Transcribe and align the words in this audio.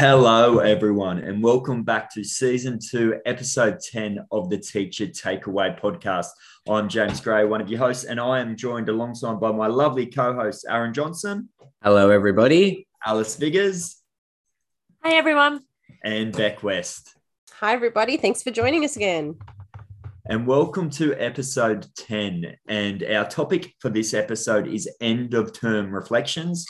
Hello, 0.00 0.60
everyone, 0.60 1.18
and 1.18 1.42
welcome 1.42 1.82
back 1.82 2.08
to 2.14 2.22
season 2.22 2.78
two, 2.78 3.20
episode 3.26 3.80
10 3.80 4.24
of 4.30 4.48
the 4.48 4.56
Teacher 4.56 5.08
Takeaway 5.08 5.76
podcast. 5.76 6.28
I'm 6.68 6.88
James 6.88 7.20
Gray, 7.20 7.44
one 7.44 7.60
of 7.60 7.68
your 7.68 7.80
hosts, 7.80 8.04
and 8.04 8.20
I 8.20 8.38
am 8.38 8.54
joined 8.54 8.88
alongside 8.88 9.40
by 9.40 9.50
my 9.50 9.66
lovely 9.66 10.06
co 10.06 10.34
host, 10.34 10.64
Aaron 10.70 10.94
Johnson. 10.94 11.48
Hello, 11.82 12.10
everybody. 12.10 12.86
Alice 13.04 13.36
Viggers. 13.36 13.96
Hi, 15.02 15.16
everyone. 15.16 15.64
And 16.04 16.32
Beck 16.32 16.62
West. 16.62 17.16
Hi, 17.54 17.72
everybody. 17.72 18.16
Thanks 18.18 18.40
for 18.40 18.52
joining 18.52 18.84
us 18.84 18.94
again. 18.94 19.36
And 20.26 20.46
welcome 20.46 20.90
to 20.90 21.14
episode 21.14 21.88
10. 21.96 22.56
And 22.68 23.02
our 23.02 23.28
topic 23.28 23.74
for 23.80 23.88
this 23.88 24.14
episode 24.14 24.68
is 24.68 24.88
end 25.00 25.34
of 25.34 25.52
term 25.52 25.92
reflections 25.92 26.66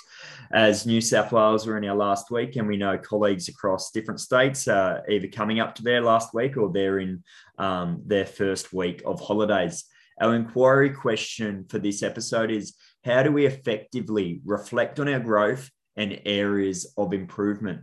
as 0.52 0.86
New 0.86 1.00
South 1.00 1.32
Wales 1.32 1.66
were 1.66 1.76
in 1.76 1.84
our 1.84 1.96
last 1.96 2.30
week, 2.30 2.56
and 2.56 2.66
we 2.66 2.76
know 2.76 2.96
colleagues 2.96 3.48
across 3.48 3.90
different 3.90 4.20
states 4.20 4.66
are 4.66 5.02
either 5.08 5.28
coming 5.28 5.60
up 5.60 5.74
to 5.74 5.82
their 5.82 6.00
last 6.00 6.32
week 6.32 6.56
or 6.56 6.72
they're 6.72 7.00
in 7.00 7.22
um, 7.58 8.02
their 8.06 8.24
first 8.24 8.72
week 8.72 9.02
of 9.04 9.20
holidays. 9.20 9.84
Our 10.20 10.34
inquiry 10.34 10.90
question 10.90 11.66
for 11.68 11.78
this 11.78 12.02
episode 12.02 12.50
is 12.50 12.74
How 13.04 13.22
do 13.22 13.30
we 13.30 13.46
effectively 13.46 14.40
reflect 14.44 14.98
on 14.98 15.08
our 15.08 15.20
growth 15.20 15.70
and 15.96 16.20
areas 16.24 16.92
of 16.96 17.12
improvement? 17.12 17.82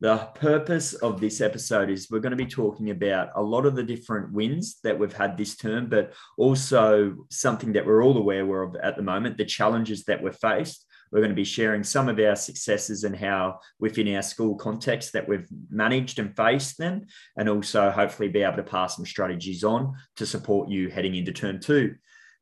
The 0.00 0.18
purpose 0.34 0.92
of 0.92 1.20
this 1.20 1.40
episode 1.40 1.88
is 1.88 2.10
we're 2.10 2.18
going 2.18 2.36
to 2.36 2.36
be 2.36 2.44
talking 2.44 2.90
about 2.90 3.30
a 3.36 3.42
lot 3.42 3.64
of 3.64 3.74
the 3.74 3.82
different 3.82 4.32
wins 4.32 4.78
that 4.84 4.98
we've 4.98 5.12
had 5.12 5.38
this 5.38 5.56
term, 5.56 5.88
but 5.88 6.12
also 6.36 7.26
something 7.30 7.72
that 7.72 7.86
we're 7.86 8.04
all 8.04 8.18
aware 8.18 8.62
of 8.62 8.76
at 8.82 8.96
the 8.96 9.02
moment 9.02 9.38
the 9.38 9.44
challenges 9.46 10.04
that 10.04 10.22
we're 10.22 10.32
faced 10.32 10.84
we're 11.14 11.20
going 11.20 11.30
to 11.30 11.36
be 11.36 11.44
sharing 11.44 11.84
some 11.84 12.08
of 12.08 12.18
our 12.18 12.34
successes 12.34 13.04
and 13.04 13.14
how 13.14 13.60
within 13.78 14.12
our 14.16 14.22
school 14.22 14.56
context 14.56 15.12
that 15.12 15.28
we've 15.28 15.46
managed 15.70 16.18
and 16.18 16.36
faced 16.36 16.76
them, 16.76 17.06
and 17.36 17.48
also 17.48 17.88
hopefully 17.88 18.28
be 18.28 18.42
able 18.42 18.56
to 18.56 18.64
pass 18.64 18.96
some 18.96 19.06
strategies 19.06 19.62
on 19.62 19.94
to 20.16 20.26
support 20.26 20.68
you 20.68 20.90
heading 20.90 21.14
into 21.14 21.30
term 21.30 21.60
two. 21.60 21.94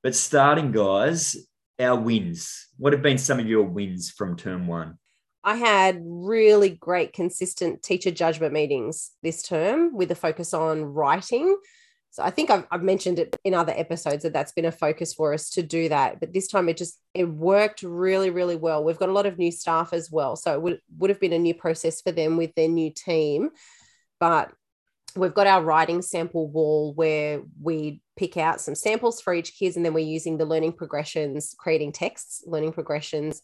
But 0.02 0.14
starting, 0.14 0.72
guys, 0.72 1.36
our 1.78 2.00
wins. 2.00 2.68
What 2.78 2.94
have 2.94 3.02
been 3.02 3.18
some 3.18 3.38
of 3.38 3.46
your 3.46 3.64
wins 3.64 4.10
from 4.10 4.38
term 4.38 4.66
one? 4.66 4.98
I 5.44 5.56
had 5.56 6.00
really 6.02 6.70
great, 6.70 7.12
consistent 7.12 7.82
teacher 7.82 8.10
judgment 8.10 8.54
meetings 8.54 9.10
this 9.22 9.42
term 9.42 9.94
with 9.94 10.10
a 10.12 10.14
focus 10.14 10.54
on 10.54 10.82
writing, 10.82 11.58
so 12.12 12.22
I 12.22 12.28
think 12.28 12.50
I've, 12.50 12.66
I've, 12.70 12.82
mentioned 12.82 13.18
it 13.18 13.34
in 13.42 13.55
other 13.55 13.72
episodes 13.74 14.22
that 14.22 14.34
that's 14.34 14.52
been 14.52 14.66
a 14.66 14.70
focus 14.70 15.14
for 15.14 15.32
us 15.32 15.48
to 15.50 15.62
do 15.62 15.88
that. 15.88 16.20
But 16.20 16.34
this 16.34 16.46
time 16.46 16.68
it 16.68 16.77
just 16.77 17.00
it 17.14 17.24
worked 17.24 17.82
really 17.82 18.28
really 18.28 18.55
well. 18.55 18.84
We've 18.84 18.98
got 18.98 19.08
a 19.08 19.12
lot 19.12 19.24
of 19.24 19.38
new 19.38 19.50
staff 19.50 19.94
as 19.94 20.10
well, 20.10 20.36
so 20.36 20.52
it 20.52 20.60
would 20.60 20.80
would 20.98 21.08
have 21.08 21.20
been 21.20 21.33
a 21.33 21.38
new 21.38 21.55
process 21.55 22.02
for 22.02 22.12
them 22.12 22.36
with 22.36 22.55
their 22.55 22.68
new 22.68 22.92
team. 22.92 23.48
But 24.20 24.52
we've 25.16 25.33
got 25.33 25.46
our 25.46 25.62
writing 25.62 26.02
sample 26.02 26.48
wall 26.48 26.92
where 26.92 27.40
we 27.60 28.02
pick 28.16 28.36
out 28.36 28.60
some 28.60 28.74
samples 28.74 29.22
for 29.22 29.33
each 29.33 29.58
kids, 29.58 29.77
and 29.77 29.84
then 29.84 29.94
we're 29.94 30.06
using 30.06 30.36
the 30.36 30.44
learning 30.44 30.74
progressions, 30.74 31.55
creating 31.58 31.92
texts, 31.92 32.44
learning 32.46 32.72
progressions 32.72 33.40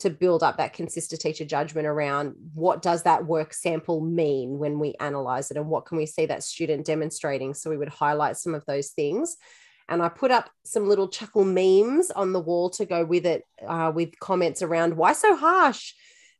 to 0.00 0.10
build 0.10 0.42
up 0.42 0.56
that 0.56 0.72
consistent 0.72 1.20
teacher 1.20 1.44
judgment 1.44 1.86
around 1.86 2.34
what 2.54 2.82
does 2.82 3.04
that 3.04 3.24
work 3.24 3.54
sample 3.54 4.00
mean 4.00 4.58
when 4.58 4.78
we 4.78 4.94
analyze 4.98 5.50
it 5.50 5.56
and 5.56 5.68
what 5.68 5.86
can 5.86 5.96
we 5.96 6.06
see 6.06 6.26
that 6.26 6.42
student 6.42 6.84
demonstrating? 6.84 7.54
So 7.54 7.70
we 7.70 7.76
would 7.76 7.88
highlight 7.88 8.36
some 8.36 8.54
of 8.54 8.64
those 8.66 8.90
things. 8.90 9.36
And 9.88 10.02
i 10.02 10.08
put 10.08 10.30
up 10.30 10.50
some 10.64 10.88
little 10.88 11.08
chuckle 11.08 11.44
memes 11.44 12.10
on 12.10 12.32
the 12.32 12.40
wall 12.40 12.70
to 12.70 12.86
go 12.86 13.04
with 13.04 13.26
it 13.26 13.44
uh, 13.66 13.92
with 13.94 14.18
comments 14.18 14.62
around 14.62 14.96
why 14.96 15.12
so 15.12 15.36
harsh? 15.36 15.92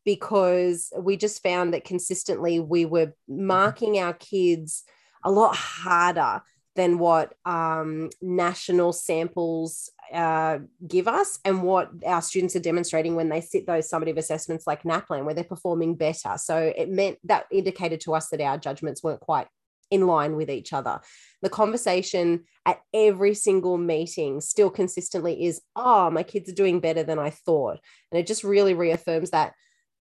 Because 0.05 0.93
we 0.99 1.16
just 1.16 1.43
found 1.43 1.75
that 1.75 1.84
consistently 1.84 2.59
we 2.59 2.84
were 2.84 3.12
marking 3.28 3.99
our 3.99 4.15
kids 4.15 4.84
a 5.22 5.31
lot 5.31 5.55
harder 5.55 6.43
than 6.75 6.99
what 6.99 7.34
um, 7.44 8.10
national 8.21 8.93
samples 8.93 9.91
uh, 10.12 10.59
give 10.87 11.09
us 11.09 11.39
and 11.45 11.62
what 11.62 11.91
our 12.06 12.23
students 12.23 12.56
are 12.56 12.61
demonstrating 12.61 13.15
when 13.15 13.28
they 13.28 13.41
sit 13.41 13.67
those 13.67 13.91
summative 13.91 14.19
assessments 14.19 14.67
like 14.67 14.83
NAPLAN, 14.83 15.25
where 15.25 15.34
they're 15.34 15.45
performing 15.45 15.95
better. 15.95 16.34
So 16.37 16.73
it 16.77 16.89
meant 16.89 17.19
that 17.25 17.47
indicated 17.50 18.00
to 18.03 18.15
us 18.15 18.28
that 18.28 18.41
our 18.41 18.59
judgments 18.59 19.03
weren't 19.03 19.21
quite 19.21 19.47
in 19.91 20.06
line 20.06 20.37
with 20.37 20.50
each 20.50 20.73
other. 20.73 21.00
The 21.43 21.50
conversation 21.50 22.45
at 22.65 22.81
every 22.95 23.34
single 23.34 23.77
meeting 23.77 24.41
still 24.41 24.71
consistently 24.71 25.45
is, 25.45 25.61
oh, 25.77 26.11
my 26.11 26.23
kids 26.23 26.49
are 26.49 26.55
doing 26.55 26.81
better 26.81 27.03
than 27.03 27.19
I 27.19 27.31
thought. 27.31 27.79
And 28.11 28.19
it 28.19 28.27
just 28.27 28.43
really 28.43 28.75
reaffirms 28.75 29.31
that 29.31 29.53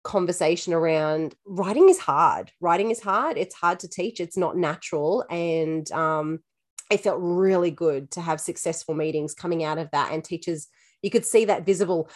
conversation 0.04 0.74
around 0.74 1.36
writing 1.46 1.90
is 1.90 1.98
hard. 1.98 2.52
Writing 2.62 2.92
is 2.92 3.02
hard. 3.02 3.38
It's 3.38 3.56
hard 3.56 3.80
to 3.80 3.90
teach. 3.90 4.20
It's 4.20 4.38
not 4.38 4.56
natural. 4.56 5.26
And 5.30 5.92
um, 5.92 6.40
it 6.90 7.02
felt 7.02 7.20
really 7.20 7.72
good 7.72 8.12
to 8.12 8.22
have 8.22 8.42
successful 8.42 8.96
meetings 8.96 9.34
coming 9.34 9.64
out 9.64 9.78
of 9.78 9.90
that 9.92 10.12
and 10.12 10.24
teachers 10.24 10.68
you 11.02 11.10
could 11.10 11.26
see 11.26 11.46
that 11.46 11.66
visible 11.66 12.10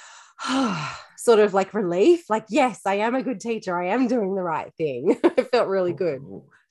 sort 1.18 1.40
of 1.40 1.54
like 1.54 1.74
relief 1.74 2.30
like 2.30 2.46
yes 2.50 2.82
i 2.86 2.96
am 2.96 3.16
a 3.16 3.24
good 3.24 3.40
teacher. 3.40 3.80
I 3.80 3.88
am 3.88 4.08
doing 4.08 4.36
the 4.36 4.42
right 4.42 4.74
thing. 4.76 5.18
It 5.38 5.50
felt 5.52 5.68
really 5.68 5.94
good. 5.94 6.22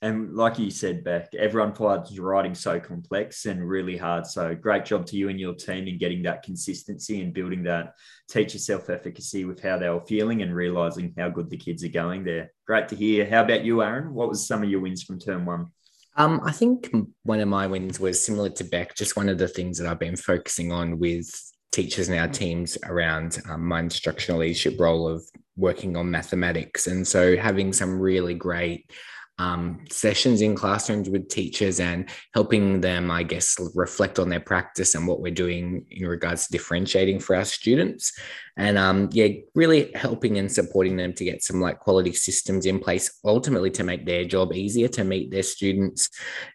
and 0.01 0.35
like 0.35 0.59
you 0.59 0.69
said 0.69 1.03
beck 1.03 1.33
everyone 1.35 1.73
finds 1.73 2.17
writing 2.19 2.55
so 2.55 2.79
complex 2.79 3.45
and 3.45 3.67
really 3.67 3.97
hard. 3.97 4.25
So 4.27 4.53
great 4.55 4.85
job 4.85 5.05
to 5.07 5.17
you 5.17 5.29
and 5.29 5.39
your 5.39 5.55
team 5.55 5.87
in 5.87 5.97
getting 5.97 6.23
that 6.23 6.43
consistency 6.43 7.21
and 7.21 7.33
building 7.33 7.63
that 7.63 7.93
teacher 8.29 8.59
self-efficacy 8.59 9.45
with 9.45 9.61
how 9.61 9.77
they 9.77 9.89
were 9.89 10.05
feeling 10.05 10.41
and 10.41 10.53
realizing 10.53 11.13
how 11.17 11.29
good 11.29 11.49
the 11.49 11.57
kids 11.57 11.83
are 11.83 11.89
going 11.89 12.23
there. 12.23 12.51
Great 12.67 12.87
to 12.89 12.95
hear. 12.95 13.25
How 13.25 13.43
about 13.43 13.63
you 13.63 13.81
aaron? 13.81 14.13
What 14.13 14.29
was 14.29 14.47
some 14.47 14.63
of 14.63 14.69
your 14.69 14.81
wins 14.81 15.03
from 15.03 15.19
term 15.19 15.45
one 15.45 15.67
um, 16.15 16.41
I 16.43 16.51
think 16.51 16.93
one 17.23 17.39
of 17.39 17.47
my 17.47 17.67
wins 17.67 17.99
was 17.99 18.23
similar 18.23 18.49
to 18.49 18.63
Beck, 18.63 18.95
just 18.95 19.15
one 19.15 19.29
of 19.29 19.37
the 19.37 19.47
things 19.47 19.77
that 19.77 19.87
I've 19.87 19.99
been 19.99 20.15
focusing 20.15 20.71
on 20.71 20.99
with 20.99 21.27
teachers 21.71 22.07
and 22.07 22.19
our 22.19 22.27
teams 22.27 22.77
around 22.85 23.41
um, 23.49 23.67
my 23.67 23.79
instructional 23.79 24.41
leadership 24.41 24.79
role 24.79 25.07
of 25.07 25.23
working 25.57 25.97
on 25.97 26.11
mathematics. 26.11 26.87
And 26.87 27.05
so 27.07 27.35
having 27.35 27.73
some 27.73 27.99
really 27.99 28.35
great 28.35 28.91
um, 29.39 29.83
sessions 29.89 30.41
in 30.41 30.55
classrooms 30.55 31.09
with 31.09 31.27
teachers 31.27 31.79
and 31.79 32.09
helping 32.33 32.81
them, 32.81 33.09
I 33.09 33.23
guess, 33.23 33.57
reflect 33.73 34.19
on 34.19 34.29
their 34.29 34.39
practice 34.39 34.93
and 34.93 35.07
what 35.07 35.21
we're 35.21 35.33
doing 35.33 35.85
in 35.89 36.07
regards 36.07 36.45
to 36.45 36.51
differentiating 36.51 37.19
for 37.19 37.35
our 37.35 37.45
students. 37.45 38.13
And 38.55 38.77
um, 38.77 39.09
yeah, 39.11 39.29
really 39.55 39.91
helping 39.95 40.37
and 40.37 40.51
supporting 40.51 40.95
them 40.95 41.13
to 41.13 41.23
get 41.23 41.43
some 41.43 41.59
like 41.59 41.79
quality 41.79 42.13
systems 42.13 42.67
in 42.67 42.79
place, 42.79 43.19
ultimately 43.25 43.71
to 43.71 43.83
make 43.83 44.05
their 44.05 44.25
job 44.25 44.53
easier, 44.53 44.87
to 44.89 45.03
meet 45.03 45.31
their 45.31 45.41
students' 45.41 46.09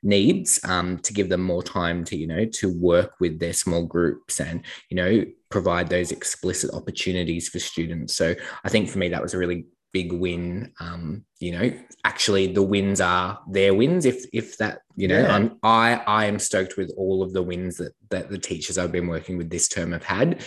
needs, 0.04 0.60
um, 0.64 0.98
to 1.00 1.12
give 1.12 1.28
them 1.28 1.42
more 1.42 1.62
time 1.62 2.04
to, 2.04 2.16
you 2.16 2.28
know, 2.28 2.44
to 2.44 2.72
work 2.78 3.14
with 3.18 3.40
their 3.40 3.52
small 3.52 3.84
groups 3.84 4.40
and, 4.40 4.64
you 4.88 4.96
know, 4.96 5.24
provide 5.50 5.88
those 5.88 6.12
explicit 6.12 6.72
opportunities 6.72 7.48
for 7.48 7.58
students. 7.58 8.14
So 8.14 8.36
I 8.62 8.68
think 8.68 8.88
for 8.88 8.98
me, 8.98 9.08
that 9.08 9.22
was 9.22 9.34
a 9.34 9.38
really 9.38 9.66
big 9.92 10.12
win. 10.12 10.72
Um, 10.80 11.24
you 11.40 11.52
know, 11.52 11.72
actually 12.04 12.52
the 12.52 12.62
wins 12.62 13.00
are 13.00 13.40
their 13.48 13.74
wins. 13.74 14.04
If 14.04 14.24
if 14.32 14.58
that, 14.58 14.80
you 14.96 15.08
know, 15.08 15.20
yeah. 15.20 15.34
I'm 15.34 15.58
I 15.62 16.02
I 16.06 16.24
am 16.26 16.38
stoked 16.38 16.76
with 16.76 16.92
all 16.96 17.22
of 17.22 17.32
the 17.32 17.42
wins 17.42 17.76
that 17.76 17.92
that 18.10 18.30
the 18.30 18.38
teachers 18.38 18.78
I've 18.78 18.92
been 18.92 19.08
working 19.08 19.36
with 19.36 19.50
this 19.50 19.68
term 19.68 19.92
have 19.92 20.04
had, 20.04 20.42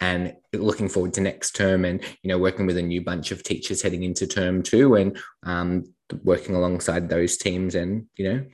and 0.00 0.34
looking 0.52 0.88
forward 0.88 1.14
to 1.14 1.20
next 1.20 1.56
term 1.56 1.84
and 1.84 2.02
you 2.22 2.28
know 2.28 2.38
working 2.38 2.66
with 2.66 2.78
a 2.78 2.82
new 2.82 3.02
bunch 3.02 3.30
of 3.30 3.42
teachers 3.42 3.82
heading 3.82 4.02
into 4.02 4.26
term 4.26 4.62
two 4.62 4.94
and 4.94 5.18
um, 5.42 5.84
working 6.22 6.54
alongside 6.54 7.08
those 7.08 7.36
teams 7.36 7.74
and 7.74 8.06
you 8.16 8.28
know 8.28 8.44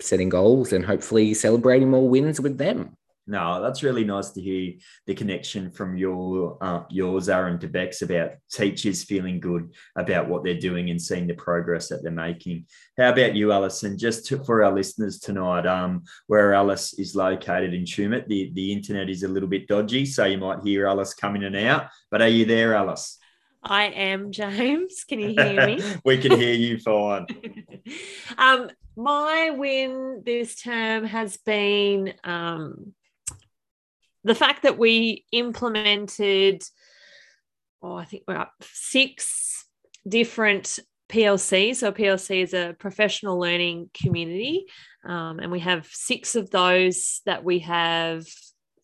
setting 0.00 0.28
goals 0.28 0.72
and 0.72 0.84
hopefully 0.84 1.34
celebrating 1.34 1.90
more 1.90 2.08
wins 2.08 2.40
with 2.40 2.58
them. 2.58 2.96
No, 3.26 3.62
that's 3.62 3.82
really 3.82 4.04
nice 4.04 4.30
to 4.32 4.40
hear 4.42 4.74
the 5.06 5.14
connection 5.14 5.70
from 5.70 5.96
your 5.96 6.58
uh, 6.60 6.82
yours, 6.90 7.30
Aaron, 7.30 7.58
to 7.60 7.68
Beck's 7.68 8.02
about 8.02 8.32
teachers 8.52 9.04
feeling 9.04 9.40
good 9.40 9.72
about 9.96 10.28
what 10.28 10.44
they're 10.44 10.60
doing 10.60 10.90
and 10.90 11.00
seeing 11.00 11.26
the 11.26 11.34
progress 11.34 11.88
that 11.88 12.02
they're 12.02 12.12
making. 12.12 12.66
How 12.98 13.10
about 13.10 13.34
you, 13.34 13.50
Alison? 13.50 13.96
Just 13.96 14.26
to, 14.26 14.44
for 14.44 14.62
our 14.62 14.74
listeners 14.74 15.20
tonight, 15.20 15.66
um, 15.66 16.02
where 16.26 16.52
Alice 16.52 16.92
is 16.98 17.16
located 17.16 17.72
in 17.72 17.84
Tumut, 17.84 18.28
the, 18.28 18.50
the 18.54 18.72
internet 18.72 19.08
is 19.08 19.22
a 19.22 19.28
little 19.28 19.48
bit 19.48 19.68
dodgy, 19.68 20.04
so 20.04 20.26
you 20.26 20.36
might 20.36 20.62
hear 20.62 20.86
Alice 20.86 21.14
coming 21.14 21.42
in 21.42 21.54
and 21.54 21.66
out. 21.66 21.88
But 22.10 22.20
are 22.20 22.28
you 22.28 22.44
there, 22.44 22.74
Alice? 22.74 23.18
I 23.62 23.84
am, 23.84 24.30
James. 24.32 25.04
Can 25.08 25.20
you 25.20 25.30
hear 25.30 25.66
me? 25.66 25.80
we 26.04 26.18
can 26.18 26.38
hear 26.38 26.54
you 26.54 26.78
fine. 26.78 27.26
um, 28.38 28.70
my 28.96 29.50
win 29.50 30.22
this 30.24 30.60
term 30.60 31.04
has 31.04 31.36
been 31.38 32.14
um, 32.22 32.92
the 34.24 34.34
fact 34.34 34.62
that 34.62 34.78
we 34.78 35.24
implemented, 35.32 36.62
oh, 37.82 37.94
I 37.94 38.04
think 38.04 38.24
we're 38.26 38.36
up 38.36 38.54
six 38.62 39.66
different 40.08 40.78
PLCs. 41.10 41.76
So 41.76 41.92
PLC 41.92 42.42
is 42.42 42.54
a 42.54 42.74
professional 42.78 43.38
learning 43.38 43.90
community, 43.92 44.66
um, 45.04 45.38
and 45.38 45.52
we 45.52 45.60
have 45.60 45.86
six 45.86 46.34
of 46.34 46.50
those 46.50 47.20
that 47.26 47.44
we 47.44 47.60
have 47.60 48.26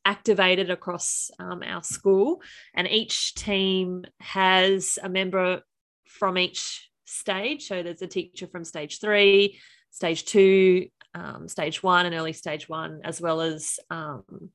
activated 0.05 0.71
across 0.71 1.31
um, 1.39 1.63
our 1.65 1.83
school, 1.83 2.43
and 2.75 2.87
each 2.87 3.35
team 3.35 4.05
has 4.21 4.99
a 5.03 5.09
member 5.09 5.63
from 6.05 6.37
each 6.37 6.91
stage. 7.07 7.67
So 7.67 7.83
there's 7.83 8.03
a 8.03 8.07
teacher 8.07 8.47
from 8.47 8.65
stage 8.65 9.01
three, 9.01 9.59
stage 9.91 10.25
two, 10.25 10.89
um, 11.15 11.49
stage 11.49 11.83
one, 11.83 12.07
and 12.07 12.15
early 12.15 12.35
stage 12.35 12.69
one, 12.69 13.01
as 13.05 13.21
well 13.21 13.41
as 13.41 13.79
um, 13.91 14.51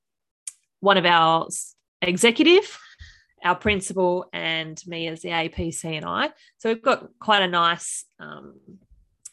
one 0.85 0.97
of 0.97 1.05
our 1.05 1.47
executive, 2.03 2.77
our 3.43 3.55
principal, 3.55 4.29
and 4.31 4.79
me 4.85 5.07
as 5.07 5.21
the 5.23 5.29
APC 5.29 5.83
and 5.83 6.05
I. 6.05 6.29
So 6.59 6.69
we've 6.69 6.81
got 6.81 7.07
quite 7.19 7.41
a 7.41 7.47
nice 7.47 8.05
um, 8.19 8.59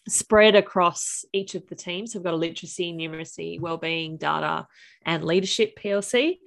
spread 0.09 0.55
across 0.55 1.27
each 1.35 1.55
of 1.55 1.67
the 1.69 1.75
teams. 1.75 2.15
We've 2.15 2.25
got 2.25 2.33
a 2.33 2.39
literacy, 2.39 2.95
numeracy, 2.95 3.61
wellbeing, 3.61 4.17
data, 4.17 4.67
and 5.05 5.25
leadership 5.25 5.79
PLC. 5.79 6.39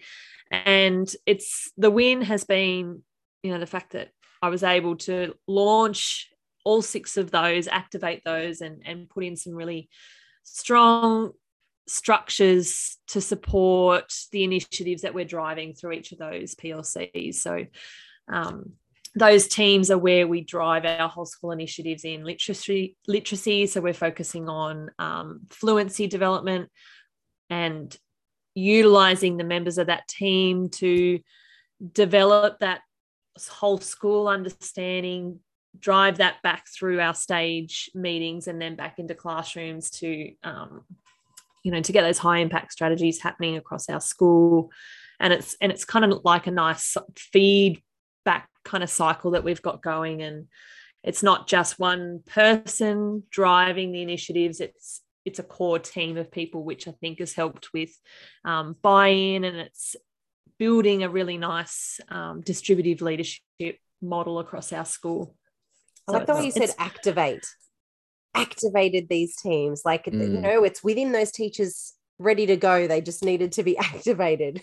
And 0.49 1.13
it's 1.27 1.71
the 1.77 1.91
win 1.91 2.23
has 2.23 2.43
been, 2.43 3.03
you 3.43 3.51
know, 3.51 3.59
the 3.59 3.67
fact 3.67 3.93
that 3.93 4.09
I 4.41 4.49
was 4.49 4.63
able 4.63 4.95
to 4.97 5.35
launch 5.47 6.31
all 6.63 6.81
six 6.81 7.15
of 7.15 7.29
those, 7.29 7.67
activate 7.67 8.23
those, 8.25 8.61
and, 8.61 8.81
and 8.83 9.07
put 9.07 9.23
in 9.23 9.35
some 9.35 9.53
really 9.53 9.87
strong 10.41 11.33
structures 11.87 12.97
to 13.07 13.21
support 13.21 14.13
the 14.31 14.43
initiatives 14.43 15.03
that 15.03 15.13
we're 15.13 15.25
driving 15.25 15.73
through 15.73 15.93
each 15.93 16.11
of 16.11 16.17
those 16.17 16.55
PLCs. 16.55 17.35
So 17.35 17.65
um, 18.31 18.73
those 19.15 19.47
teams 19.47 19.91
are 19.91 19.97
where 19.97 20.27
we 20.27 20.41
drive 20.41 20.85
our 20.85 21.07
whole 21.07 21.25
school 21.25 21.51
initiatives 21.51 22.03
in 22.03 22.23
literacy. 22.23 22.97
Literacy. 23.07 23.67
So 23.67 23.81
we're 23.81 23.93
focusing 23.93 24.49
on 24.49 24.89
um, 24.99 25.41
fluency 25.49 26.07
development 26.07 26.69
and 27.49 27.95
utilizing 28.55 29.37
the 29.37 29.43
members 29.43 29.77
of 29.77 29.87
that 29.87 30.07
team 30.07 30.69
to 30.69 31.19
develop 31.93 32.59
that 32.59 32.81
whole 33.49 33.79
school 33.79 34.27
understanding 34.27 35.39
drive 35.79 36.17
that 36.17 36.41
back 36.41 36.65
through 36.67 36.99
our 36.99 37.13
stage 37.13 37.89
meetings 37.93 38.47
and 38.47 38.61
then 38.61 38.75
back 38.75 38.97
into 38.97 39.13
classrooms 39.13 39.89
to 39.89 40.31
um, 40.43 40.83
you 41.65 41.71
know 41.71 41.81
to 41.81 41.91
get 41.91 42.03
those 42.03 42.19
high 42.19 42.37
impact 42.37 42.71
strategies 42.71 43.21
happening 43.21 43.57
across 43.57 43.89
our 43.89 43.99
school. 43.99 44.71
And 45.19 45.33
it's 45.33 45.57
and 45.59 45.71
it's 45.71 45.83
kind 45.83 46.05
of 46.05 46.21
like 46.23 46.45
a 46.45 46.51
nice 46.51 46.95
feedback 47.17 48.47
kind 48.63 48.83
of 48.83 48.89
cycle 48.89 49.31
that 49.31 49.43
we've 49.43 49.63
got 49.63 49.81
going. 49.81 50.21
And 50.21 50.45
it's 51.03 51.23
not 51.23 51.47
just 51.47 51.79
one 51.79 52.21
person 52.27 53.23
driving 53.31 53.91
the 53.91 54.03
initiatives. 54.03 54.61
It's 54.61 55.01
it's 55.25 55.39
a 55.39 55.43
core 55.43 55.79
team 55.79 56.17
of 56.17 56.31
people 56.31 56.63
which 56.63 56.87
i 56.87 56.91
think 56.91 57.17
has 57.17 57.33
helped 57.33 57.73
with 57.73 57.89
um, 58.45 58.75
buy-in. 58.83 59.43
And 59.43 59.57
it's 59.57 59.95
building 60.59 61.01
a 61.01 61.09
really 61.09 61.39
nice 61.39 61.99
um, 62.09 62.41
distributive 62.41 63.01
leadership 63.01 63.41
model 64.03 64.37
across 64.37 64.71
our 64.71 64.85
school. 64.85 65.35
I 66.07 66.11
like 66.11 66.27
the 66.27 66.35
way 66.35 66.45
you 66.45 66.51
said 66.51 66.75
activate 66.77 67.47
activated 68.35 69.07
these 69.09 69.35
teams. 69.35 69.83
Like, 69.85 70.05
mm. 70.05 70.19
you 70.19 70.39
know, 70.39 70.63
it's 70.63 70.83
within 70.83 71.11
those 71.11 71.31
teachers 71.31 71.93
ready 72.19 72.45
to 72.47 72.57
go. 72.57 72.87
They 72.87 73.01
just 73.01 73.23
needed 73.23 73.53
to 73.53 73.63
be 73.63 73.77
activated. 73.77 74.61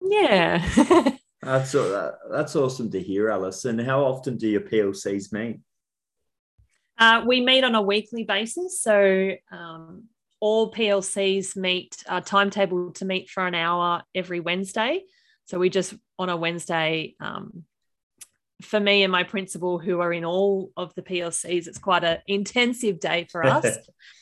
yeah. 0.00 0.66
that's 1.42 1.72
that's 2.30 2.56
awesome 2.56 2.90
to 2.90 3.02
hear, 3.02 3.30
Alice. 3.30 3.64
And 3.64 3.80
how 3.80 4.04
often 4.04 4.36
do 4.36 4.48
your 4.48 4.62
PLCs 4.62 5.32
meet? 5.32 5.60
Uh, 6.98 7.22
we 7.26 7.40
meet 7.40 7.62
on 7.62 7.74
a 7.74 7.82
weekly 7.82 8.24
basis. 8.24 8.80
So 8.80 9.32
um, 9.52 10.04
all 10.40 10.72
PLCs 10.72 11.56
meet 11.56 12.02
a 12.08 12.20
timetable 12.20 12.92
to 12.92 13.04
meet 13.04 13.28
for 13.28 13.46
an 13.46 13.54
hour 13.54 14.02
every 14.14 14.40
Wednesday. 14.40 15.02
So 15.46 15.58
we 15.58 15.68
just 15.68 15.94
on 16.18 16.28
a 16.28 16.36
Wednesday 16.36 17.14
um, 17.20 17.64
for 18.62 18.80
me 18.80 19.02
and 19.02 19.12
my 19.12 19.22
principal, 19.22 19.78
who 19.78 20.00
are 20.00 20.12
in 20.12 20.24
all 20.24 20.70
of 20.76 20.94
the 20.94 21.02
PLCs, 21.02 21.66
it's 21.66 21.78
quite 21.78 22.04
an 22.04 22.18
intensive 22.26 23.00
day 23.00 23.26
for 23.30 23.44
us 23.46 23.76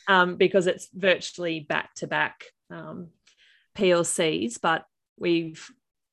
um, 0.09 0.37
because 0.37 0.67
it's 0.67 0.89
virtually 0.93 1.61
back 1.61 1.95
to 1.97 2.07
back 2.07 2.45
PLCs. 3.77 4.61
But 4.61 4.85
we've 5.19 5.71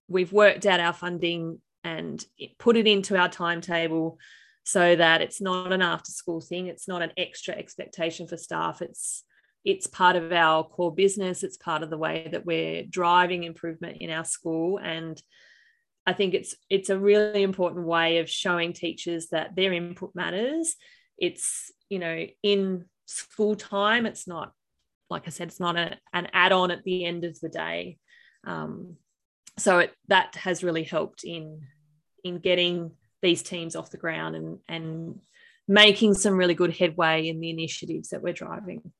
we've 0.07 0.33
worked 0.33 0.65
out 0.65 0.79
our 0.79 0.93
funding 0.93 1.59
and 1.83 2.23
put 2.59 2.77
it 2.77 2.87
into 2.87 3.17
our 3.17 3.29
timetable 3.29 4.19
so 4.63 4.95
that 4.95 5.21
it's 5.21 5.41
not 5.41 5.73
an 5.73 5.81
after 5.81 6.11
school 6.11 6.41
thing. 6.41 6.67
It's 6.67 6.87
not 6.87 7.01
an 7.01 7.11
extra 7.17 7.55
expectation 7.55 8.27
for 8.27 8.37
staff. 8.37 8.81
It's 8.81 9.23
it's 9.63 9.87
part 9.87 10.15
of 10.15 10.31
our 10.31 10.63
core 10.63 10.93
business. 10.93 11.43
It's 11.43 11.57
part 11.57 11.83
of 11.83 11.89
the 11.89 11.97
way 11.97 12.27
that 12.31 12.45
we're 12.45 12.83
driving 12.83 13.43
improvement 13.43 13.97
in 13.99 14.09
our 14.09 14.25
school 14.25 14.79
and 14.79 15.21
I 16.05 16.13
think 16.13 16.33
it's 16.33 16.55
it's 16.69 16.89
a 16.89 16.99
really 16.99 17.43
important 17.43 17.85
way 17.85 18.17
of 18.17 18.29
showing 18.29 18.73
teachers 18.73 19.27
that 19.27 19.55
their 19.55 19.73
input 19.73 20.11
matters. 20.15 20.75
It's 21.17 21.71
you 21.89 21.99
know 21.99 22.25
in 22.41 22.85
school 23.05 23.55
time. 23.55 24.05
It's 24.05 24.27
not 24.27 24.51
like 25.09 25.23
I 25.27 25.29
said. 25.29 25.49
It's 25.49 25.59
not 25.59 25.77
a, 25.77 25.97
an 26.13 26.29
add-on 26.33 26.71
at 26.71 26.83
the 26.83 27.05
end 27.05 27.23
of 27.23 27.39
the 27.39 27.49
day. 27.49 27.97
Um, 28.45 28.95
so 29.59 29.79
it, 29.79 29.93
that 30.07 30.35
has 30.35 30.63
really 30.63 30.83
helped 30.83 31.23
in 31.23 31.61
in 32.23 32.39
getting 32.39 32.91
these 33.21 33.43
teams 33.43 33.75
off 33.75 33.91
the 33.91 33.97
ground 33.97 34.35
and 34.35 34.59
and 34.67 35.19
making 35.67 36.13
some 36.15 36.35
really 36.35 36.55
good 36.55 36.75
headway 36.75 37.27
in 37.27 37.39
the 37.39 37.49
initiatives 37.49 38.09
that 38.09 38.21
we're 38.21 38.33
driving. 38.33 38.91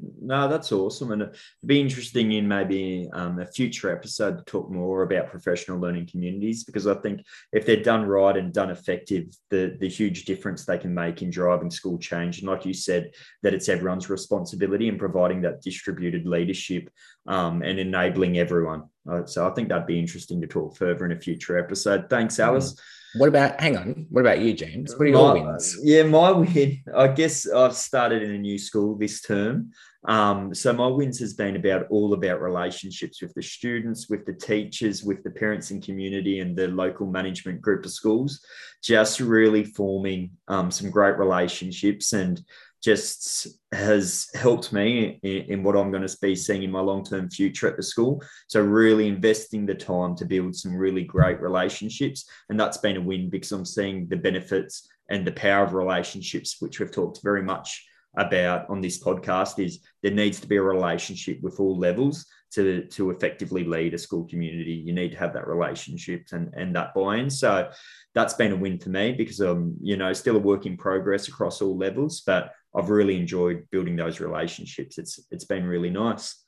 No, 0.00 0.46
that's 0.46 0.70
awesome. 0.70 1.10
And 1.10 1.22
it'd 1.22 1.34
be 1.66 1.80
interesting 1.80 2.30
in 2.32 2.46
maybe 2.46 3.08
um, 3.12 3.40
a 3.40 3.46
future 3.46 3.90
episode 3.90 4.38
to 4.38 4.44
talk 4.44 4.70
more 4.70 5.02
about 5.02 5.30
professional 5.30 5.80
learning 5.80 6.06
communities 6.06 6.62
because 6.62 6.86
I 6.86 6.94
think 6.94 7.24
if 7.52 7.66
they're 7.66 7.82
done 7.82 8.06
right 8.06 8.36
and 8.36 8.52
done 8.52 8.70
effective, 8.70 9.26
the, 9.50 9.76
the 9.80 9.88
huge 9.88 10.24
difference 10.24 10.64
they 10.64 10.78
can 10.78 10.94
make 10.94 11.22
in 11.22 11.30
driving 11.30 11.70
school 11.70 11.98
change. 11.98 12.38
And 12.38 12.48
like 12.48 12.64
you 12.64 12.74
said, 12.74 13.10
that 13.42 13.54
it's 13.54 13.68
everyone's 13.68 14.08
responsibility 14.08 14.86
in 14.86 14.98
providing 14.98 15.42
that 15.42 15.62
distributed 15.62 16.26
leadership 16.26 16.90
um, 17.26 17.62
and 17.62 17.80
enabling 17.80 18.38
everyone. 18.38 18.84
Uh, 19.10 19.26
so 19.26 19.48
I 19.48 19.54
think 19.54 19.68
that'd 19.68 19.86
be 19.86 19.98
interesting 19.98 20.40
to 20.42 20.46
talk 20.46 20.76
further 20.76 21.06
in 21.06 21.12
a 21.12 21.20
future 21.20 21.58
episode. 21.58 22.08
Thanks, 22.08 22.34
mm-hmm. 22.34 22.50
Alice. 22.50 22.74
Mm. 22.74 22.80
What 23.16 23.28
about, 23.30 23.58
hang 23.58 23.76
on, 23.76 24.06
what 24.10 24.20
about 24.20 24.40
you, 24.40 24.52
James? 24.52 24.94
What 24.94 25.06
are 25.06 25.10
your 25.10 25.34
my, 25.34 25.42
wins? 25.42 25.78
Yeah, 25.82 26.02
my 26.02 26.30
win, 26.30 26.82
I 26.94 27.08
guess 27.08 27.48
I've 27.50 27.74
started 27.74 28.22
in 28.22 28.34
a 28.34 28.38
new 28.38 28.58
school 28.58 28.96
this 28.96 29.22
term. 29.22 29.72
Um, 30.04 30.54
so 30.54 30.72
my 30.72 30.86
wins 30.86 31.18
has 31.18 31.34
been 31.34 31.56
about 31.56 31.86
all 31.90 32.14
about 32.14 32.40
relationships 32.40 33.20
with 33.20 33.34
the 33.34 33.42
students, 33.42 34.08
with 34.08 34.24
the 34.26 34.32
teachers, 34.32 35.02
with 35.02 35.24
the 35.24 35.30
parents 35.30 35.70
and 35.70 35.82
community 35.82 36.40
and 36.40 36.56
the 36.56 36.68
local 36.68 37.06
management 37.06 37.60
group 37.60 37.84
of 37.84 37.90
schools, 37.90 38.44
just 38.82 39.18
really 39.18 39.64
forming 39.64 40.30
um, 40.46 40.70
some 40.70 40.90
great 40.90 41.18
relationships 41.18 42.12
and 42.12 42.40
just 42.80 43.48
has 43.72 44.28
helped 44.34 44.72
me 44.72 45.18
in, 45.24 45.42
in, 45.52 45.62
what 45.64 45.76
I'm 45.76 45.90
going 45.90 46.06
to 46.06 46.16
be 46.22 46.36
seeing 46.36 46.62
in 46.62 46.70
my 46.70 46.80
long 46.80 47.04
term 47.04 47.28
future 47.28 47.66
at 47.66 47.76
the 47.76 47.82
school. 47.82 48.22
So, 48.46 48.60
really 48.60 49.08
investing 49.08 49.66
the 49.66 49.74
time 49.74 50.14
to 50.14 50.24
build 50.24 50.54
some 50.54 50.76
really 50.76 51.02
great 51.02 51.40
relationships. 51.40 52.28
And 52.48 52.58
that's 52.58 52.78
been 52.78 52.96
a 52.96 53.00
win 53.00 53.30
because 53.30 53.50
I'm 53.50 53.64
seeing 53.64 54.06
the 54.06 54.16
benefits 54.16 54.88
and 55.10 55.26
the 55.26 55.32
power 55.32 55.64
of 55.64 55.74
relationships, 55.74 56.56
which 56.60 56.78
we've 56.78 56.92
talked 56.92 57.20
very 57.24 57.42
much 57.42 57.84
about 58.16 58.68
on 58.68 58.80
this 58.80 59.02
podcast 59.02 59.64
is 59.64 59.80
there 60.02 60.12
needs 60.12 60.40
to 60.40 60.46
be 60.46 60.56
a 60.56 60.62
relationship 60.62 61.40
with 61.42 61.60
all 61.60 61.78
levels 61.78 62.26
to 62.50 62.84
to 62.86 63.10
effectively 63.10 63.64
lead 63.64 63.94
a 63.94 63.98
school 63.98 64.24
community. 64.26 64.72
You 64.72 64.94
need 64.94 65.12
to 65.12 65.18
have 65.18 65.34
that 65.34 65.46
relationship 65.46 66.26
and 66.32 66.52
and 66.54 66.74
that 66.74 66.94
buy-in. 66.94 67.30
So 67.30 67.70
that's 68.14 68.34
been 68.34 68.52
a 68.52 68.56
win 68.56 68.78
for 68.78 68.88
me 68.88 69.12
because 69.12 69.40
i'm 69.40 69.76
you 69.80 69.96
know 69.96 70.12
still 70.12 70.36
a 70.36 70.40
work 70.40 70.66
in 70.66 70.76
progress 70.76 71.28
across 71.28 71.60
all 71.60 71.76
levels 71.76 72.22
but 72.22 72.52
i've 72.74 72.90
really 72.90 73.16
enjoyed 73.16 73.66
building 73.70 73.96
those 73.96 74.20
relationships. 74.20 74.98
It's 74.98 75.20
it's 75.30 75.44
been 75.44 75.66
really 75.66 75.90
nice. 75.90 76.42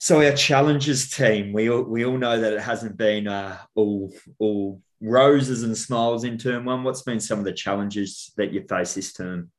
So 0.00 0.22
our 0.22 0.32
challenges 0.32 1.10
team 1.10 1.52
we 1.52 1.70
all, 1.70 1.82
we 1.82 2.04
all 2.04 2.18
know 2.18 2.40
that 2.40 2.52
it 2.52 2.60
hasn't 2.60 2.96
been 2.96 3.28
uh, 3.28 3.58
all 3.74 4.12
all 4.38 4.82
roses 5.00 5.62
and 5.62 5.76
smiles 5.76 6.24
in 6.24 6.36
term 6.38 6.64
one. 6.64 6.82
What's 6.82 7.02
been 7.02 7.20
some 7.20 7.38
of 7.38 7.44
the 7.44 7.52
challenges 7.52 8.32
that 8.36 8.52
you 8.52 8.64
face 8.68 8.94
this 8.94 9.12
term 9.12 9.50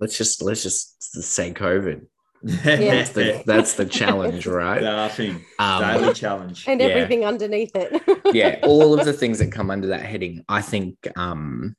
let's 0.00 0.16
just 0.16 0.42
let's 0.42 0.62
just 0.62 1.02
say 1.22 1.52
COVID. 1.52 2.06
that's, 2.42 3.10
the, 3.10 3.42
that's 3.46 3.74
the 3.74 3.86
challenge, 3.86 4.46
right? 4.46 4.82
Laughing. 4.82 5.44
Um, 5.58 5.82
Daily 5.82 6.14
challenge. 6.14 6.68
And 6.68 6.80
yeah. 6.80 6.88
everything 6.88 7.24
underneath 7.24 7.72
it. 7.74 8.02
yeah. 8.34 8.60
All 8.62 8.98
of 8.98 9.04
the 9.04 9.12
things 9.12 9.38
that 9.38 9.50
come 9.50 9.70
under 9.70 9.88
that 9.88 10.02
heading. 10.02 10.44
I 10.48 10.62
think 10.62 10.96
um, 11.16 11.74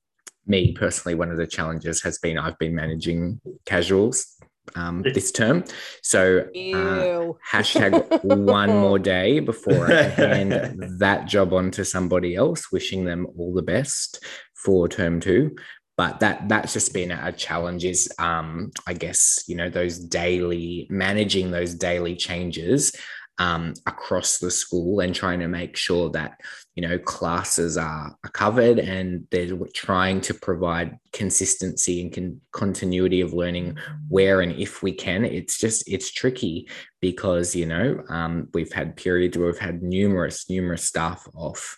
me 0.45 0.73
personally, 0.73 1.15
one 1.15 1.31
of 1.31 1.37
the 1.37 1.47
challenges 1.47 2.01
has 2.03 2.17
been 2.17 2.37
I've 2.37 2.57
been 2.57 2.75
managing 2.75 3.39
casuals 3.65 4.37
um, 4.75 5.03
this 5.03 5.31
term. 5.31 5.63
So 6.01 6.39
uh, 6.39 7.33
hashtag 7.49 8.23
one 8.23 8.69
more 8.69 8.99
day 8.99 9.39
before 9.39 9.91
I 9.91 10.01
hand 10.03 10.99
that 10.99 11.27
job 11.27 11.53
on 11.53 11.71
to 11.71 11.85
somebody 11.85 12.35
else, 12.35 12.71
wishing 12.71 13.05
them 13.05 13.27
all 13.37 13.53
the 13.53 13.61
best 13.61 14.23
for 14.55 14.89
term 14.89 15.19
two 15.19 15.55
but 15.97 16.19
that 16.19 16.47
that's 16.47 16.73
just 16.73 16.93
been 16.93 17.11
a 17.11 17.31
challenge 17.31 17.83
is 17.83 18.09
um, 18.19 18.71
i 18.85 18.93
guess 18.93 19.43
you 19.47 19.55
know 19.55 19.69
those 19.69 19.99
daily 19.99 20.87
managing 20.89 21.51
those 21.51 21.73
daily 21.73 22.15
changes 22.15 22.95
um, 23.39 23.73
across 23.85 24.39
the 24.39 24.49
school 24.49 24.99
and 24.99 25.13
trying 25.13 25.39
to 25.39 25.47
make 25.47 25.75
sure 25.75 26.09
that 26.11 26.39
you 26.75 26.87
know 26.87 26.97
classes 26.97 27.77
are, 27.77 28.15
are 28.23 28.31
covered 28.31 28.79
and 28.79 29.27
they're 29.31 29.57
trying 29.73 30.21
to 30.21 30.33
provide 30.33 30.97
consistency 31.13 32.01
and 32.01 32.13
con- 32.13 32.41
continuity 32.51 33.21
of 33.21 33.33
learning 33.33 33.77
where 34.09 34.41
and 34.41 34.53
if 34.53 34.81
we 34.81 34.91
can. 34.91 35.23
It's 35.23 35.57
just 35.57 35.87
it's 35.87 36.11
tricky 36.11 36.67
because 36.99 37.55
you 37.55 37.67
know 37.67 38.03
um, 38.09 38.47
we've 38.53 38.73
had 38.73 38.95
periods 38.95 39.37
where 39.37 39.47
we've 39.47 39.59
had 39.59 39.83
numerous 39.83 40.49
numerous 40.49 40.83
staff 40.83 41.27
off 41.35 41.77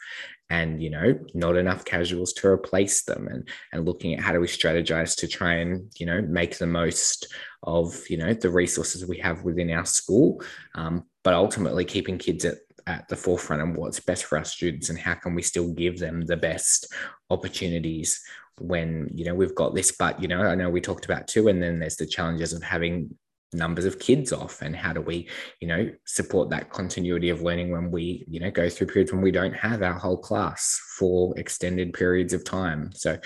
and 0.49 0.81
you 0.81 0.89
know 0.89 1.17
not 1.33 1.55
enough 1.55 1.85
casuals 1.85 2.33
to 2.33 2.47
replace 2.47 3.03
them 3.03 3.27
and 3.27 3.47
and 3.71 3.85
looking 3.85 4.13
at 4.13 4.19
how 4.19 4.33
do 4.33 4.39
we 4.39 4.47
strategize 4.47 5.15
to 5.15 5.27
try 5.27 5.55
and 5.55 5.91
you 5.99 6.05
know 6.05 6.21
make 6.21 6.57
the 6.57 6.67
most 6.67 7.33
of 7.63 7.95
you 8.09 8.17
know 8.17 8.33
the 8.33 8.49
resources 8.49 9.05
we 9.05 9.17
have 9.17 9.43
within 9.43 9.71
our 9.71 9.85
school 9.85 10.41
um, 10.75 11.05
but 11.23 11.33
ultimately 11.33 11.85
keeping 11.85 12.17
kids 12.17 12.45
at 12.45 12.57
at 12.87 13.07
the 13.07 13.15
forefront 13.15 13.61
and 13.61 13.75
what's 13.75 13.99
best 13.99 14.25
for 14.25 14.37
our 14.37 14.43
students 14.43 14.89
and 14.89 14.97
how 14.97 15.13
can 15.13 15.35
we 15.35 15.41
still 15.41 15.71
give 15.73 15.99
them 15.99 16.21
the 16.21 16.37
best 16.37 16.91
opportunities 17.29 18.19
when 18.59 19.09
you 19.13 19.23
know 19.25 19.35
we've 19.35 19.55
got 19.55 19.75
this 19.75 19.91
but 19.91 20.19
you 20.21 20.27
know 20.27 20.41
i 20.41 20.55
know 20.55 20.69
we 20.69 20.81
talked 20.81 21.05
about 21.05 21.27
too 21.27 21.47
and 21.47 21.61
then 21.61 21.79
there's 21.79 21.97
the 21.97 22.05
challenges 22.05 22.51
of 22.51 22.63
having 22.63 23.13
numbers 23.53 23.85
of 23.85 23.99
kids 23.99 24.31
off 24.31 24.61
and 24.61 24.75
how 24.75 24.93
do 24.93 25.01
we 25.01 25.27
you 25.59 25.67
know 25.67 25.89
support 26.05 26.49
that 26.49 26.69
continuity 26.69 27.29
of 27.29 27.41
learning 27.41 27.71
when 27.71 27.89
we 27.89 28.23
you 28.27 28.39
know 28.39 28.51
go 28.51 28.69
through 28.69 28.87
periods 28.87 29.11
when 29.11 29.21
we 29.21 29.31
don't 29.31 29.55
have 29.55 29.81
our 29.81 29.93
whole 29.93 30.17
class 30.17 30.79
for 30.97 31.37
extended 31.37 31.93
periods 31.93 32.33
of 32.33 32.43
time. 32.43 32.91
So 32.93 33.17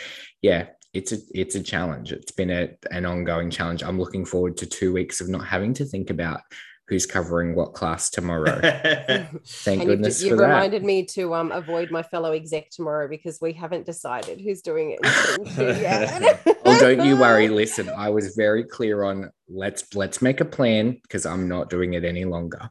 yeah 0.41 0.67
it's 0.93 1.11
a 1.11 1.17
it's 1.33 1.55
a 1.55 1.63
challenge. 1.63 2.11
It's 2.11 2.31
been 2.31 2.51
a, 2.51 2.69
an 2.91 3.05
ongoing 3.05 3.49
challenge. 3.49 3.83
I'm 3.83 3.99
looking 3.99 4.25
forward 4.25 4.57
to 4.57 4.67
two 4.67 4.93
weeks 4.93 5.21
of 5.21 5.27
not 5.27 5.45
having 5.45 5.73
to 5.75 5.85
think 5.85 6.11
about 6.11 6.41
who's 6.87 7.05
covering 7.05 7.55
what 7.55 7.73
class 7.73 8.09
tomorrow. 8.09 8.59
Thank 9.45 9.81
and 9.81 9.89
goodness 9.89 10.21
you've, 10.21 10.31
for 10.31 10.35
you've 10.35 10.49
reminded 10.49 10.83
me 10.83 11.05
to 11.05 11.33
um, 11.33 11.51
avoid 11.51 11.91
my 11.91 12.03
fellow 12.03 12.33
exec 12.33 12.69
tomorrow 12.71 13.07
because 13.07 13.39
we 13.41 13.53
haven't 13.53 13.85
decided 13.85 14.41
who's 14.41 14.61
doing 14.61 14.97
it 14.99 15.57
yet. 15.57 16.41
oh, 16.65 16.79
don't 16.79 17.05
you 17.05 17.15
worry. 17.17 17.47
Listen, 17.63 17.89
I 17.89 18.09
was 18.09 18.35
very 18.35 18.63
clear 18.65 19.03
on 19.03 19.31
let's 19.47 19.95
let's 19.95 20.21
make 20.21 20.41
a 20.41 20.45
plan 20.45 20.99
because 21.03 21.25
I'm 21.25 21.47
not 21.47 21.69
doing 21.69 21.93
it 21.93 22.03
any 22.03 22.25
longer. 22.25 22.69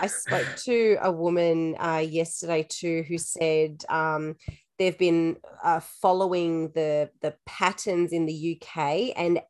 I 0.00 0.06
spoke 0.06 0.48
to 0.64 0.98
a 1.02 1.12
woman 1.12 1.76
uh, 1.78 2.04
yesterday 2.06 2.66
too 2.68 3.04
who 3.06 3.18
said 3.18 3.84
um, 3.88 4.36
they've 4.78 4.98
been 4.98 5.36
uh, 5.62 5.80
following 5.80 6.70
the 6.72 7.10
the 7.20 7.34
patterns 7.46 8.12
in 8.12 8.26
the 8.26 8.58
UK 8.60 9.12
and 9.16 9.40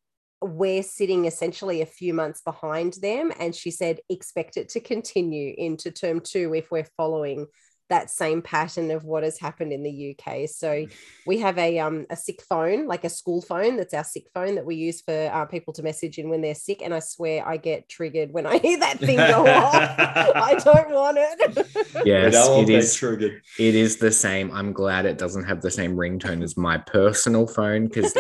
we're 0.42 0.82
sitting 0.82 1.26
essentially 1.26 1.82
a 1.82 1.86
few 1.86 2.14
months 2.14 2.40
behind 2.42 2.94
them. 3.02 3.32
And 3.38 3.54
she 3.54 3.70
said, 3.70 4.00
expect 4.08 4.56
it 4.56 4.68
to 4.70 4.80
continue 4.80 5.54
into 5.56 5.90
term 5.90 6.20
two 6.20 6.54
if 6.54 6.70
we're 6.70 6.88
following 6.96 7.46
that 7.90 8.08
same 8.08 8.40
pattern 8.40 8.90
of 8.90 9.04
what 9.04 9.22
has 9.22 9.38
happened 9.38 9.72
in 9.72 9.82
the 9.82 10.16
UK. 10.16 10.48
So 10.48 10.86
we 11.26 11.38
have 11.38 11.58
a 11.58 11.78
um 11.78 12.06
a 12.08 12.16
sick 12.16 12.40
phone, 12.48 12.86
like 12.86 13.04
a 13.04 13.10
school 13.10 13.42
phone. 13.42 13.76
That's 13.76 13.92
our 13.92 14.04
sick 14.04 14.24
phone 14.32 14.54
that 14.54 14.64
we 14.64 14.76
use 14.76 15.02
for 15.02 15.30
uh, 15.32 15.44
people 15.44 15.74
to 15.74 15.82
message 15.82 16.18
in 16.18 16.30
when 16.30 16.40
they're 16.40 16.54
sick. 16.54 16.80
And 16.82 16.94
I 16.94 17.00
swear 17.00 17.46
I 17.46 17.58
get 17.58 17.88
triggered 17.88 18.32
when 18.32 18.46
I 18.46 18.58
hear 18.58 18.78
that 18.78 18.98
thing 18.98 19.16
go 19.18 19.46
off. 19.46 19.74
I 19.74 20.54
don't 20.54 20.90
want 20.90 21.18
it. 21.20 21.66
Yes, 22.04 22.48
it 22.48 22.70
is 22.70 22.94
triggered. 22.94 23.42
It 23.58 23.74
is 23.74 23.98
the 23.98 24.10
same. 24.10 24.50
I'm 24.52 24.72
glad 24.72 25.04
it 25.04 25.18
doesn't 25.18 25.44
have 25.44 25.60
the 25.60 25.70
same 25.70 25.96
ringtone 25.96 26.42
as 26.42 26.56
my 26.56 26.78
personal 26.78 27.46
phone 27.46 27.88
because, 27.88 28.14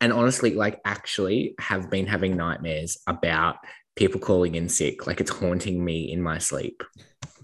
and 0.00 0.12
honestly, 0.12 0.54
like 0.54 0.80
actually 0.84 1.54
have 1.60 1.88
been 1.88 2.06
having 2.06 2.36
nightmares 2.36 2.98
about 3.06 3.56
people 3.94 4.20
calling 4.20 4.54
in 4.54 4.68
sick. 4.68 5.06
Like 5.06 5.20
it's 5.20 5.30
haunting 5.30 5.84
me 5.84 6.10
in 6.10 6.20
my 6.20 6.38
sleep. 6.38 6.82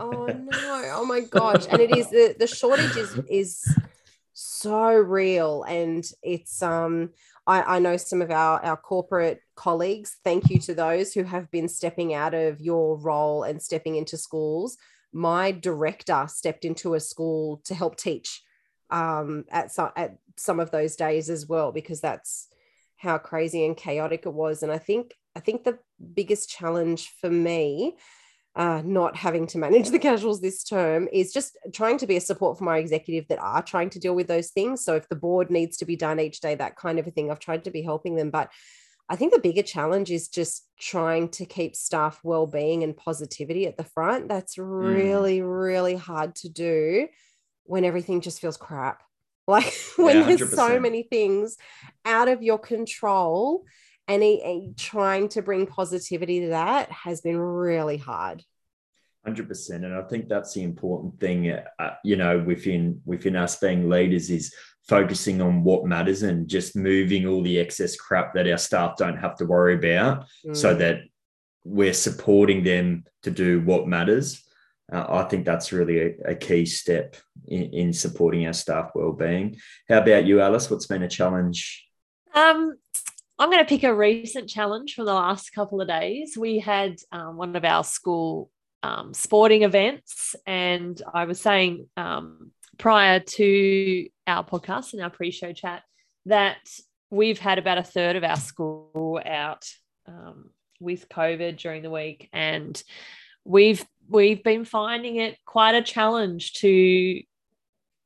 Oh 0.01 0.27
no! 0.51 0.91
Oh 0.95 1.05
my 1.05 1.21
gosh! 1.21 1.67
And 1.71 1.81
it 1.81 1.97
is 1.97 2.11
the 2.11 2.35
the 2.39 2.47
shortage 2.47 2.97
is 2.97 3.21
is 3.29 3.79
so 4.33 4.93
real, 4.93 5.65
and 5.65 6.09
it's 6.23 6.63
um. 6.63 7.11
I, 7.47 7.77
I 7.77 7.79
know 7.79 7.97
some 7.97 8.21
of 8.21 8.31
our, 8.31 8.63
our 8.63 8.77
corporate 8.77 9.41
colleagues. 9.55 10.19
Thank 10.23 10.51
you 10.51 10.59
to 10.59 10.75
those 10.75 11.15
who 11.15 11.23
have 11.23 11.51
been 11.51 11.67
stepping 11.67 12.13
out 12.13 12.35
of 12.35 12.61
your 12.61 12.99
role 12.99 13.43
and 13.43 13.63
stepping 13.63 13.97
into 13.97 14.19
schools. 14.19 14.77
My 15.15 15.53
director 15.53 16.27
stepped 16.29 16.67
into 16.67 16.93
a 16.93 17.01
school 17.01 17.63
to 17.65 17.75
help 17.75 17.97
teach 17.97 18.43
um, 18.91 19.47
at 19.51 19.73
some 19.73 19.93
at 19.97 20.19
some 20.37 20.61
of 20.61 20.71
those 20.71 20.95
days 20.95 21.31
as 21.31 21.47
well, 21.47 21.73
because 21.73 22.03
that's 22.03 22.49
how 22.97 23.17
crazy 23.17 23.65
and 23.65 23.77
chaotic 23.77 24.27
it 24.27 24.35
was. 24.35 24.63
And 24.63 24.71
I 24.71 24.79
think 24.79 25.15
I 25.35 25.41
think 25.41 25.65
the 25.65 25.79
biggest 26.15 26.51
challenge 26.51 27.15
for 27.21 27.31
me 27.31 27.97
uh, 28.59 28.83
not 28.85 29.15
having 29.15 29.47
to 29.47 29.57
manage 29.57 29.89
the 29.91 30.01
casuals 30.01 30.41
this 30.41 30.65
term 30.65 31.09
is 31.13 31.33
just 31.33 31.57
trying 31.73 31.97
to 31.97 32.09
be 32.09 32.17
a 32.17 32.21
support 32.21 32.59
for 32.59 32.65
my 32.65 32.79
executive 32.79 33.29
that 33.29 33.39
are 33.39 33.63
trying 33.63 33.89
to 33.89 34.01
deal 34.01 34.17
with 34.17 34.27
those 34.27 34.51
things. 34.51 34.85
So 34.85 34.97
if 34.97 35.09
the 35.09 35.15
board 35.15 35.49
needs 35.49 35.77
to 35.77 35.85
be 35.85 35.95
done 35.95 36.19
each 36.19 36.41
day, 36.41 36.57
that 36.57 36.75
kind 36.75 36.99
of 36.99 37.07
a 37.07 37.13
thing, 37.13 37.31
I've 37.31 37.39
tried 37.39 37.65
to 37.65 37.71
be 37.71 37.83
helping 37.83 38.17
them. 38.17 38.31
But 38.31 38.51
I 39.09 39.15
think 39.15 39.33
the 39.33 39.39
bigger 39.39 39.63
challenge 39.63 40.11
is 40.11 40.29
just 40.29 40.69
trying 40.79 41.29
to 41.31 41.47
keep 41.47 41.77
staff 41.77 42.21
well-being 42.25 42.83
and 42.83 42.97
positivity 42.97 43.67
at 43.69 43.77
the 43.77 43.85
front. 43.85 44.29
That's 44.29 44.59
really, 44.59 45.39
mm. 45.39 45.63
really 45.63 45.95
hard 45.95 46.35
to 46.37 46.49
do 46.49 47.07
when 47.63 47.85
everything 47.85 48.21
just 48.21 48.41
feels 48.41 48.57
crap. 48.57 49.03
Like 49.49 49.73
when 49.97 50.19
yeah, 50.19 50.27
there's 50.27 50.55
so 50.55 50.79
many 50.79 51.05
things 51.05 51.57
out 52.05 52.29
of 52.29 52.43
your 52.43 52.59
control 52.59 53.65
and 54.09 54.23
he, 54.23 54.41
he, 54.41 54.73
trying 54.77 55.29
to 55.29 55.43
bring 55.43 55.67
positivity 55.67 56.41
to 56.41 56.49
that 56.49 56.91
has 56.91 57.21
been 57.21 57.39
really 57.39 57.97
hard 57.97 58.43
100% 59.27 59.71
and 59.71 59.95
i 59.95 60.03
think 60.03 60.29
that's 60.29 60.55
the 60.55 60.63
important 60.63 61.19
thing 61.21 61.51
uh, 61.51 61.91
you 62.05 62.17
know 62.17 62.39
within 62.39 63.01
within 63.05 63.37
us 63.37 63.57
being 63.57 63.89
leaders 63.89 64.31
is 64.31 64.55
focusing 64.89 65.43
on 65.43 65.63
what 65.63 65.85
matters 65.85 66.23
and 66.23 66.49
just 66.49 66.75
moving 66.75 67.27
all 67.27 67.43
the 67.43 67.59
excess 67.59 67.95
crap 67.95 68.33
that 68.33 68.49
our 68.49 68.57
staff 68.57 68.97
don't 68.97 69.19
have 69.19 69.37
to 69.37 69.45
worry 69.45 69.75
about 69.75 70.25
mm. 70.47 70.57
so 70.57 70.75
that 70.75 71.01
we're 71.65 71.93
supporting 71.93 72.65
them 72.65 73.05
to 73.23 73.31
do 73.31 73.61
what 73.61 73.87
matters 73.87 74.49
uh, 74.91 75.05
I 75.07 75.25
think 75.25 75.45
that's 75.45 75.73
really 75.73 76.01
a, 76.01 76.31
a 76.31 76.35
key 76.35 76.65
step 76.65 77.17
in, 77.47 77.65
in, 77.75 77.93
supporting 77.93 78.47
our 78.47 78.55
staff 78.55 78.93
well-being. 78.95 79.59
How 79.89 79.99
about 79.99 80.25
you, 80.25 80.41
Alice? 80.41 80.71
What's 80.71 80.87
been 80.87 81.03
a 81.03 81.09
challenge? 81.09 81.87
Um, 82.35 82.77
I'm 83.39 83.51
going 83.51 83.65
to 83.65 83.69
pick 83.69 83.85
a 83.85 83.95
recent 83.95 84.49
challenge 84.49 84.95
from 84.95 85.05
the 85.05 85.15
last 85.15 85.51
couple 85.51 85.81
of 85.81 85.87
days. 85.87 86.37
We 86.37 86.59
had 86.59 86.97
um, 87.13 87.37
one 87.37 87.55
of 87.55 87.65
our 87.65 87.85
school 87.85 88.51
um, 88.83 89.15
sporting 89.15 89.63
events, 89.63 90.35
and 90.45 91.01
I 91.15 91.25
was 91.25 91.41
saying 91.41 91.89
um, 91.97 92.51
prior 92.79 93.21
to 93.21 94.09
our 94.27 94.45
podcast 94.45 94.93
and 94.93 95.03
our 95.03 95.11
pre 95.11 95.31
show 95.31 95.53
chat 95.53 95.85
that 96.27 96.59
we've 97.11 97.39
had 97.39 97.59
about 97.59 97.79
a 97.79 97.85
third 97.85 98.17
of 98.17 98.25
our 98.25 98.37
school 98.37 99.21
out 99.25 99.65
um, 100.07 100.51
with 100.81 101.09
COVID 101.09 101.59
during 101.59 101.83
the 101.83 101.91
week, 101.91 102.29
and 102.33 102.83
we've 103.45 103.85
we've 104.09 104.43
been 104.43 104.65
finding 104.65 105.17
it 105.17 105.39
quite 105.45 105.77
a 105.77 105.83
challenge 105.83 106.55
to 106.55 107.23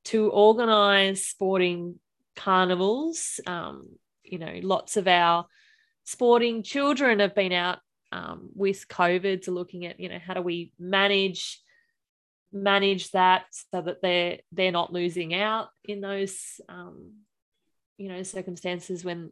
to 0.05 0.31
organize 0.31 1.25
sporting 1.25 1.99
carnivals 2.37 3.41
um, 3.47 3.89
you 4.33 4.39
know, 4.39 4.59
lots 4.63 4.97
of 4.97 5.07
our 5.07 5.47
sporting 6.05 6.63
children 6.63 7.21
have 7.21 7.35
been 7.35 7.53
out 7.53 7.79
um, 8.11 8.49
with 8.55 8.89
COVID, 8.89 9.45
so 9.45 9.53
looking 9.53 9.85
at, 9.85 10.01
you 10.01 10.09
know, 10.09 10.19
how 10.19 10.33
do 10.35 10.41
we 10.41 10.73
manage 10.79 11.61
manage 12.53 13.11
that 13.13 13.45
so 13.51 13.81
that 13.81 14.03
they're 14.03 14.39
they're 14.53 14.73
not 14.73 14.93
losing 14.93 15.33
out 15.33 15.69
in 15.85 16.01
those 16.03 16.61
um, 16.69 17.13
you 17.97 18.09
know 18.09 18.23
circumstances 18.23 19.05
when 19.05 19.31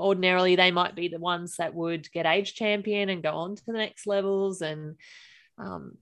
ordinarily 0.00 0.56
they 0.56 0.72
might 0.72 0.96
be 0.96 1.06
the 1.06 1.20
ones 1.20 1.56
that 1.56 1.74
would 1.74 2.10
get 2.10 2.26
age 2.26 2.54
champion 2.54 3.08
and 3.08 3.22
go 3.22 3.30
on 3.30 3.54
to 3.54 3.62
the 3.66 3.72
next 3.72 4.08
levels 4.08 4.60
and 4.60 4.96
um, 5.58 5.96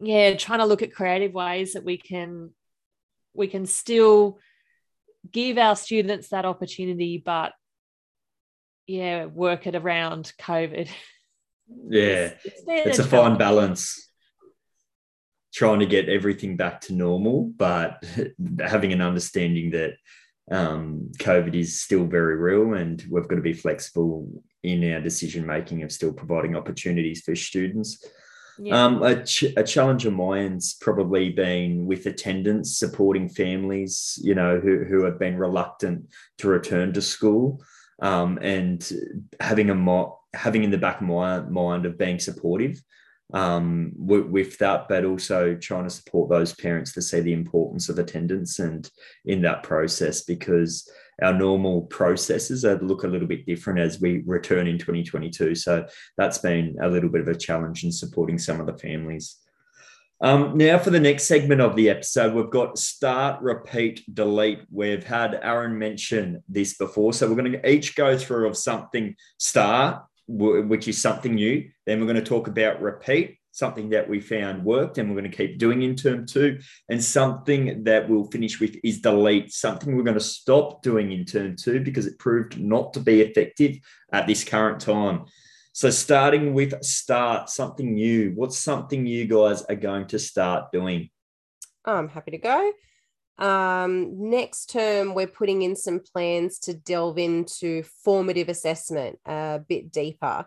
yeah 0.00 0.34
trying 0.34 0.60
to 0.60 0.64
look 0.64 0.82
at 0.82 0.94
creative 0.94 1.32
ways 1.32 1.72
that 1.72 1.84
we 1.84 1.96
can 1.96 2.50
we 3.34 3.48
can 3.48 3.66
still 3.66 4.38
give 5.30 5.58
our 5.58 5.74
students 5.74 6.28
that 6.28 6.44
opportunity 6.44 7.20
but 7.24 7.52
yeah, 8.90 9.26
work 9.26 9.66
it 9.66 9.76
around 9.76 10.32
COVID. 10.40 10.88
Yeah, 11.88 12.32
it's, 12.44 12.62
it's, 12.66 12.66
it's 12.66 12.98
a 12.98 13.04
fine 13.04 13.38
balance 13.38 14.10
trying 15.54 15.78
to 15.78 15.86
get 15.86 16.08
everything 16.08 16.56
back 16.56 16.80
to 16.80 16.92
normal, 16.92 17.52
but 17.56 18.02
having 18.60 18.92
an 18.92 19.00
understanding 19.00 19.70
that 19.70 19.92
um, 20.50 21.12
COVID 21.20 21.54
is 21.54 21.80
still 21.80 22.06
very 22.06 22.34
real 22.34 22.74
and 22.74 23.00
we've 23.08 23.28
got 23.28 23.36
to 23.36 23.40
be 23.40 23.52
flexible 23.52 24.42
in 24.64 24.92
our 24.92 25.00
decision 25.00 25.46
making 25.46 25.84
of 25.84 25.92
still 25.92 26.12
providing 26.12 26.56
opportunities 26.56 27.22
for 27.22 27.36
students. 27.36 28.04
Yeah. 28.58 28.86
Um, 28.86 29.00
a, 29.04 29.24
ch- 29.24 29.54
a, 29.56 29.62
challenge 29.62 30.06
of 30.06 30.12
mine's 30.12 30.74
probably 30.74 31.30
been 31.30 31.86
with 31.86 32.06
attendance, 32.06 32.80
supporting 32.80 33.28
families, 33.28 34.18
you 34.24 34.34
know, 34.34 34.58
who, 34.58 34.82
who 34.82 35.04
have 35.04 35.20
been 35.20 35.38
reluctant 35.38 36.08
to 36.38 36.48
return 36.48 36.92
to 36.94 37.00
school 37.00 37.62
um, 38.00 38.38
and 38.42 38.90
having 39.40 39.70
a 39.70 39.74
mo- 39.74 40.18
having 40.34 40.64
in 40.64 40.70
the 40.70 40.78
back 40.78 41.00
of 41.00 41.06
my 41.06 41.40
mind 41.40 41.86
of 41.86 41.98
being 41.98 42.18
supportive 42.18 42.80
um, 43.32 43.92
with, 43.96 44.26
with, 44.26 44.58
that, 44.58 44.88
but 44.88 45.04
also 45.04 45.54
trying 45.54 45.84
to 45.84 45.90
support 45.90 46.30
those 46.30 46.54
parents 46.54 46.92
to 46.92 47.02
see 47.02 47.20
the 47.20 47.32
importance 47.32 47.88
of 47.88 47.98
attendance 47.98 48.58
and 48.58 48.90
in 49.24 49.42
that 49.42 49.62
process 49.62 50.22
because 50.22 50.88
our 51.22 51.32
normal 51.32 51.82
processes 51.82 52.64
look 52.64 53.04
a 53.04 53.08
little 53.08 53.28
bit 53.28 53.46
different 53.46 53.78
as 53.78 54.00
we 54.00 54.22
return 54.26 54.66
in 54.66 54.78
2022. 54.78 55.54
So 55.54 55.86
that's 56.16 56.38
been 56.38 56.76
a 56.80 56.88
little 56.88 57.10
bit 57.10 57.20
of 57.20 57.28
a 57.28 57.34
challenge 57.34 57.84
in 57.84 57.92
supporting 57.92 58.38
some 58.38 58.60
of 58.60 58.66
the 58.66 58.78
families. 58.78 59.36
Um, 60.22 60.58
now, 60.58 60.78
for 60.78 60.90
the 60.90 61.00
next 61.00 61.24
segment 61.24 61.62
of 61.62 61.74
the 61.76 61.88
episode, 61.88 62.34
we've 62.34 62.50
got 62.50 62.76
start, 62.76 63.40
repeat, 63.40 64.02
delete. 64.14 64.60
We've 64.70 65.04
had 65.04 65.40
Aaron 65.42 65.78
mention 65.78 66.42
this 66.46 66.76
before. 66.76 67.14
So 67.14 67.26
we're 67.26 67.36
going 67.36 67.52
to 67.52 67.70
each 67.70 67.96
go 67.96 68.18
through 68.18 68.46
of 68.46 68.56
something 68.56 69.16
start, 69.38 70.02
which 70.28 70.88
is 70.88 71.00
something 71.00 71.34
new. 71.34 71.70
Then 71.86 72.00
we're 72.00 72.06
going 72.06 72.16
to 72.16 72.22
talk 72.22 72.48
about 72.48 72.82
repeat, 72.82 73.38
something 73.52 73.88
that 73.90 74.10
we 74.10 74.20
found 74.20 74.62
worked 74.62 74.98
and 74.98 75.08
we're 75.08 75.18
going 75.18 75.30
to 75.30 75.36
keep 75.36 75.58
doing 75.58 75.80
in 75.80 75.96
term 75.96 76.26
two. 76.26 76.58
And 76.90 77.02
something 77.02 77.84
that 77.84 78.06
we'll 78.06 78.26
finish 78.26 78.60
with 78.60 78.76
is 78.84 79.00
delete, 79.00 79.54
something 79.54 79.96
we're 79.96 80.02
going 80.02 80.18
to 80.18 80.20
stop 80.20 80.82
doing 80.82 81.12
in 81.12 81.24
term 81.24 81.56
two 81.56 81.80
because 81.80 82.06
it 82.06 82.18
proved 82.18 82.60
not 82.60 82.92
to 82.92 83.00
be 83.00 83.22
effective 83.22 83.78
at 84.12 84.26
this 84.26 84.44
current 84.44 84.80
time. 84.80 85.24
So, 85.72 85.90
starting 85.90 86.52
with 86.52 86.82
start, 86.82 87.48
something 87.48 87.94
new. 87.94 88.32
What's 88.34 88.58
something 88.58 89.06
you 89.06 89.26
guys 89.26 89.62
are 89.62 89.76
going 89.76 90.08
to 90.08 90.18
start 90.18 90.72
doing? 90.72 91.10
I'm 91.84 92.08
happy 92.08 92.32
to 92.32 92.38
go. 92.38 92.72
Um, 93.38 94.30
next 94.30 94.70
term, 94.70 95.14
we're 95.14 95.26
putting 95.26 95.62
in 95.62 95.76
some 95.76 96.00
plans 96.00 96.58
to 96.60 96.74
delve 96.74 97.18
into 97.18 97.84
formative 98.04 98.48
assessment 98.48 99.18
a 99.24 99.60
bit 99.66 99.90
deeper. 99.92 100.46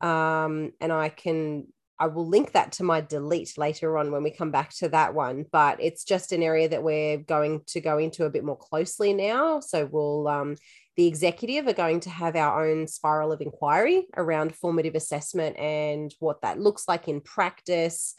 Um, 0.00 0.72
and 0.80 0.92
I 0.92 1.08
can 1.08 1.66
I 1.98 2.06
will 2.06 2.26
link 2.26 2.52
that 2.52 2.72
to 2.72 2.84
my 2.84 3.00
delete 3.00 3.56
later 3.56 3.96
on 3.96 4.10
when 4.10 4.24
we 4.24 4.30
come 4.32 4.50
back 4.50 4.70
to 4.78 4.88
that 4.88 5.14
one. 5.14 5.44
But 5.52 5.80
it's 5.80 6.02
just 6.02 6.32
an 6.32 6.42
area 6.42 6.68
that 6.68 6.82
we're 6.82 7.18
going 7.18 7.60
to 7.68 7.80
go 7.80 7.98
into 7.98 8.24
a 8.24 8.30
bit 8.30 8.42
more 8.42 8.56
closely 8.56 9.12
now. 9.12 9.60
So 9.60 9.86
we'll 9.86 10.26
um, 10.26 10.56
the 10.96 11.06
executive 11.06 11.66
are 11.66 11.72
going 11.72 12.00
to 12.00 12.10
have 12.10 12.36
our 12.36 12.66
own 12.66 12.86
spiral 12.86 13.32
of 13.32 13.40
inquiry 13.40 14.06
around 14.16 14.54
formative 14.54 14.94
assessment 14.94 15.56
and 15.56 16.14
what 16.18 16.42
that 16.42 16.60
looks 16.60 16.86
like 16.86 17.08
in 17.08 17.20
practice. 17.20 18.14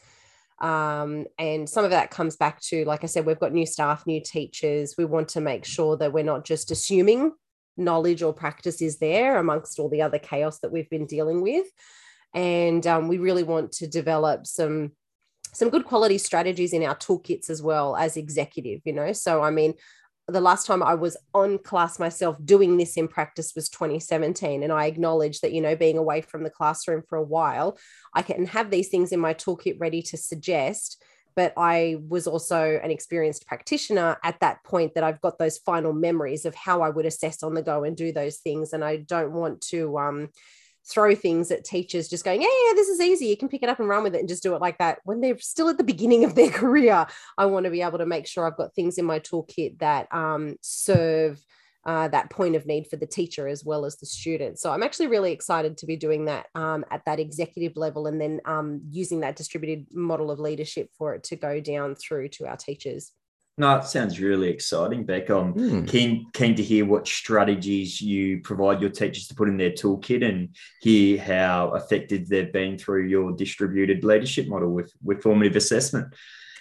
Um, 0.60 1.26
and 1.38 1.68
some 1.68 1.84
of 1.84 1.90
that 1.90 2.10
comes 2.10 2.36
back 2.36 2.60
to, 2.62 2.84
like 2.84 3.04
I 3.04 3.06
said, 3.06 3.26
we've 3.26 3.38
got 3.38 3.52
new 3.52 3.66
staff, 3.66 4.06
new 4.06 4.20
teachers. 4.20 4.94
We 4.98 5.04
want 5.04 5.28
to 5.30 5.40
make 5.40 5.64
sure 5.64 5.96
that 5.98 6.12
we're 6.12 6.24
not 6.24 6.44
just 6.44 6.70
assuming 6.70 7.32
knowledge 7.76 8.22
or 8.22 8.32
practice 8.32 8.80
is 8.80 8.98
there 8.98 9.38
amongst 9.38 9.78
all 9.78 9.88
the 9.88 10.02
other 10.02 10.18
chaos 10.18 10.60
that 10.60 10.72
we've 10.72 10.90
been 10.90 11.06
dealing 11.06 11.42
with. 11.42 11.66
And 12.34 12.84
um, 12.86 13.08
we 13.08 13.18
really 13.18 13.44
want 13.44 13.72
to 13.72 13.86
develop 13.86 14.46
some 14.46 14.92
some 15.52 15.70
good 15.70 15.84
quality 15.84 16.18
strategies 16.18 16.72
in 16.72 16.82
our 16.82 16.96
toolkits 16.96 17.48
as 17.48 17.62
well 17.62 17.94
as 17.96 18.16
executive 18.16 18.80
you 18.84 18.92
know 18.92 19.12
so 19.12 19.40
i 19.40 19.50
mean 19.50 19.72
the 20.26 20.40
last 20.40 20.66
time 20.66 20.82
I 20.82 20.94
was 20.94 21.16
on 21.34 21.58
class 21.58 21.98
myself 21.98 22.36
doing 22.44 22.76
this 22.76 22.96
in 22.96 23.08
practice 23.08 23.52
was 23.54 23.68
2017. 23.68 24.62
And 24.62 24.72
I 24.72 24.86
acknowledge 24.86 25.40
that, 25.40 25.52
you 25.52 25.60
know, 25.60 25.76
being 25.76 25.98
away 25.98 26.22
from 26.22 26.44
the 26.44 26.50
classroom 26.50 27.02
for 27.08 27.16
a 27.16 27.22
while, 27.22 27.78
I 28.14 28.22
can 28.22 28.46
have 28.46 28.70
these 28.70 28.88
things 28.88 29.12
in 29.12 29.20
my 29.20 29.34
toolkit 29.34 29.78
ready 29.78 30.00
to 30.02 30.16
suggest. 30.16 31.02
But 31.36 31.52
I 31.56 31.96
was 32.08 32.26
also 32.26 32.80
an 32.82 32.90
experienced 32.90 33.46
practitioner 33.46 34.16
at 34.22 34.40
that 34.40 34.62
point 34.64 34.94
that 34.94 35.04
I've 35.04 35.20
got 35.20 35.38
those 35.38 35.58
final 35.58 35.92
memories 35.92 36.46
of 36.46 36.54
how 36.54 36.80
I 36.80 36.90
would 36.90 37.06
assess 37.06 37.42
on 37.42 37.54
the 37.54 37.62
go 37.62 37.84
and 37.84 37.96
do 37.96 38.12
those 38.12 38.38
things. 38.38 38.72
And 38.72 38.84
I 38.84 38.98
don't 38.98 39.32
want 39.32 39.60
to, 39.62 39.98
um, 39.98 40.28
throw 40.86 41.14
things 41.14 41.50
at 41.50 41.64
teachers 41.64 42.08
just 42.08 42.24
going, 42.24 42.42
yeah, 42.42 42.48
yeah, 42.66 42.74
this 42.74 42.88
is 42.88 43.00
easy. 43.00 43.26
You 43.26 43.36
can 43.36 43.48
pick 43.48 43.62
it 43.62 43.68
up 43.68 43.80
and 43.80 43.88
run 43.88 44.02
with 44.02 44.14
it 44.14 44.20
and 44.20 44.28
just 44.28 44.42
do 44.42 44.54
it 44.54 44.60
like 44.60 44.78
that. 44.78 44.98
When 45.04 45.20
they're 45.20 45.38
still 45.38 45.68
at 45.68 45.78
the 45.78 45.84
beginning 45.84 46.24
of 46.24 46.34
their 46.34 46.50
career, 46.62 47.06
I 47.38 47.46
want 47.46 47.64
to 47.64 47.70
be 47.70 47.82
able 47.82 47.98
to 47.98 48.06
make 48.06 48.26
sure 48.26 48.46
I've 48.46 48.56
got 48.56 48.74
things 48.74 48.98
in 48.98 49.04
my 49.04 49.18
toolkit 49.18 49.78
that 49.78 50.12
um, 50.12 50.56
serve 50.60 51.42
uh, 51.86 52.08
that 52.08 52.30
point 52.30 52.56
of 52.56 52.66
need 52.66 52.86
for 52.86 52.96
the 52.96 53.06
teacher 53.06 53.46
as 53.46 53.64
well 53.64 53.84
as 53.84 53.96
the 53.96 54.06
student. 54.06 54.58
So 54.58 54.72
I'm 54.72 54.82
actually 54.82 55.08
really 55.08 55.32
excited 55.32 55.76
to 55.78 55.86
be 55.86 55.96
doing 55.96 56.24
that 56.26 56.46
um, 56.54 56.84
at 56.90 57.04
that 57.04 57.20
executive 57.20 57.76
level 57.76 58.06
and 58.06 58.20
then 58.20 58.40
um, 58.46 58.80
using 58.90 59.20
that 59.20 59.36
distributed 59.36 59.86
model 59.92 60.30
of 60.30 60.40
leadership 60.40 60.88
for 60.96 61.14
it 61.14 61.24
to 61.24 61.36
go 61.36 61.60
down 61.60 61.94
through 61.94 62.28
to 62.28 62.46
our 62.46 62.56
teachers. 62.56 63.12
No, 63.56 63.76
it 63.76 63.84
sounds 63.84 64.18
really 64.18 64.48
exciting, 64.48 65.04
Beck. 65.04 65.30
I'm 65.30 65.54
mm. 65.54 65.88
keen 65.88 66.26
keen 66.32 66.56
to 66.56 66.62
hear 66.62 66.84
what 66.84 67.06
strategies 67.06 68.00
you 68.00 68.40
provide 68.40 68.80
your 68.80 68.90
teachers 68.90 69.28
to 69.28 69.34
put 69.34 69.48
in 69.48 69.56
their 69.56 69.70
toolkit 69.70 70.28
and 70.28 70.56
hear 70.80 71.20
how 71.20 71.74
effective 71.74 72.28
they've 72.28 72.52
been 72.52 72.78
through 72.78 73.06
your 73.06 73.30
distributed 73.30 74.02
leadership 74.02 74.48
model 74.48 74.70
with, 74.70 74.92
with 75.04 75.22
formative 75.22 75.54
assessment. 75.54 76.12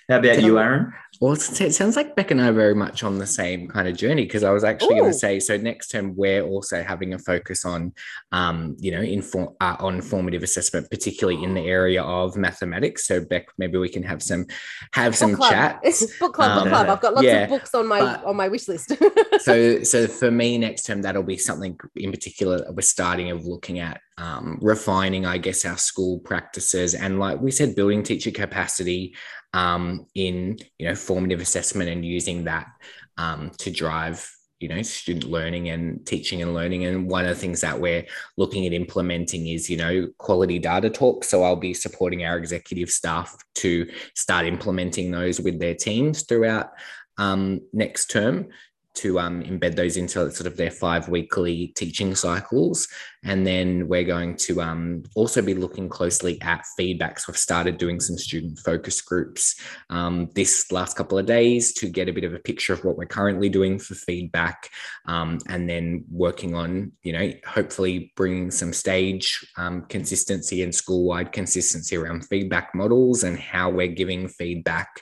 How 0.07 0.19
about 0.19 0.43
you, 0.43 0.59
Aaron? 0.59 0.93
Well, 1.23 1.31
it 1.35 1.73
sounds 1.73 1.95
like 1.95 2.17
Beck 2.17 2.31
and 2.31 2.41
I 2.41 2.49
are 2.49 2.51
very 2.51 2.75
much 2.75 3.01
on 3.01 3.17
the 3.17 3.25
same 3.25 3.69
kind 3.69 3.87
of 3.87 3.95
journey 3.95 4.25
because 4.25 4.43
I 4.43 4.51
was 4.51 4.65
actually 4.65 4.99
going 4.99 5.09
to 5.09 5.17
say 5.17 5.39
so. 5.39 5.55
Next 5.55 5.87
term, 5.87 6.17
we're 6.17 6.43
also 6.43 6.83
having 6.83 7.13
a 7.13 7.17
focus 7.17 7.63
on, 7.63 7.93
um, 8.33 8.75
you 8.77 8.91
know, 8.91 8.99
inform 8.99 9.55
uh, 9.61 9.77
on 9.79 10.01
formative 10.01 10.43
assessment, 10.43 10.91
particularly 10.91 11.41
in 11.41 11.53
the 11.53 11.65
area 11.65 12.03
of 12.03 12.35
mathematics. 12.35 13.07
So 13.07 13.23
Beck, 13.23 13.47
maybe 13.57 13.77
we 13.77 13.87
can 13.87 14.03
have 14.03 14.21
some 14.21 14.47
have 14.91 15.13
book 15.13 15.17
some 15.17 15.35
club. 15.35 15.49
chat. 15.49 15.81
book 16.19 16.33
club, 16.33 16.57
um, 16.57 16.63
book 16.65 16.73
club. 16.73 16.89
I've 16.89 17.01
got 17.01 17.13
lots 17.13 17.25
yeah, 17.25 17.43
of 17.43 17.49
books 17.51 17.73
on 17.73 17.87
my 17.87 18.01
but, 18.01 18.25
on 18.25 18.35
my 18.35 18.49
wish 18.49 18.67
list. 18.67 18.91
so, 19.39 19.81
so 19.83 20.07
for 20.07 20.29
me, 20.29 20.57
next 20.57 20.83
term 20.83 21.03
that'll 21.03 21.23
be 21.23 21.37
something 21.37 21.79
in 21.95 22.11
particular 22.11 22.57
that 22.57 22.75
we're 22.75 22.81
starting 22.81 23.31
of 23.31 23.45
looking 23.45 23.79
at 23.79 24.01
um, 24.17 24.59
refining, 24.61 25.25
I 25.25 25.37
guess, 25.37 25.65
our 25.65 25.77
school 25.77 26.19
practices 26.19 26.93
and, 26.93 27.19
like 27.19 27.41
we 27.41 27.51
said, 27.51 27.75
building 27.75 28.03
teacher 28.03 28.31
capacity 28.31 29.15
um, 29.53 30.05
in 30.15 30.57
you 30.79 30.87
know 30.87 30.95
formative 30.95 31.39
assessment 31.39 31.89
and 31.89 32.05
using 32.05 32.45
that 32.45 32.67
um, 33.17 33.51
to 33.59 33.71
drive 33.71 34.29
you 34.59 34.69
know 34.69 34.81
student 34.81 35.29
learning 35.29 35.69
and 35.69 36.05
teaching 36.05 36.41
and 36.41 36.53
learning 36.53 36.85
and 36.85 37.09
one 37.09 37.25
of 37.25 37.29
the 37.29 37.35
things 37.35 37.61
that 37.61 37.79
we're 37.79 38.05
looking 38.37 38.65
at 38.65 38.73
implementing 38.73 39.47
is 39.47 39.69
you 39.69 39.77
know 39.77 40.07
quality 40.17 40.57
data 40.57 40.89
talk 40.89 41.23
so 41.23 41.43
i'll 41.43 41.55
be 41.55 41.73
supporting 41.73 42.23
our 42.23 42.37
executive 42.37 42.89
staff 42.89 43.35
to 43.55 43.85
start 44.15 44.45
implementing 44.45 45.11
those 45.11 45.41
with 45.41 45.59
their 45.59 45.75
teams 45.75 46.23
throughout 46.23 46.69
um, 47.17 47.59
next 47.73 48.09
term 48.09 48.47
to 48.95 49.19
um, 49.19 49.41
embed 49.43 49.75
those 49.75 49.97
into 49.97 50.31
sort 50.31 50.47
of 50.47 50.55
their 50.55 50.71
five 50.71 51.09
weekly 51.09 51.67
teaching 51.75 52.15
cycles. 52.15 52.87
And 53.23 53.45
then 53.45 53.87
we're 53.87 54.03
going 54.03 54.35
to 54.37 54.61
um, 54.61 55.03
also 55.15 55.41
be 55.41 55.53
looking 55.53 55.89
closely 55.89 56.41
at 56.41 56.65
feedback. 56.77 57.19
So 57.19 57.31
I've 57.31 57.37
started 57.37 57.77
doing 57.77 57.99
some 57.99 58.17
student 58.17 58.59
focus 58.59 59.01
groups 59.01 59.59
um, 59.89 60.29
this 60.35 60.71
last 60.71 60.97
couple 60.97 61.17
of 61.17 61.25
days 61.25 61.73
to 61.73 61.89
get 61.89 62.09
a 62.09 62.13
bit 62.13 62.23
of 62.23 62.33
a 62.33 62.39
picture 62.39 62.73
of 62.73 62.83
what 62.83 62.97
we're 62.97 63.05
currently 63.05 63.49
doing 63.49 63.79
for 63.79 63.95
feedback. 63.95 64.69
Um, 65.05 65.39
and 65.47 65.69
then 65.69 66.05
working 66.11 66.55
on, 66.55 66.91
you 67.03 67.13
know, 67.13 67.31
hopefully 67.45 68.11
bringing 68.15 68.51
some 68.51 68.73
stage 68.73 69.45
um, 69.57 69.83
consistency 69.83 70.63
and 70.63 70.73
school 70.73 71.05
wide 71.05 71.31
consistency 71.31 71.95
around 71.95 72.25
feedback 72.25 72.75
models 72.75 73.23
and 73.23 73.39
how 73.39 73.69
we're 73.69 73.87
giving 73.87 74.27
feedback 74.27 75.01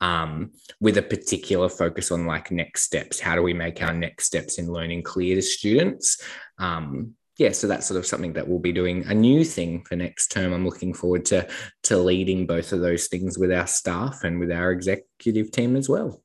um, 0.00 0.50
with 0.80 0.98
a 0.98 1.02
particular 1.02 1.68
focus 1.68 2.10
on 2.10 2.26
like 2.26 2.50
next 2.50 2.82
steps. 2.82 3.20
How 3.20 3.34
do 3.36 3.42
we 3.42 3.54
make 3.54 3.82
our 3.82 3.94
next 3.94 4.26
steps 4.26 4.58
in 4.58 4.70
learning 4.70 5.02
clear 5.02 5.36
to 5.36 5.42
students? 5.42 6.22
Um, 6.58 7.14
yeah, 7.42 7.50
so 7.50 7.66
that's 7.66 7.86
sort 7.86 7.98
of 7.98 8.06
something 8.06 8.34
that 8.34 8.46
we'll 8.46 8.60
be 8.60 8.72
doing 8.72 9.04
a 9.06 9.14
new 9.14 9.44
thing 9.44 9.82
for 9.82 9.96
next 9.96 10.28
term. 10.28 10.52
I'm 10.52 10.64
looking 10.64 10.94
forward 10.94 11.24
to 11.26 11.48
to 11.84 11.98
leading 11.98 12.46
both 12.46 12.72
of 12.72 12.80
those 12.80 13.08
things 13.08 13.36
with 13.36 13.52
our 13.52 13.66
staff 13.66 14.22
and 14.22 14.38
with 14.38 14.52
our 14.52 14.70
executive 14.70 15.50
team 15.50 15.74
as 15.74 15.88
well. 15.88 16.22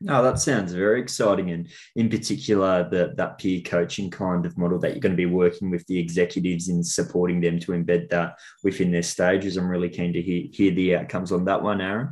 No, 0.00 0.22
that 0.22 0.38
sounds 0.38 0.72
very 0.74 1.00
exciting. 1.00 1.50
And 1.50 1.68
in 1.96 2.08
particular, 2.08 2.88
the, 2.88 3.14
that 3.16 3.38
peer 3.38 3.62
coaching 3.62 4.10
kind 4.10 4.46
of 4.46 4.56
model 4.56 4.78
that 4.78 4.92
you're 4.92 5.00
going 5.00 5.16
to 5.16 5.16
be 5.16 5.26
working 5.26 5.70
with 5.70 5.84
the 5.86 5.98
executives 5.98 6.68
in 6.68 6.84
supporting 6.84 7.40
them 7.40 7.58
to 7.60 7.72
embed 7.72 8.10
that 8.10 8.38
within 8.62 8.92
their 8.92 9.02
stages. 9.02 9.56
I'm 9.56 9.68
really 9.68 9.88
keen 9.88 10.12
to 10.12 10.22
hear, 10.22 10.44
hear 10.52 10.70
the 10.70 10.96
outcomes 10.96 11.32
on 11.32 11.46
that 11.46 11.62
one, 11.62 11.80
Aaron. 11.80 12.10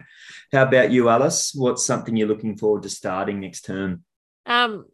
How 0.50 0.62
about 0.62 0.90
you, 0.90 1.08
Alice? 1.08 1.52
What's 1.54 1.86
something 1.86 2.16
you're 2.16 2.26
looking 2.26 2.56
forward 2.56 2.82
to 2.84 2.88
starting 2.88 3.38
next 3.38 3.66
term? 3.66 4.02
Um, 4.46 4.86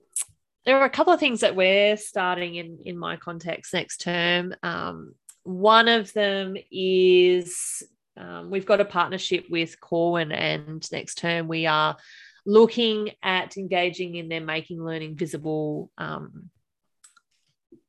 there 0.65 0.79
are 0.79 0.85
a 0.85 0.91
couple 0.91 1.13
of 1.13 1.21
things 1.21 1.41
that 1.41 1.57
we're 1.57 1.97
starting 1.97 2.55
in, 2.55 2.79
in 2.85 2.97
my 2.97 3.17
context 3.17 3.75
next 3.75 4.01
term. 4.01 4.55
Um, 4.63 5.15
one 5.43 5.89
of 5.89 6.13
them 6.13 6.57
is 6.71 7.83
um, 8.17 8.51
we've 8.51 8.67
got 8.67 8.81
a 8.81 8.85
partnership 8.85 9.47
with 9.51 9.81
Corwin, 9.81 10.33
and 10.33 10.87
next 10.93 11.17
term 11.17 11.49
we 11.49 11.67
are 11.67 11.97
looking 12.45 13.11
at 13.23 13.57
engaging 13.57 14.17
in 14.17 14.29
their 14.29 14.41
making 14.41 14.85
learning 14.85 15.17
visible 15.17 15.91
um, 15.99 16.51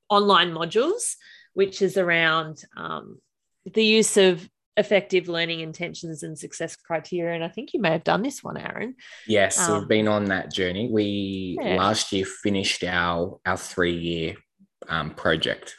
online 0.10 0.52
modules, 0.52 1.16
which 1.54 1.82
is 1.82 1.98
around 1.98 2.64
um, 2.78 3.20
the 3.72 3.84
use 3.84 4.18
of 4.18 4.48
effective 4.76 5.28
learning 5.28 5.60
intentions 5.60 6.24
and 6.24 6.38
success 6.38 6.76
criteria. 6.76 7.36
And 7.36 7.44
I 7.44 7.48
think 7.48 7.74
you 7.74 7.82
may 7.82 7.92
have 7.92 8.04
done 8.04 8.24
this 8.24 8.44
one, 8.44 8.58
Aaron. 8.58 8.96
Yes, 9.28 9.60
um, 9.60 9.80
we've 9.80 9.88
been 9.88 10.08
on 10.08 10.26
that 10.26 10.52
journey. 10.52 10.90
We 10.92 11.58
yeah. 11.62 11.76
last 11.76 12.12
year 12.12 12.26
finished 12.26 12.84
our 12.84 13.40
our 13.46 13.58
three 13.58 13.98
year 13.98 14.36
um, 14.90 15.12
project. 15.12 15.76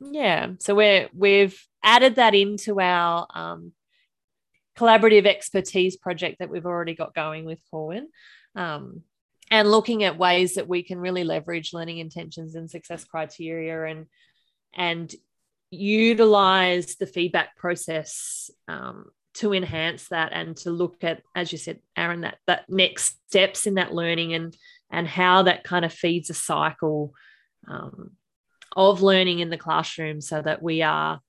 Yeah, 0.00 0.52
so 0.60 0.74
we're 0.74 1.08
we've 1.12 1.60
added 1.82 2.16
that 2.16 2.34
into 2.34 2.80
our 2.80 3.26
um, 3.34 3.72
collaborative 4.76 5.26
expertise 5.26 5.96
project 5.96 6.38
that 6.38 6.50
we've 6.50 6.66
already 6.66 6.94
got 6.94 7.14
going 7.14 7.44
with 7.44 7.60
Corwin. 7.70 8.08
Um, 8.54 9.02
and 9.50 9.70
looking 9.70 10.04
at 10.04 10.18
ways 10.18 10.54
that 10.54 10.68
we 10.68 10.82
can 10.82 10.98
really 10.98 11.24
leverage 11.24 11.72
learning 11.72 11.98
intentions 11.98 12.54
and 12.54 12.70
success 12.70 13.04
criteria 13.04 13.84
and 13.84 14.06
and 14.74 15.14
utilize 15.70 16.96
the 16.96 17.06
feedback 17.06 17.56
process 17.56 18.50
um, 18.68 19.06
to 19.34 19.52
enhance 19.52 20.08
that 20.08 20.32
and 20.32 20.56
to 20.56 20.70
look 20.70 21.04
at 21.04 21.22
as 21.36 21.52
you 21.52 21.58
said 21.58 21.78
aaron 21.96 22.22
that 22.22 22.38
that 22.46 22.64
next 22.68 23.18
steps 23.28 23.66
in 23.66 23.74
that 23.74 23.94
learning 23.94 24.34
and 24.34 24.56
and 24.90 25.06
how 25.06 25.42
that 25.42 25.64
kind 25.64 25.84
of 25.84 25.92
feeds 25.92 26.30
a 26.30 26.34
cycle 26.34 27.12
um, 27.68 28.12
of 28.74 29.02
learning 29.02 29.40
in 29.40 29.50
the 29.50 29.58
classroom 29.58 30.20
so 30.20 30.40
that 30.40 30.62
we 30.62 30.82
are 30.82 31.20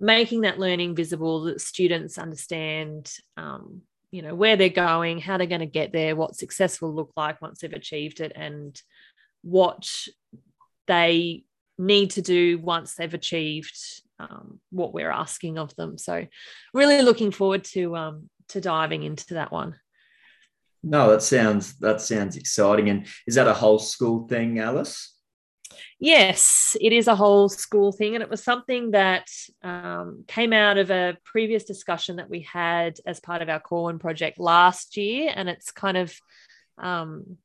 making 0.00 0.42
that 0.42 0.58
learning 0.58 0.94
visible 0.94 1.44
that 1.44 1.60
students 1.60 2.18
understand 2.18 3.12
um, 3.36 3.82
you 4.10 4.22
know 4.22 4.34
where 4.34 4.56
they're 4.56 4.68
going 4.68 5.18
how 5.18 5.36
they're 5.36 5.46
going 5.46 5.60
to 5.60 5.66
get 5.66 5.92
there 5.92 6.16
what 6.16 6.36
success 6.36 6.80
will 6.80 6.94
look 6.94 7.12
like 7.16 7.40
once 7.40 7.60
they've 7.60 7.72
achieved 7.72 8.20
it 8.20 8.32
and 8.34 8.80
what 9.42 9.88
they 10.86 11.44
need 11.78 12.10
to 12.10 12.22
do 12.22 12.58
once 12.58 12.94
they've 12.94 13.14
achieved 13.14 13.76
um, 14.18 14.60
what 14.70 14.94
we're 14.94 15.10
asking 15.10 15.58
of 15.58 15.74
them 15.76 15.98
so 15.98 16.26
really 16.72 17.02
looking 17.02 17.30
forward 17.30 17.64
to 17.64 17.96
um, 17.96 18.30
to 18.48 18.60
diving 18.60 19.02
into 19.02 19.34
that 19.34 19.52
one 19.52 19.74
no 20.82 21.10
that 21.10 21.22
sounds 21.22 21.76
that 21.78 22.00
sounds 22.00 22.36
exciting 22.36 22.88
and 22.88 23.06
is 23.26 23.34
that 23.34 23.48
a 23.48 23.54
whole 23.54 23.78
school 23.78 24.26
thing 24.26 24.58
alice 24.58 25.16
Yes, 25.98 26.76
it 26.80 26.92
is 26.92 27.08
a 27.08 27.16
whole 27.16 27.48
school 27.48 27.90
thing. 27.92 28.14
And 28.14 28.22
it 28.22 28.28
was 28.28 28.44
something 28.44 28.90
that 28.90 29.28
um, 29.62 30.24
came 30.26 30.52
out 30.52 30.76
of 30.76 30.90
a 30.90 31.16
previous 31.24 31.64
discussion 31.64 32.16
that 32.16 32.28
we 32.28 32.40
had 32.40 32.98
as 33.06 33.20
part 33.20 33.42
of 33.42 33.48
our 33.48 33.60
Corwin 33.60 33.98
project 33.98 34.38
last 34.38 34.96
year. 34.96 35.32
And 35.34 35.48
it's 35.48 35.70
kind 35.70 35.96
of 35.96 36.14
um, 36.78 37.38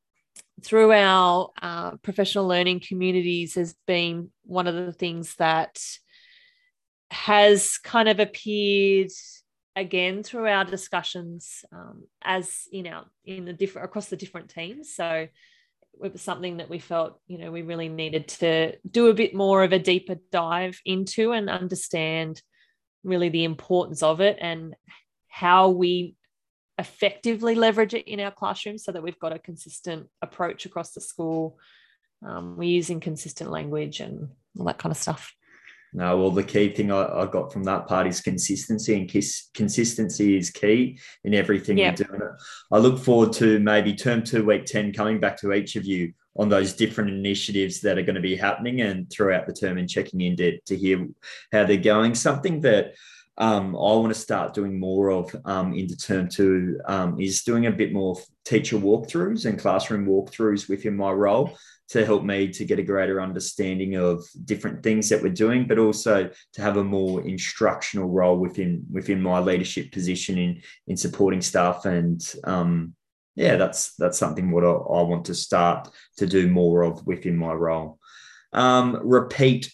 through 0.62 0.92
our 0.92 1.50
uh, 1.62 1.92
professional 1.98 2.48
learning 2.48 2.82
communities 2.88 3.56
has 3.56 3.76
been 3.88 4.32
one 4.44 4.68
of 4.68 4.76
the 4.76 4.94
things 4.94 5.36
that 5.36 5.80
has 7.10 7.78
kind 7.78 8.08
of 8.08 8.20
appeared 8.20 9.12
again 9.76 10.24
through 10.24 10.48
our 10.48 10.66
discussions 10.66 11.64
um, 11.72 12.04
as 12.24 12.64
you 12.72 12.84
know 12.84 13.04
in 13.26 13.46
the 13.46 13.54
different 13.54 13.86
across 13.86 14.08
the 14.08 14.18
different 14.18 14.50
teams. 14.50 14.94
So 14.94 15.28
it 16.04 16.14
was 16.14 16.22
something 16.22 16.58
that 16.58 16.70
we 16.70 16.80
felt 16.80 17.20
you 17.28 17.38
know 17.38 17.52
we 17.52 17.62
really 17.62 17.90
needed 17.90 18.28
to 18.28 18.78
do 18.90 19.08
a 19.08 19.14
bit 19.14 19.36
more 19.36 19.64
of 19.64 19.74
a 19.74 19.80
deeper 19.80 20.16
dive 20.32 20.80
into 20.86 21.32
and 21.32 21.50
understand 21.50 22.42
really 23.04 23.30
the 23.30 23.44
importance 23.44 24.04
of 24.04 24.22
it 24.22 24.38
and 24.40 24.76
how 25.28 25.70
we 25.70 26.16
effectively 26.82 27.56
leverage 27.56 27.94
it 27.94 28.08
in 28.08 28.20
our 28.20 28.32
classroom 28.32 28.78
so 28.78 28.92
that 28.92 29.04
we've 29.04 29.20
got 29.20 29.32
a 29.32 29.40
consistent 29.40 30.08
approach 30.22 30.66
across 30.66 30.92
the 30.92 31.02
school 31.02 31.58
um, 32.26 32.58
we're 32.58 32.70
using 32.70 33.00
consistent 33.00 33.50
language 33.50 34.00
and 34.00 34.28
all 34.58 34.66
that 34.66 34.78
kind 34.78 34.92
of 34.92 34.98
stuff 34.98 35.34
no, 35.94 36.18
well, 36.18 36.32
the 36.32 36.44
key 36.44 36.70
thing 36.70 36.90
I, 36.90 37.04
I, 37.04 37.26
got 37.26 37.52
from 37.52 37.64
that 37.66 37.86
part 37.86 38.08
is 38.08 38.22
consistency, 38.22 38.96
and 38.96 39.10
kiss, 39.10 39.50
consistency 39.54 40.38
is 40.38 40.50
key 40.50 40.98
in 41.26 41.34
everything 41.34 41.78
yep. 41.78 42.00
we're 42.00 42.06
doing. 42.06 42.22
I 42.72 42.78
look 42.78 42.98
forward 42.98 43.34
to 43.34 43.60
maybe 43.60 43.94
term 43.94 44.24
two, 44.24 44.46
week 44.46 44.66
10, 44.66 44.94
coming 44.94 45.20
back 45.20 45.36
to 45.42 45.52
each 45.52 45.76
of 45.76 45.84
you 45.84 46.14
on 46.38 46.48
those 46.48 46.74
different 46.74 47.10
initiatives 47.10 47.82
that 47.82 47.98
are 47.98 48.04
going 48.04 48.16
to 48.16 48.22
be 48.22 48.38
happening 48.38 48.80
and 48.80 49.10
throughout 49.10 49.48
the 49.48 49.54
term 49.54 49.78
and 49.78 49.90
checking 49.90 50.22
in 50.22 50.38
to, 50.38 50.58
to 50.62 50.78
hear 50.78 51.06
how 51.52 51.66
they're 51.66 51.76
going. 51.76 52.16
Something 52.16 52.62
that 52.62 52.94
um, 53.38 53.76
I 53.76 53.96
want 53.96 54.14
to 54.14 54.20
start 54.20 54.54
doing 54.54 54.80
more 54.80 55.10
of 55.10 55.36
um, 55.46 55.74
into 55.74 55.96
term 55.96 56.28
two 56.28 56.80
um, 56.86 57.20
is 57.20 57.44
doing 57.44 57.66
a 57.66 57.72
bit 57.72 57.94
more 57.94 58.18
teacher 58.46 58.78
walkthroughs 58.78 59.46
and 59.46 59.58
classroom 59.58 60.06
walkthroughs 60.06 60.68
within 60.68 60.96
my 60.96 61.12
role 61.12 61.58
to 61.90 62.06
help 62.06 62.24
me 62.24 62.48
to 62.48 62.64
get 62.64 62.80
a 62.80 62.84
greater 62.84 63.20
understanding 63.20 63.96
of 63.96 64.24
different 64.46 64.82
things 64.82 65.10
that 65.10 65.22
we're 65.22 65.30
doing, 65.30 65.68
but 65.68 65.78
also 65.78 66.30
to 66.54 66.62
have 66.62 66.78
a 66.78 66.84
more 66.84 67.22
instructional 67.28 68.10
role 68.10 68.38
within 68.38 68.86
within 68.92 69.22
my 69.22 69.40
leadership 69.40 69.92
position 69.92 70.38
in 70.38 70.62
in 70.88 70.96
supporting 70.96 71.42
staff. 71.42 71.86
And 71.86 72.22
um, 72.44 72.96
yeah, 73.36 73.56
that's 73.56 73.96
that's 73.96 74.18
something 74.18 74.52
what 74.52 74.64
I, 74.64 74.72
I, 74.72 75.02
want 75.04 75.26
to 75.26 75.36
start 75.36 75.90
to 76.18 76.28
do 76.28 76.48
more 76.48 76.84
of 76.84 77.06
within 77.06 77.36
my 77.36 77.54
role. 77.54 78.00
Um, 78.54 79.00
repeat 79.04 79.72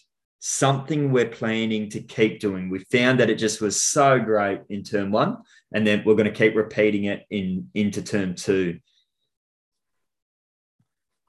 something 0.50 1.12
we're 1.12 1.28
planning 1.28 1.90
to 1.90 2.00
keep 2.00 2.40
doing. 2.40 2.70
We 2.70 2.80
found 2.86 3.20
that 3.20 3.30
it 3.30 3.36
just 3.36 3.60
was 3.60 3.82
so 3.82 4.18
great 4.18 4.62
in 4.70 4.82
term 4.82 5.12
one, 5.12 5.40
and 5.74 5.86
then 5.86 6.04
we're 6.06 6.16
going 6.16 6.32
to 6.32 6.32
keep 6.32 6.56
repeating 6.56 7.04
it 7.04 7.26
in 7.30 7.70
into 7.74 8.02
term 8.02 8.34
two. 8.34 8.80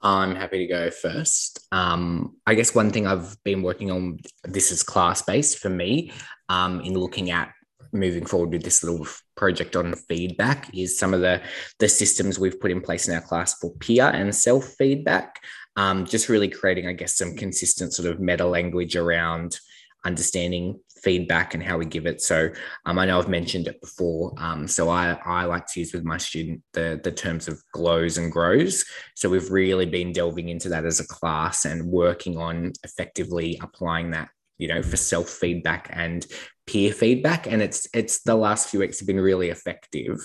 I'm 0.01 0.35
happy 0.35 0.59
to 0.59 0.73
go 0.73 0.89
first. 0.89 1.67
Um, 1.73 2.37
I 2.47 2.55
guess 2.55 2.73
one 2.73 2.91
thing 2.91 3.05
I've 3.05 3.35
been 3.43 3.61
working 3.61 3.91
on, 3.91 4.19
this 4.45 4.71
is 4.71 4.81
class 4.83 5.21
based 5.21 5.59
for 5.59 5.69
me, 5.69 6.13
um, 6.47 6.79
in 6.79 6.93
looking 6.93 7.29
at 7.29 7.51
moving 7.91 8.25
forward 8.25 8.51
with 8.51 8.63
this 8.63 8.83
little 8.83 9.05
project 9.35 9.75
on 9.75 9.93
feedback 9.95 10.69
is 10.73 10.97
some 10.97 11.13
of 11.13 11.19
the 11.19 11.41
the 11.79 11.89
systems 11.89 12.39
we've 12.39 12.59
put 12.61 12.71
in 12.71 12.79
place 12.79 13.07
in 13.07 13.15
our 13.15 13.21
class 13.21 13.55
for 13.55 13.73
peer 13.79 14.05
and 14.05 14.33
self 14.33 14.63
feedback 14.77 15.41
um, 15.79 16.05
just 16.05 16.29
really 16.29 16.49
creating 16.49 16.87
i 16.87 16.93
guess 16.93 17.17
some 17.17 17.35
consistent 17.35 17.93
sort 17.93 18.09
of 18.09 18.19
meta 18.19 18.45
language 18.45 18.95
around 18.95 19.59
understanding 20.05 20.79
feedback 21.01 21.53
and 21.53 21.63
how 21.63 21.77
we 21.77 21.85
give 21.85 22.05
it. 22.05 22.21
So 22.21 22.49
um, 22.85 22.99
I 22.99 23.05
know 23.05 23.19
I've 23.19 23.29
mentioned 23.29 23.67
it 23.67 23.81
before. 23.81 24.33
Um, 24.37 24.67
so 24.67 24.89
I, 24.89 25.17
I 25.25 25.45
like 25.45 25.65
to 25.67 25.79
use 25.79 25.93
with 25.93 26.03
my 26.03 26.17
student 26.17 26.61
the, 26.73 26.99
the 27.03 27.11
terms 27.11 27.47
of 27.47 27.61
glows 27.73 28.17
and 28.17 28.31
grows. 28.31 28.85
So 29.15 29.29
we've 29.29 29.51
really 29.51 29.85
been 29.85 30.11
delving 30.11 30.49
into 30.49 30.69
that 30.69 30.85
as 30.85 30.99
a 30.99 31.07
class 31.07 31.65
and 31.65 31.85
working 31.85 32.37
on 32.37 32.73
effectively 32.83 33.59
applying 33.61 34.11
that, 34.11 34.29
you 34.57 34.67
know, 34.67 34.81
for 34.81 34.97
self 34.97 35.29
feedback 35.29 35.89
and 35.91 36.25
peer 36.67 36.93
feedback. 36.93 37.47
And 37.47 37.61
it's 37.61 37.87
it's 37.93 38.21
the 38.23 38.35
last 38.35 38.69
few 38.69 38.81
weeks 38.81 38.99
have 38.99 39.07
been 39.07 39.19
really 39.19 39.49
effective, 39.49 40.19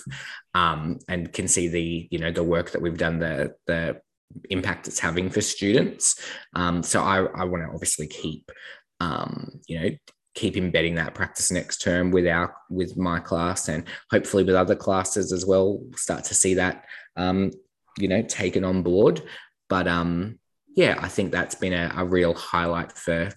um, 0.53 0.99
and 1.07 1.31
can 1.31 1.47
see 1.47 1.69
the 1.69 2.07
you 2.11 2.19
know 2.19 2.31
the 2.31 2.43
work 2.43 2.71
that 2.71 2.81
we've 2.81 2.97
done 2.97 3.19
the 3.19 3.55
the 3.65 4.01
impact 4.49 4.87
it's 4.87 4.99
having 4.99 5.29
for 5.29 5.41
students. 5.41 6.19
Um, 6.53 6.83
so 6.83 7.01
I, 7.01 7.25
I 7.25 7.43
want 7.45 7.63
to 7.63 7.73
obviously 7.73 8.07
keep 8.07 8.51
um, 8.99 9.59
you 9.67 9.79
know, 9.79 9.89
keep 10.33 10.57
embedding 10.57 10.95
that 10.95 11.13
practice 11.13 11.51
next 11.51 11.81
term 11.81 12.11
with 12.11 12.27
our 12.27 12.55
with 12.69 12.97
my 12.97 13.19
class 13.19 13.69
and 13.69 13.85
hopefully 14.11 14.43
with 14.43 14.55
other 14.55 14.75
classes 14.75 15.31
as 15.31 15.45
well. 15.45 15.81
Start 15.95 16.25
to 16.25 16.35
see 16.35 16.55
that, 16.55 16.85
um, 17.15 17.51
you 17.97 18.07
know, 18.07 18.21
taken 18.21 18.63
on 18.63 18.83
board. 18.83 19.23
But 19.69 19.87
um, 19.87 20.39
yeah, 20.75 20.97
I 20.99 21.07
think 21.07 21.31
that's 21.31 21.55
been 21.55 21.73
a, 21.73 21.91
a 21.95 22.05
real 22.05 22.33
highlight 22.33 22.91
for 22.91 23.29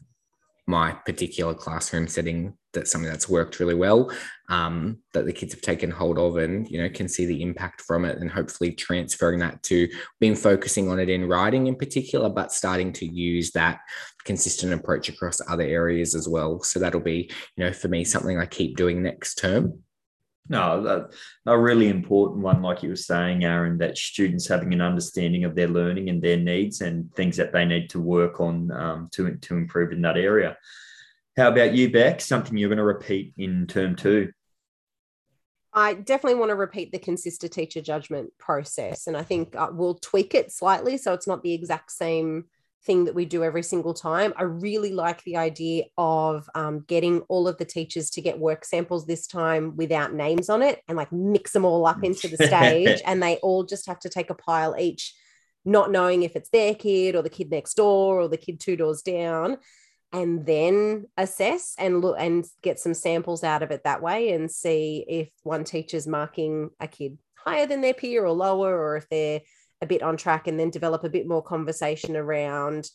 my 0.66 0.92
particular 0.92 1.54
classroom 1.54 2.08
setting 2.08 2.57
that's 2.72 2.90
something 2.90 3.10
that's 3.10 3.28
worked 3.28 3.60
really 3.60 3.74
well 3.74 4.10
um, 4.48 4.98
that 5.14 5.24
the 5.24 5.32
kids 5.32 5.52
have 5.52 5.62
taken 5.62 5.90
hold 5.90 6.18
of 6.18 6.36
and 6.36 6.68
you 6.70 6.80
know 6.80 6.88
can 6.88 7.08
see 7.08 7.26
the 7.26 7.42
impact 7.42 7.80
from 7.82 8.04
it 8.04 8.18
and 8.18 8.30
hopefully 8.30 8.72
transferring 8.72 9.38
that 9.38 9.62
to 9.62 9.88
being 10.20 10.34
focusing 10.34 10.90
on 10.90 10.98
it 10.98 11.08
in 11.08 11.28
writing 11.28 11.66
in 11.66 11.76
particular 11.76 12.28
but 12.28 12.52
starting 12.52 12.92
to 12.92 13.06
use 13.06 13.50
that 13.52 13.80
consistent 14.24 14.72
approach 14.72 15.08
across 15.08 15.40
other 15.48 15.64
areas 15.64 16.14
as 16.14 16.28
well 16.28 16.62
so 16.62 16.78
that'll 16.78 17.00
be 17.00 17.30
you 17.56 17.64
know 17.64 17.72
for 17.72 17.88
me 17.88 18.04
something 18.04 18.38
i 18.38 18.46
keep 18.46 18.76
doing 18.76 19.02
next 19.02 19.36
term 19.36 19.82
no, 20.50 21.08
a 21.44 21.58
really 21.58 21.88
important 21.88 22.42
one, 22.42 22.62
like 22.62 22.82
you 22.82 22.88
were 22.88 22.96
saying, 22.96 23.44
Aaron, 23.44 23.76
that 23.78 23.98
students 23.98 24.48
having 24.48 24.72
an 24.72 24.80
understanding 24.80 25.44
of 25.44 25.54
their 25.54 25.68
learning 25.68 26.08
and 26.08 26.22
their 26.22 26.38
needs 26.38 26.80
and 26.80 27.12
things 27.14 27.36
that 27.36 27.52
they 27.52 27.66
need 27.66 27.90
to 27.90 28.00
work 28.00 28.40
on 28.40 28.70
um, 28.72 29.08
to, 29.12 29.36
to 29.36 29.56
improve 29.56 29.92
in 29.92 30.00
that 30.02 30.16
area. 30.16 30.56
How 31.38 31.46
about 31.46 31.72
you, 31.72 31.88
Beck? 31.88 32.20
Something 32.20 32.56
you're 32.56 32.68
going 32.68 32.78
to 32.78 32.82
repeat 32.84 33.32
in 33.38 33.68
term 33.68 33.94
two? 33.94 34.32
I 35.72 35.94
definitely 35.94 36.40
want 36.40 36.48
to 36.48 36.56
repeat 36.56 36.90
the 36.90 36.98
consistent 36.98 37.52
teacher 37.52 37.80
judgment 37.80 38.32
process. 38.38 39.06
And 39.06 39.16
I 39.16 39.22
think 39.22 39.54
uh, 39.54 39.68
we'll 39.70 39.94
tweak 39.94 40.34
it 40.34 40.50
slightly 40.50 40.98
so 40.98 41.12
it's 41.12 41.28
not 41.28 41.44
the 41.44 41.52
exact 41.52 41.92
same 41.92 42.46
thing 42.84 43.04
that 43.04 43.14
we 43.14 43.24
do 43.24 43.44
every 43.44 43.62
single 43.62 43.94
time. 43.94 44.32
I 44.36 44.42
really 44.42 44.92
like 44.92 45.22
the 45.22 45.36
idea 45.36 45.84
of 45.96 46.50
um, 46.56 46.80
getting 46.88 47.20
all 47.28 47.46
of 47.46 47.56
the 47.56 47.64
teachers 47.64 48.10
to 48.10 48.20
get 48.20 48.40
work 48.40 48.64
samples 48.64 49.06
this 49.06 49.28
time 49.28 49.76
without 49.76 50.12
names 50.12 50.50
on 50.50 50.60
it 50.60 50.82
and 50.88 50.96
like 50.96 51.12
mix 51.12 51.52
them 51.52 51.64
all 51.64 51.86
up 51.86 52.02
into 52.02 52.26
the 52.26 52.36
stage. 52.48 53.00
and 53.06 53.22
they 53.22 53.36
all 53.36 53.62
just 53.62 53.86
have 53.86 54.00
to 54.00 54.08
take 54.08 54.30
a 54.30 54.34
pile 54.34 54.74
each, 54.76 55.14
not 55.64 55.92
knowing 55.92 56.24
if 56.24 56.34
it's 56.34 56.50
their 56.50 56.74
kid 56.74 57.14
or 57.14 57.22
the 57.22 57.30
kid 57.30 57.48
next 57.48 57.74
door 57.74 58.20
or 58.20 58.26
the 58.26 58.36
kid 58.36 58.58
two 58.58 58.74
doors 58.74 59.02
down 59.02 59.58
and 60.12 60.46
then 60.46 61.06
assess 61.16 61.74
and 61.78 62.00
look 62.00 62.16
and 62.18 62.46
get 62.62 62.78
some 62.78 62.94
samples 62.94 63.44
out 63.44 63.62
of 63.62 63.70
it 63.70 63.84
that 63.84 64.02
way 64.02 64.32
and 64.32 64.50
see 64.50 65.04
if 65.06 65.28
one 65.42 65.64
teacher's 65.64 66.06
marking 66.06 66.70
a 66.80 66.88
kid 66.88 67.18
higher 67.34 67.66
than 67.66 67.80
their 67.80 67.94
peer 67.94 68.24
or 68.24 68.32
lower 68.32 68.76
or 68.76 68.96
if 68.96 69.08
they're 69.08 69.40
a 69.80 69.86
bit 69.86 70.02
on 70.02 70.16
track 70.16 70.46
and 70.46 70.58
then 70.58 70.70
develop 70.70 71.04
a 71.04 71.10
bit 71.10 71.28
more 71.28 71.42
conversation 71.42 72.16
around 72.16 72.88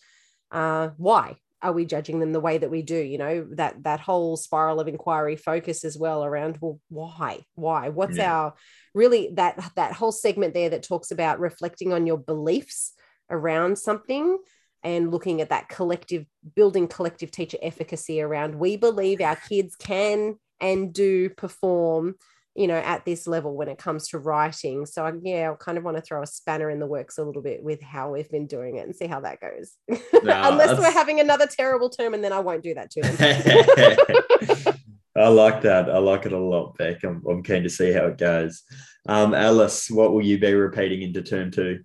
uh, 0.52 0.90
why 0.98 1.38
are 1.62 1.72
we 1.72 1.86
judging 1.86 2.20
them 2.20 2.34
the 2.34 2.42
way 2.42 2.58
that 2.58 2.70
we 2.70 2.82
do 2.82 2.98
you 2.98 3.18
know 3.18 3.48
that 3.52 3.82
that 3.84 4.02
whole 4.02 4.36
spiral 4.36 4.80
of 4.80 4.88
inquiry 4.88 5.38
focus 5.38 5.86
as 5.86 5.98
well 5.98 6.26
around 6.26 6.58
well 6.60 6.80
why 6.90 7.40
why 7.56 7.90
what's 7.90 8.18
yeah. 8.18 8.34
our 8.34 8.54
really 8.94 9.30
that 9.36 9.72
that 9.76 9.94
whole 9.94 10.12
segment 10.12 10.54
there 10.54 10.70
that 10.70 10.84
talks 10.84 11.12
about 11.12 11.40
reflecting 11.40 11.94
on 11.94 12.06
your 12.06 12.18
beliefs 12.18 12.94
around 13.30 13.78
something 13.78 14.38
and 14.84 15.12
looking 15.12 15.42
at 15.42 15.50
that 15.50 15.70
collective 15.70 16.26
building 16.56 16.88
collective 16.88 17.32
teacher 17.32 17.58
efficacy 17.62 18.22
around 18.22 18.56
we 18.56 18.76
believe 18.76 19.22
our 19.22 19.36
kids 19.36 19.76
can 19.76 20.38
and 20.60 20.94
do 20.94 21.30
perform 21.30 22.16
you 22.56 22.68
know 22.68 22.78
at 22.78 23.04
this 23.06 23.26
level 23.28 23.56
when 23.56 23.68
it 23.68 23.78
comes 23.78 24.08
to 24.10 24.18
writing. 24.20 24.86
So 24.86 25.06
I, 25.06 25.12
yeah 25.22 25.52
i 25.52 25.56
kind 25.56 25.78
of 25.78 25.84
want 25.84 25.98
to 25.98 26.02
throw 26.02 26.22
a 26.22 26.28
spanner 26.28 26.70
in 26.70 26.80
the 26.80 26.86
works 26.86 27.18
a 27.18 27.24
little 27.24 27.42
bit 27.42 27.64
with 27.64 27.82
how 27.82 28.12
we've 28.12 28.30
been 28.30 28.48
doing 28.48 28.78
it 28.78 28.86
and 28.86 28.96
see 28.96 29.08
how 29.08 29.22
that 29.22 29.40
goes. 29.40 29.74
No, 29.88 29.98
unless 30.52 30.78
we're 30.78 30.92
having 30.92 31.20
another 31.20 31.48
terrible 31.48 31.90
term 31.90 32.14
and 32.14 32.24
then 32.24 32.34
i 32.34 32.40
won't 32.40 32.64
do 32.64 32.74
that 32.76 32.92
to 32.92 33.02
them 33.02 34.76
i 35.16 35.28
like 35.28 35.62
that. 35.62 35.92
I 35.92 36.00
like 36.00 36.26
it 36.26 36.34
a 36.34 36.40
lot 36.40 36.76
beck. 36.76 37.04
I'm, 37.04 37.24
I'm 37.30 37.44
keen 37.44 37.62
to 37.64 37.70
see 37.70 37.92
how 37.92 38.08
it 38.08 38.18
goes. 38.18 38.64
Um, 39.08 39.34
alice 39.34 39.90
what 39.90 40.14
will 40.14 40.24
you 40.24 40.40
be 40.40 40.54
repeating 40.54 41.02
into 41.02 41.22
term 41.22 41.52
two 41.52 41.84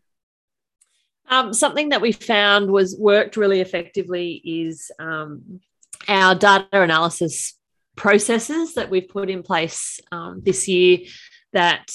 um, 1.30 1.52
something 1.52 1.90
that 1.90 2.00
we 2.00 2.12
found 2.12 2.70
was 2.70 2.96
worked 2.98 3.36
really 3.36 3.60
effectively 3.60 4.40
is 4.44 4.90
um, 4.98 5.60
our 6.08 6.34
data 6.34 6.66
analysis 6.72 7.54
processes 7.96 8.74
that 8.74 8.90
we've 8.90 9.08
put 9.08 9.28
in 9.28 9.42
place 9.42 10.00
um, 10.12 10.40
this 10.44 10.68
year 10.68 10.98
that 11.52 11.90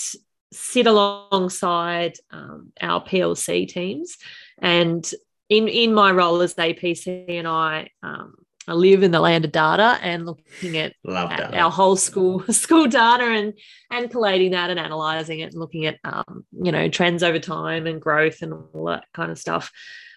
sit 0.51 0.85
alongside 0.85 2.13
um, 2.31 2.71
our 2.81 3.03
PLC 3.03 3.67
teams. 3.67 4.17
And 4.59 5.09
in, 5.49 5.67
in 5.67 5.93
my 5.93 6.11
role 6.11 6.41
as 6.41 6.55
APC 6.55 7.25
and 7.29 7.47
I, 7.47 7.89
um, 8.01 8.35
I 8.67 8.73
live 8.73 9.03
in 9.03 9.11
the 9.11 9.19
land 9.19 9.45
of 9.45 9.51
data 9.51 9.99
and 10.01 10.25
looking 10.25 10.77
at, 10.77 10.93
at 11.05 11.53
our 11.53 11.69
whole 11.69 11.95
school 11.95 12.43
school 12.51 12.87
data 12.87 13.23
and 13.23 13.53
and 13.91 14.09
collating 14.09 14.51
that 14.51 14.69
and 14.69 14.79
analyzing 14.79 15.39
it 15.39 15.51
and 15.51 15.59
looking 15.59 15.85
at 15.85 15.99
um, 16.03 16.45
you 16.51 16.71
know 16.71 16.87
trends 16.89 17.23
over 17.23 17.39
time 17.39 17.87
and 17.87 18.01
growth 18.01 18.41
and 18.41 18.53
all 18.53 18.85
that 18.85 19.05
kind 19.13 19.31
of 19.31 19.37
stuff. 19.37 19.71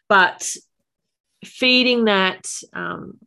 But 0.08 0.48
feeding 1.44 2.04
that 2.04 2.46
um, 2.72 3.18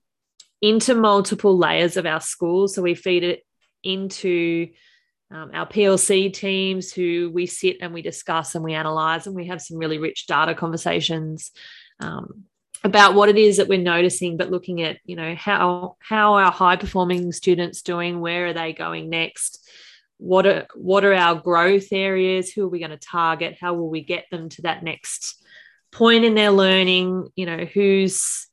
into 0.61 0.95
multiple 0.95 1.57
layers 1.57 1.97
of 1.97 2.05
our 2.05 2.21
school, 2.21 2.67
so 2.67 2.81
we 2.81 2.95
feed 2.95 3.23
it 3.23 3.45
into 3.83 4.69
um, 5.31 5.51
our 5.53 5.67
PLC 5.67 6.33
teams 6.33 6.91
who 6.91 7.29
we 7.33 7.45
sit 7.45 7.77
and 7.81 7.93
we 7.93 8.01
discuss 8.01 8.55
and 8.55 8.63
we 8.63 8.73
analyze 8.73 9.27
and 9.27 9.35
we 9.35 9.47
have 9.47 9.61
some 9.61 9.77
really 9.77 9.97
rich 9.99 10.27
data 10.27 10.55
conversations. 10.55 11.51
Um, 11.99 12.45
about 12.83 13.13
what 13.13 13.29
it 13.29 13.37
is 13.37 13.57
that 13.57 13.67
we're 13.67 13.79
noticing 13.79 14.37
but 14.37 14.51
looking 14.51 14.81
at 14.81 14.97
you 15.03 15.15
know 15.15 15.35
how 15.35 15.97
how 15.99 16.35
our 16.35 16.51
high 16.51 16.75
performing 16.75 17.31
students 17.31 17.81
doing? 17.81 18.19
Where 18.19 18.47
are 18.47 18.53
they 18.53 18.73
going 18.73 19.09
next? 19.09 19.69
What 20.17 20.45
are 20.45 20.67
what 20.75 21.05
are 21.05 21.13
our 21.13 21.35
growth 21.35 21.91
areas? 21.91 22.51
Who 22.51 22.65
are 22.65 22.69
we 22.69 22.79
going 22.79 22.91
to 22.91 22.97
target? 22.97 23.57
How 23.59 23.73
will 23.73 23.89
we 23.89 24.03
get 24.03 24.25
them 24.31 24.49
to 24.49 24.63
that 24.63 24.83
next 24.83 25.43
point 25.91 26.23
in 26.23 26.35
their 26.35 26.51
learning? 26.51 27.29
You 27.35 27.45
know 27.45 27.65
who's 27.65 28.47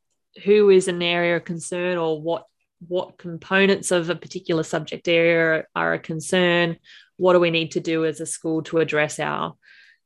who 0.45 0.71
is 0.71 0.89
an 0.89 1.03
area 1.03 1.37
of 1.37 1.45
concern 1.45 1.97
or 1.97 2.21
what 2.21 2.45
what 2.89 3.19
components 3.19 3.91
of 3.91 4.11
a 4.11 4.17
particular 4.17 4.63
subject 4.63 5.09
area 5.09 5.65
are 5.75 5.95
a 5.95 5.99
concern? 5.99 6.77
What 7.17 7.33
do 7.33 7.41
we 7.41 7.51
need 7.51 7.73
to 7.73 7.81
do 7.81 8.05
as 8.05 8.21
a 8.21 8.27
school 8.27 8.63
to 8.65 8.79
address 8.79 9.19
our 9.19 9.55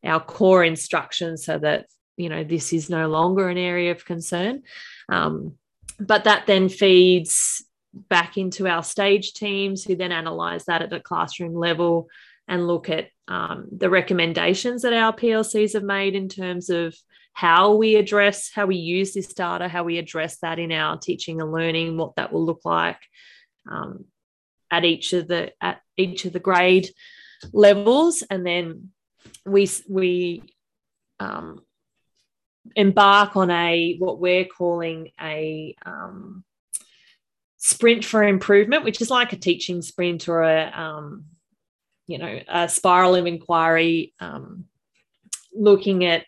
our 0.05 0.21
core 0.21 0.65
instruction 0.65 1.37
so 1.37 1.59
that 1.59 1.87
you 2.21 2.29
know 2.29 2.45
this 2.45 2.73
is 2.73 2.91
no 2.91 3.09
longer 3.09 3.49
an 3.49 3.59
area 3.59 3.91
of 3.91 4.05
concern. 4.05 4.63
Um, 5.09 5.57
but 5.99 6.25
that 6.25 6.47
then 6.47 6.69
feeds 6.69 7.65
back 7.93 8.37
into 8.37 8.69
our 8.69 8.83
stage 8.83 9.33
teams 9.35 9.85
who 9.85 9.97
then 9.97 10.13
analyze 10.13 10.65
that 10.67 10.83
at 10.83 10.91
the 10.91 11.01
classroom 11.01 11.55
level 11.55 12.09
and 12.47 12.67
look 12.67 12.89
at 12.89 13.09
um, 13.29 13.69
the 13.77 13.91
recommendations 13.91 14.83
that 14.83 14.93
our 14.93 15.13
plcs 15.13 15.75
have 15.75 15.83
made 15.83 16.15
in 16.15 16.29
terms 16.29 16.71
of 16.71 16.95
how 17.33 17.75
we 17.75 17.97
address 17.97 18.51
how 18.55 18.67
we 18.67 18.77
use 18.77 19.13
this 19.13 19.35
data 19.35 19.69
how 19.69 19.83
we 19.83 19.99
address 19.99 20.39
that 20.39 20.59
in 20.59 20.73
our 20.73 20.97
teaching 20.97 21.41
and 21.41 21.53
learning 21.53 21.97
what 21.97 22.15
that 22.17 22.33
will 22.33 22.45
look 22.45 22.61
like 22.65 23.01
um, 23.71 24.05
at 24.71 24.85
each 24.85 25.13
of 25.13 25.29
the 25.29 25.53
at 25.61 25.81
each 25.97 26.25
of 26.25 26.33
the 26.33 26.41
grade 26.41 26.91
levels. 27.53 28.23
And 28.29 28.47
then 28.47 28.91
we 29.45 29.69
we 29.89 30.43
um, 31.19 31.61
embark 32.77 33.37
on 33.37 33.51
a 33.51 33.97
what 33.99 34.21
we're 34.21 34.45
calling 34.45 35.11
a 35.21 35.75
um, 35.85 36.45
sprint 37.57 38.05
for 38.05 38.23
improvement, 38.23 38.85
which 38.85 39.01
is 39.01 39.11
like 39.11 39.33
a 39.33 39.39
teaching 39.39 39.83
sprint 39.83 40.29
or 40.29 40.43
a 40.43 40.71
um, 40.75 41.25
you 42.07 42.19
know 42.19 42.41
a 42.49 42.69
spiral 42.69 43.15
of 43.15 43.27
inquiry, 43.27 44.15
um, 44.21 44.65
looking 45.55 46.05
at 46.05 46.25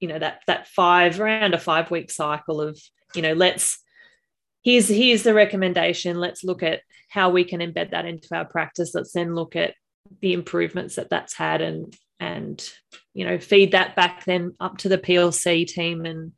you 0.00 0.08
know 0.08 0.18
that 0.18 0.42
that 0.46 0.68
five 0.68 1.20
around 1.20 1.54
a 1.54 1.58
five 1.58 1.90
week 1.90 2.10
cycle 2.10 2.60
of 2.60 2.80
you 3.14 3.22
know 3.22 3.32
let's 3.32 3.78
here's 4.62 4.88
here's 4.88 5.22
the 5.22 5.34
recommendation. 5.34 6.18
Let's 6.18 6.44
look 6.44 6.62
at 6.62 6.82
how 7.08 7.30
we 7.30 7.44
can 7.44 7.60
embed 7.60 7.92
that 7.92 8.04
into 8.04 8.34
our 8.34 8.44
practice. 8.44 8.94
Let's 8.94 9.12
then 9.12 9.34
look 9.34 9.56
at 9.56 9.74
the 10.20 10.32
improvements 10.32 10.96
that 10.96 11.10
that's 11.10 11.34
had 11.34 11.60
and 11.60 11.96
and 12.18 12.68
you 13.14 13.24
know 13.24 13.38
feed 13.38 13.72
that 13.72 13.94
back 13.94 14.24
then 14.24 14.54
up 14.58 14.78
to 14.78 14.88
the 14.88 14.98
plc 14.98 15.66
team 15.66 16.06
and 16.06 16.32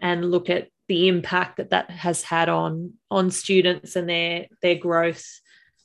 and 0.00 0.30
look 0.30 0.48
at 0.48 0.68
the 0.88 1.08
impact 1.08 1.56
that 1.56 1.70
that 1.70 1.90
has 1.90 2.22
had 2.22 2.48
on 2.48 2.92
on 3.10 3.30
students 3.30 3.96
and 3.96 4.08
their 4.08 4.46
their 4.62 4.76
growth 4.76 5.24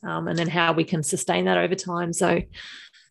um, 0.03 0.27
and 0.27 0.37
then 0.37 0.47
how 0.47 0.73
we 0.73 0.85
can 0.85 1.03
sustain 1.03 1.45
that 1.45 1.57
over 1.57 1.75
time. 1.75 2.13
So 2.13 2.41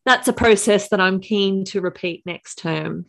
that's 0.09 0.29
a 0.29 0.33
process 0.33 0.89
that 0.89 1.01
i'm 1.01 1.21
keen 1.21 1.65
to 1.67 1.83
repeat 1.83 2.23
next 2.25 2.57
term 2.57 3.05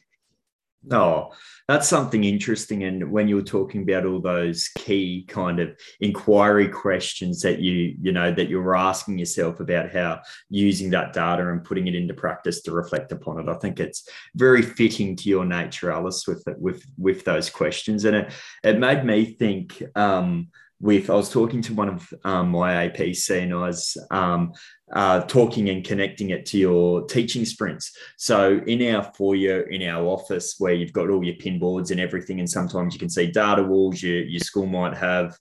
Oh, 0.91 1.33
that's 1.67 1.89
something 1.89 2.23
interesting. 2.23 2.83
And 2.83 3.11
when 3.11 3.27
you 3.27 3.35
were 3.35 3.41
talking 3.41 3.83
about 3.83 4.05
all 4.05 4.21
those 4.21 4.69
key 4.77 5.25
kind 5.27 5.59
of 5.59 5.77
inquiry 5.99 6.69
questions 6.69 7.41
that 7.41 7.59
you, 7.59 7.95
you 8.01 8.13
know, 8.13 8.31
that 8.31 8.49
you 8.49 8.61
were 8.61 8.77
asking 8.77 9.19
yourself 9.19 9.59
about 9.59 9.91
how 9.91 10.21
using 10.49 10.89
that 10.91 11.11
data 11.11 11.49
and 11.49 11.63
putting 11.63 11.87
it 11.87 11.95
into 11.95 12.13
practice 12.13 12.61
to 12.61 12.71
reflect 12.71 13.11
upon 13.11 13.39
it, 13.39 13.49
I 13.51 13.55
think 13.55 13.79
it's 13.79 14.07
very 14.35 14.61
fitting 14.61 15.17
to 15.17 15.29
your 15.29 15.45
nature, 15.45 15.91
Alice, 15.91 16.25
with 16.25 16.43
with 16.57 16.83
with 16.97 17.25
those 17.25 17.49
questions. 17.49 18.05
And 18.05 18.15
it 18.15 18.31
it 18.63 18.79
made 18.79 19.03
me 19.03 19.25
think. 19.25 19.83
Um, 19.95 20.47
with 20.81 21.09
I 21.09 21.13
was 21.13 21.29
talking 21.29 21.61
to 21.63 21.73
one 21.73 21.89
of 21.89 22.13
um, 22.23 22.51
my 22.51 22.87
APC 22.87 23.43
and 23.43 23.53
I 23.53 23.67
was 23.67 23.97
um, 24.11 24.53
uh, 24.93 25.21
talking 25.21 25.69
and 25.69 25.83
connecting 25.83 26.31
it 26.31 26.45
to 26.47 26.57
your 26.57 27.05
teaching 27.05 27.45
sprints. 27.45 27.95
So 28.17 28.59
in 28.65 28.95
our 28.95 29.03
foyer, 29.03 29.61
in 29.61 29.83
our 29.83 30.05
office, 30.05 30.55
where 30.59 30.73
you've 30.73 30.93
got 30.93 31.09
all 31.09 31.23
your 31.23 31.35
pin 31.35 31.59
boards 31.59 31.91
and 31.91 31.99
everything, 31.99 32.39
and 32.39 32.49
sometimes 32.49 32.93
you 32.93 32.99
can 32.99 33.09
see 33.09 33.27
data 33.27 33.63
walls. 33.63 34.01
Your 34.01 34.23
your 34.23 34.39
school 34.39 34.65
might 34.65 34.95
have 34.97 35.37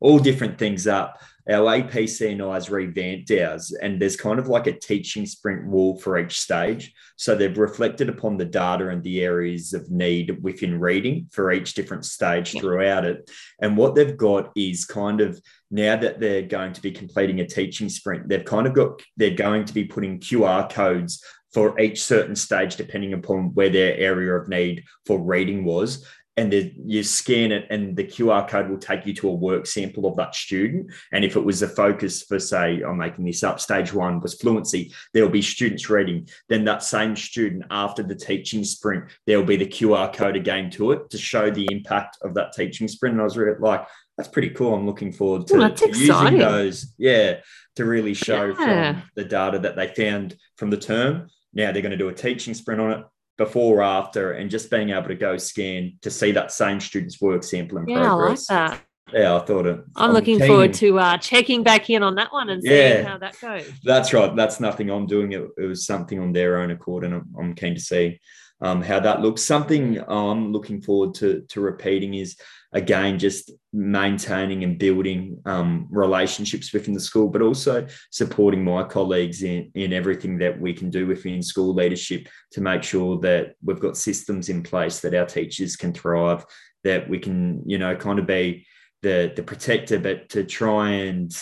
all 0.00 0.18
different 0.18 0.58
things 0.58 0.86
up 0.86 1.18
our 1.50 1.82
APC 1.82 2.32
and 2.32 2.42
I's 2.42 2.70
revamped 2.70 3.30
ours, 3.30 3.72
and 3.82 4.00
there's 4.00 4.16
kind 4.16 4.38
of 4.38 4.48
like 4.48 4.66
a 4.66 4.78
teaching 4.78 5.26
sprint 5.26 5.66
wall 5.66 5.98
for 5.98 6.18
each 6.18 6.40
stage. 6.40 6.94
So 7.16 7.34
they've 7.34 7.56
reflected 7.56 8.08
upon 8.08 8.38
the 8.38 8.46
data 8.46 8.88
and 8.88 9.02
the 9.02 9.22
areas 9.22 9.74
of 9.74 9.90
need 9.90 10.42
within 10.42 10.80
reading 10.80 11.28
for 11.32 11.52
each 11.52 11.74
different 11.74 12.06
stage 12.06 12.52
throughout 12.52 13.04
it. 13.04 13.30
And 13.60 13.76
what 13.76 13.94
they've 13.94 14.16
got 14.16 14.52
is 14.56 14.86
kind 14.86 15.20
of 15.20 15.40
now 15.70 15.96
that 15.96 16.18
they're 16.18 16.42
going 16.42 16.72
to 16.72 16.80
be 16.80 16.92
completing 16.92 17.40
a 17.40 17.46
teaching 17.46 17.90
sprint, 17.90 18.28
they've 18.28 18.44
kind 18.44 18.66
of 18.66 18.72
got, 18.72 19.02
they're 19.16 19.30
going 19.30 19.66
to 19.66 19.74
be 19.74 19.84
putting 19.84 20.20
QR 20.20 20.70
codes 20.70 21.22
for 21.52 21.78
each 21.78 22.02
certain 22.02 22.34
stage, 22.34 22.76
depending 22.76 23.12
upon 23.12 23.54
where 23.54 23.70
their 23.70 23.96
area 23.96 24.34
of 24.34 24.48
need 24.48 24.82
for 25.06 25.20
reading 25.20 25.64
was 25.64 26.06
and 26.36 26.52
you 26.84 27.02
scan 27.02 27.52
it 27.52 27.66
and 27.70 27.96
the 27.96 28.04
QR 28.04 28.48
code 28.48 28.68
will 28.68 28.78
take 28.78 29.06
you 29.06 29.14
to 29.14 29.28
a 29.28 29.34
work 29.34 29.66
sample 29.66 30.06
of 30.06 30.16
that 30.16 30.34
student. 30.34 30.92
And 31.12 31.24
if 31.24 31.36
it 31.36 31.44
was 31.44 31.62
a 31.62 31.68
focus 31.68 32.22
for, 32.22 32.40
say, 32.40 32.82
I'm 32.82 32.98
making 32.98 33.24
this 33.24 33.44
up, 33.44 33.60
stage 33.60 33.92
one 33.92 34.20
was 34.20 34.34
fluency, 34.34 34.92
there'll 35.12 35.28
be 35.28 35.42
students 35.42 35.88
reading. 35.88 36.28
Then 36.48 36.64
that 36.64 36.82
same 36.82 37.14
student, 37.14 37.64
after 37.70 38.02
the 38.02 38.16
teaching 38.16 38.64
sprint, 38.64 39.04
there'll 39.26 39.44
be 39.44 39.56
the 39.56 39.66
QR 39.66 40.12
code 40.12 40.36
again 40.36 40.70
to 40.70 40.90
it 40.92 41.08
to 41.10 41.18
show 41.18 41.50
the 41.50 41.68
impact 41.70 42.18
of 42.22 42.34
that 42.34 42.52
teaching 42.52 42.88
sprint. 42.88 43.12
And 43.12 43.20
I 43.20 43.24
was 43.24 43.36
really 43.36 43.58
like, 43.60 43.86
that's 44.16 44.28
pretty 44.28 44.50
cool. 44.50 44.74
I'm 44.74 44.86
looking 44.86 45.12
forward 45.12 45.46
to, 45.48 45.70
to 45.70 45.88
using 45.88 46.38
those. 46.38 46.94
Yeah, 46.98 47.40
to 47.76 47.84
really 47.84 48.14
show 48.14 48.54
yeah. 48.58 48.92
from 48.92 49.02
the 49.16 49.24
data 49.24 49.58
that 49.60 49.76
they 49.76 49.88
found 49.88 50.36
from 50.56 50.70
the 50.70 50.76
term. 50.76 51.28
Now 51.52 51.70
they're 51.70 51.82
going 51.82 51.92
to 51.92 51.96
do 51.96 52.08
a 52.08 52.14
teaching 52.14 52.54
sprint 52.54 52.80
on 52.80 52.92
it 52.92 53.04
before 53.36 53.78
or 53.78 53.82
after 53.82 54.32
and 54.32 54.50
just 54.50 54.70
being 54.70 54.90
able 54.90 55.08
to 55.08 55.14
go 55.14 55.36
scan 55.36 55.94
to 56.02 56.10
see 56.10 56.32
that 56.32 56.52
same 56.52 56.80
student's 56.80 57.20
work 57.20 57.42
sample 57.42 57.78
in 57.78 57.88
yeah, 57.88 58.00
progress. 58.00 58.50
I 58.50 58.68
like 58.68 58.70
that. 58.70 58.80
Yeah, 59.12 59.36
I 59.36 59.40
thought 59.40 59.66
it. 59.66 59.78
I'm, 59.96 60.10
I'm 60.10 60.12
looking 60.12 60.38
keen. 60.38 60.46
forward 60.46 60.74
to 60.74 60.98
uh, 60.98 61.18
checking 61.18 61.62
back 61.62 61.90
in 61.90 62.02
on 62.02 62.14
that 62.14 62.32
one 62.32 62.48
and 62.48 62.62
seeing 62.62 62.74
yeah, 62.74 63.02
how 63.02 63.18
that 63.18 63.38
goes. 63.38 63.70
That's 63.84 64.12
right. 64.12 64.34
That's 64.34 64.60
nothing 64.60 64.90
I'm 64.90 65.06
doing. 65.06 65.32
It, 65.32 65.46
it 65.58 65.66
was 65.66 65.86
something 65.86 66.18
on 66.18 66.32
their 66.32 66.58
own 66.58 66.70
accord, 66.70 67.04
and 67.04 67.14
I'm, 67.14 67.34
I'm 67.38 67.54
keen 67.54 67.74
to 67.74 67.80
see 67.80 68.18
um, 68.60 68.80
how 68.80 69.00
that 69.00 69.20
looks. 69.20 69.42
Something 69.42 70.02
I'm 70.08 70.52
looking 70.52 70.80
forward 70.80 71.14
to 71.16 71.42
to 71.48 71.60
repeating 71.60 72.14
is 72.14 72.36
again, 72.74 73.20
just 73.20 73.52
maintaining 73.72 74.64
and 74.64 74.78
building 74.78 75.40
um, 75.46 75.86
relationships 75.90 76.72
within 76.72 76.92
the 76.92 77.00
school, 77.00 77.28
but 77.28 77.40
also 77.40 77.86
supporting 78.10 78.64
my 78.64 78.82
colleagues 78.82 79.44
in, 79.44 79.70
in 79.76 79.92
everything 79.92 80.38
that 80.38 80.60
we 80.60 80.74
can 80.74 80.90
do 80.90 81.06
within 81.06 81.40
school 81.40 81.72
leadership 81.72 82.28
to 82.50 82.60
make 82.60 82.82
sure 82.82 83.18
that 83.20 83.54
we've 83.62 83.80
got 83.80 83.96
systems 83.96 84.48
in 84.48 84.62
place 84.62 84.98
that 85.00 85.14
our 85.14 85.24
teachers 85.24 85.76
can 85.76 85.92
thrive, 85.92 86.44
that 86.82 87.08
we 87.08 87.18
can, 87.18 87.62
you 87.64 87.78
know, 87.78 87.94
kind 87.94 88.18
of 88.18 88.26
be 88.26 88.66
the, 89.02 89.32
the 89.36 89.42
protector, 89.42 90.00
but 90.00 90.28
to 90.30 90.42
try 90.44 90.90
and 90.90 91.32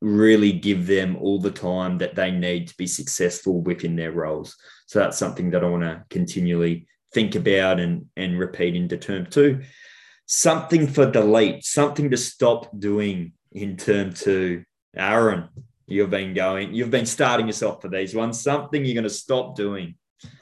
really 0.00 0.52
give 0.52 0.86
them 0.86 1.16
all 1.16 1.40
the 1.40 1.50
time 1.50 1.98
that 1.98 2.14
they 2.14 2.30
need 2.30 2.68
to 2.68 2.76
be 2.76 2.86
successful 2.86 3.60
within 3.62 3.96
their 3.96 4.12
roles. 4.12 4.56
So 4.86 5.00
that's 5.00 5.18
something 5.18 5.50
that 5.50 5.64
I 5.64 5.68
want 5.68 5.82
to 5.82 6.04
continually 6.08 6.86
think 7.12 7.34
about 7.34 7.80
and, 7.80 8.06
and 8.16 8.38
repeat 8.38 8.76
into 8.76 8.96
term 8.96 9.26
two 9.26 9.60
something 10.26 10.86
for 10.86 11.10
delete, 11.10 11.64
something 11.64 12.10
to 12.10 12.16
stop 12.16 12.68
doing 12.78 13.32
in 13.52 13.76
term 13.76 14.12
two. 14.12 14.64
Aaron, 14.96 15.48
you've 15.86 16.10
been 16.10 16.34
going, 16.34 16.74
you've 16.74 16.90
been 16.90 17.06
starting 17.06 17.46
yourself 17.46 17.82
for 17.82 17.88
these 17.88 18.14
ones, 18.14 18.40
something 18.40 18.84
you're 18.84 18.94
going 18.94 19.04
to 19.04 19.10
stop 19.10 19.56
doing. 19.56 19.94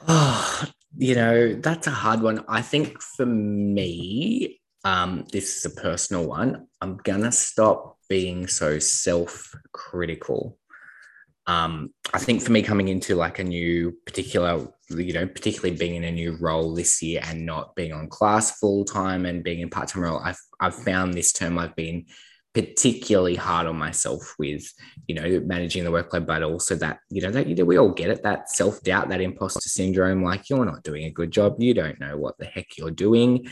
Oh, 0.07 0.63
you 0.97 1.15
know, 1.15 1.53
that's 1.53 1.87
a 1.87 1.91
hard 1.91 2.21
one. 2.21 2.43
I 2.47 2.61
think 2.61 3.01
for 3.01 3.25
me, 3.25 4.61
um, 4.83 5.25
this 5.31 5.57
is 5.57 5.65
a 5.65 5.81
personal 5.81 6.25
one. 6.25 6.67
I'm 6.81 6.97
going 6.97 7.21
to 7.23 7.31
stop 7.31 7.97
being 8.09 8.47
so 8.47 8.79
self 8.79 9.55
critical. 9.71 10.57
Um, 11.47 11.93
I 12.13 12.19
think 12.19 12.41
for 12.41 12.51
me 12.51 12.61
coming 12.61 12.87
into 12.87 13.15
like 13.15 13.39
a 13.39 13.43
new 13.43 13.93
particular 14.05 14.67
you 14.99 15.13
know, 15.13 15.27
particularly 15.27 15.75
being 15.75 15.95
in 15.95 16.03
a 16.03 16.11
new 16.11 16.37
role 16.39 16.73
this 16.73 17.01
year 17.01 17.21
and 17.25 17.45
not 17.45 17.75
being 17.75 17.93
on 17.93 18.07
class 18.07 18.59
full 18.59 18.85
time 18.85 19.25
and 19.25 19.43
being 19.43 19.61
in 19.61 19.69
part 19.69 19.89
time 19.89 20.03
role, 20.03 20.19
I've 20.23 20.39
I've 20.59 20.75
found 20.75 21.13
this 21.13 21.33
term 21.33 21.57
I've 21.57 21.75
been 21.75 22.05
particularly 22.53 23.35
hard 23.35 23.65
on 23.65 23.77
myself 23.77 24.35
with, 24.37 24.63
you 25.07 25.15
know, 25.15 25.39
managing 25.45 25.85
the 25.85 25.91
workload, 25.91 26.25
but 26.25 26.43
also 26.43 26.75
that, 26.75 26.99
you 27.09 27.21
know, 27.21 27.31
that 27.31 27.47
you 27.47 27.55
know, 27.55 27.63
we 27.63 27.77
all 27.77 27.91
get 27.91 28.09
it, 28.09 28.23
that 28.23 28.49
self 28.49 28.81
doubt, 28.83 29.09
that 29.09 29.21
imposter 29.21 29.69
syndrome, 29.69 30.23
like 30.23 30.49
you're 30.49 30.65
not 30.65 30.83
doing 30.83 31.05
a 31.05 31.11
good 31.11 31.31
job, 31.31 31.55
you 31.59 31.73
don't 31.73 31.99
know 31.99 32.17
what 32.17 32.37
the 32.37 32.45
heck 32.45 32.77
you're 32.77 32.91
doing. 32.91 33.47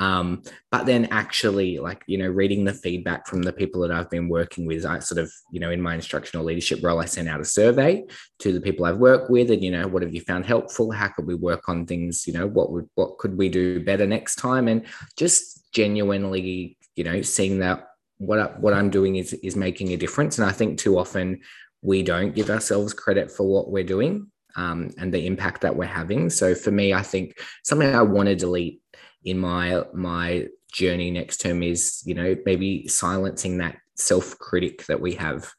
Um, 0.00 0.42
but 0.72 0.86
then 0.86 1.06
actually, 1.12 1.78
like, 1.78 2.02
you 2.06 2.18
know, 2.18 2.26
reading 2.26 2.64
the 2.64 2.74
feedback 2.74 3.28
from 3.28 3.42
the 3.42 3.52
people 3.52 3.80
that 3.82 3.92
I've 3.92 4.10
been 4.10 4.28
working 4.28 4.66
with, 4.66 4.84
I 4.84 4.98
sort 4.98 5.20
of, 5.20 5.32
you 5.52 5.60
know, 5.60 5.70
in 5.70 5.80
my 5.80 5.94
instructional 5.94 6.44
leadership 6.44 6.80
role, 6.82 7.00
I 7.00 7.04
sent 7.04 7.28
out 7.28 7.40
a 7.40 7.44
survey 7.44 8.04
to 8.40 8.52
the 8.52 8.60
people 8.60 8.86
I've 8.86 8.98
worked 8.98 9.30
with 9.30 9.52
and, 9.52 9.62
you 9.62 9.70
know, 9.70 9.86
what 9.86 10.02
have 10.02 10.12
you 10.12 10.20
found 10.20 10.46
helpful? 10.46 10.90
How 10.90 11.08
could 11.08 11.26
we 11.26 11.36
work 11.36 11.68
on 11.68 11.86
things? 11.86 12.26
You 12.26 12.32
know, 12.32 12.46
what 12.46 12.72
would, 12.72 12.88
what 12.96 13.18
could 13.18 13.38
we 13.38 13.48
do 13.48 13.84
better 13.84 14.06
next 14.06 14.36
time? 14.36 14.66
And 14.66 14.84
just 15.16 15.72
genuinely, 15.72 16.76
you 16.96 17.04
know, 17.04 17.22
seeing 17.22 17.60
that 17.60 17.86
what, 18.18 18.40
I, 18.40 18.46
what 18.58 18.74
I'm 18.74 18.90
doing 18.90 19.14
is, 19.16 19.32
is 19.32 19.54
making 19.54 19.92
a 19.92 19.96
difference. 19.96 20.38
And 20.38 20.48
I 20.48 20.52
think 20.52 20.78
too 20.78 20.98
often 20.98 21.40
we 21.82 22.02
don't 22.02 22.34
give 22.34 22.50
ourselves 22.50 22.94
credit 22.94 23.30
for 23.30 23.46
what 23.46 23.70
we're 23.70 23.84
doing. 23.84 24.30
Um, 24.56 24.94
and 24.98 25.12
the 25.12 25.26
impact 25.26 25.62
that 25.62 25.74
we're 25.74 25.86
having. 25.86 26.30
So 26.30 26.54
for 26.54 26.70
me, 26.70 26.94
I 26.94 27.02
think 27.02 27.38
something 27.64 27.92
I 27.92 28.02
want 28.02 28.28
to 28.28 28.36
delete 28.36 28.80
in 29.24 29.38
my 29.38 29.82
my 29.92 30.46
journey 30.72 31.10
next 31.10 31.40
term 31.40 31.62
is 31.62 32.02
you 32.04 32.14
know 32.14 32.36
maybe 32.44 32.86
silencing 32.88 33.58
that 33.58 33.76
self 33.94 34.38
critic 34.38 34.84
that 34.86 35.00
we 35.00 35.14
have 35.14 35.52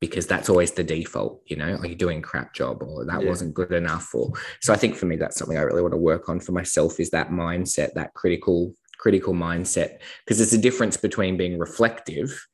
because 0.00 0.26
that's 0.26 0.48
always 0.48 0.72
the 0.72 0.84
default 0.84 1.42
you 1.46 1.56
know 1.56 1.76
are 1.76 1.86
you 1.86 1.94
doing 1.94 2.20
crap 2.20 2.54
job 2.54 2.82
or 2.82 3.04
that 3.04 3.22
yeah. 3.22 3.28
wasn't 3.28 3.54
good 3.54 3.72
enough 3.72 4.14
or 4.14 4.32
so 4.60 4.72
i 4.72 4.76
think 4.76 4.96
for 4.96 5.06
me 5.06 5.16
that's 5.16 5.36
something 5.36 5.56
i 5.56 5.62
really 5.62 5.82
want 5.82 5.92
to 5.92 5.98
work 5.98 6.28
on 6.28 6.40
for 6.40 6.52
myself 6.52 6.98
is 6.98 7.10
that 7.10 7.30
mindset 7.30 7.92
that 7.94 8.12
critical 8.14 8.74
critical 8.98 9.34
mindset 9.34 9.98
because 10.24 10.38
there's 10.38 10.52
a 10.52 10.58
difference 10.58 10.96
between 10.96 11.36
being 11.36 11.58
reflective 11.58 12.46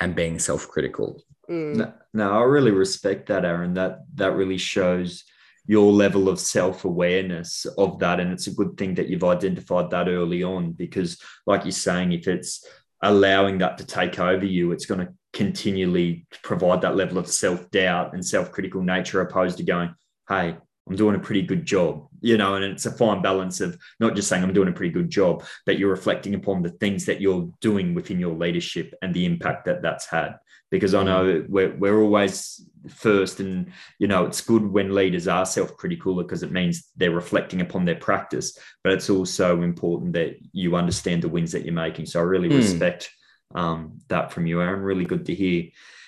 and 0.00 0.14
being 0.14 0.38
self-critical 0.38 1.22
mm. 1.48 1.76
no, 1.76 1.92
no 2.12 2.32
i 2.32 2.42
really 2.42 2.70
respect 2.70 3.28
that 3.28 3.44
aaron 3.44 3.74
that 3.74 4.00
that 4.14 4.34
really 4.34 4.58
shows 4.58 5.24
your 5.66 5.92
level 5.92 6.28
of 6.28 6.40
self-awareness 6.40 7.66
of 7.78 7.98
that. 8.00 8.20
And 8.20 8.32
it's 8.32 8.48
a 8.48 8.54
good 8.54 8.76
thing 8.76 8.94
that 8.96 9.08
you've 9.08 9.24
identified 9.24 9.90
that 9.90 10.08
early 10.08 10.42
on 10.42 10.72
because 10.72 11.18
like 11.46 11.64
you're 11.64 11.72
saying 11.72 12.12
if 12.12 12.26
it's 12.26 12.66
allowing 13.02 13.58
that 13.58 13.76
to 13.78 13.84
take 13.84 14.18
over 14.18 14.46
you 14.46 14.72
it's 14.72 14.86
going 14.86 15.00
to 15.00 15.12
continually 15.32 16.26
provide 16.42 16.80
that 16.82 16.96
level 16.96 17.18
of 17.18 17.26
self-doubt 17.26 18.14
and 18.14 18.24
self-critical 18.24 18.82
nature 18.82 19.20
opposed 19.20 19.56
to 19.56 19.64
going 19.64 19.92
hey 20.28 20.56
i'm 20.88 20.96
doing 20.96 21.16
a 21.16 21.18
pretty 21.18 21.42
good 21.42 21.64
job 21.64 22.06
you 22.24 22.36
know? 22.36 22.54
And 22.54 22.64
it's 22.64 22.86
a 22.86 22.92
fine 22.92 23.20
balance 23.20 23.60
of 23.60 23.76
not 23.98 24.14
just 24.14 24.28
saying 24.28 24.42
i'm 24.42 24.52
doing 24.52 24.68
a 24.68 24.72
pretty 24.72 24.92
good 24.92 25.10
job 25.10 25.42
but 25.66 25.78
you're 25.78 25.90
reflecting 25.90 26.34
upon 26.34 26.62
the 26.62 26.70
things 26.70 27.04
that 27.06 27.20
you're 27.20 27.50
doing 27.60 27.94
within 27.94 28.20
your 28.20 28.36
leadership 28.36 28.94
and 29.02 29.12
the 29.12 29.26
impact 29.26 29.64
that 29.64 29.82
that's 29.82 30.06
had 30.06 30.36
because 30.72 30.94
I 30.94 31.04
know 31.04 31.44
we're, 31.48 31.76
we're 31.76 32.00
always 32.00 32.66
first 32.88 33.38
and 33.38 33.70
you 34.00 34.08
know 34.08 34.24
it's 34.24 34.40
good 34.40 34.66
when 34.66 34.92
leaders 34.92 35.28
are 35.28 35.46
self-critical 35.46 36.16
because 36.16 36.42
it 36.42 36.50
means 36.50 36.88
they're 36.96 37.12
reflecting 37.12 37.60
upon 37.60 37.84
their 37.84 37.94
practice 37.94 38.58
but 38.82 38.92
it's 38.92 39.08
also 39.08 39.62
important 39.62 40.14
that 40.14 40.36
you 40.50 40.74
understand 40.74 41.22
the 41.22 41.28
wins 41.28 41.52
that 41.52 41.64
you're 41.64 41.72
making. 41.74 42.06
So 42.06 42.18
I 42.18 42.24
really 42.24 42.48
mm. 42.48 42.56
respect 42.56 43.10
um, 43.54 44.00
that 44.08 44.32
from 44.32 44.46
you 44.46 44.60
Aaron. 44.60 44.80
Really 44.80 45.04
good 45.04 45.26
to 45.26 45.34
hear. 45.34 45.64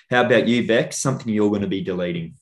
How 0.09 0.25
about 0.25 0.47
you 0.47 0.67
Beck 0.67 0.91
something 0.91 1.31
you're 1.31 1.49
going 1.49 1.61
to 1.61 1.67
be 1.67 1.81
deleting. 1.81 2.35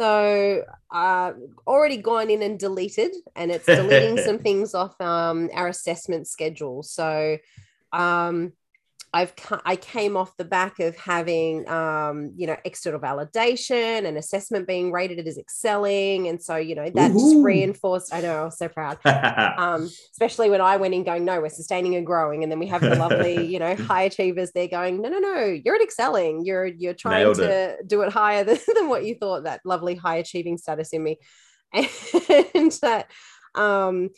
So 0.00 0.64
uh 0.90 1.32
already 1.66 1.98
gone 1.98 2.28
in 2.28 2.42
and 2.42 2.58
deleted 2.58 3.12
and 3.36 3.50
it's 3.52 3.66
deleting 3.66 4.18
some 4.26 4.40
things 4.40 4.74
off 4.74 5.00
um, 5.00 5.48
our 5.54 5.68
assessment 5.68 6.26
schedule. 6.26 6.82
So 6.82 7.38
um 7.92 8.52
I've 9.14 9.34
I 9.66 9.76
came 9.76 10.16
off 10.16 10.34
the 10.38 10.44
back 10.44 10.80
of 10.80 10.96
having 10.96 11.68
um, 11.68 12.32
you 12.34 12.46
know 12.46 12.56
external 12.64 12.98
validation 12.98 14.06
and 14.06 14.16
assessment 14.16 14.66
being 14.66 14.90
rated 14.90 15.26
as 15.26 15.36
excelling, 15.36 16.28
and 16.28 16.42
so 16.42 16.56
you 16.56 16.74
know 16.74 16.88
that 16.94 17.10
Ooh. 17.10 17.18
just 17.18 17.36
reinforced. 17.44 18.14
I 18.14 18.22
know 18.22 18.40
I 18.40 18.44
was 18.44 18.56
so 18.56 18.68
proud, 18.68 18.98
um, 19.58 19.90
especially 20.12 20.48
when 20.48 20.62
I 20.62 20.78
went 20.78 20.94
in 20.94 21.04
going, 21.04 21.26
no, 21.26 21.40
we're 21.42 21.50
sustaining 21.50 21.94
and 21.94 22.06
growing, 22.06 22.42
and 22.42 22.50
then 22.50 22.58
we 22.58 22.66
have 22.68 22.80
the 22.80 22.94
lovely 22.94 23.44
you 23.52 23.58
know 23.58 23.76
high 23.76 24.02
achievers. 24.02 24.52
They're 24.52 24.68
going, 24.68 25.02
no, 25.02 25.10
no, 25.10 25.18
no, 25.18 25.60
you're 25.62 25.74
at 25.74 25.82
excelling. 25.82 26.46
You're 26.46 26.66
you're 26.66 26.94
trying 26.94 27.24
Nailed 27.24 27.36
to 27.36 27.50
it. 27.50 27.88
do 27.88 28.00
it 28.02 28.12
higher 28.12 28.44
than, 28.44 28.58
than 28.74 28.88
what 28.88 29.04
you 29.04 29.16
thought. 29.16 29.44
That 29.44 29.60
lovely 29.66 29.94
high 29.94 30.16
achieving 30.16 30.56
status 30.56 30.90
in 30.94 31.02
me, 31.02 31.18
and 31.74 32.72
that 32.80 33.10
um 33.54 34.08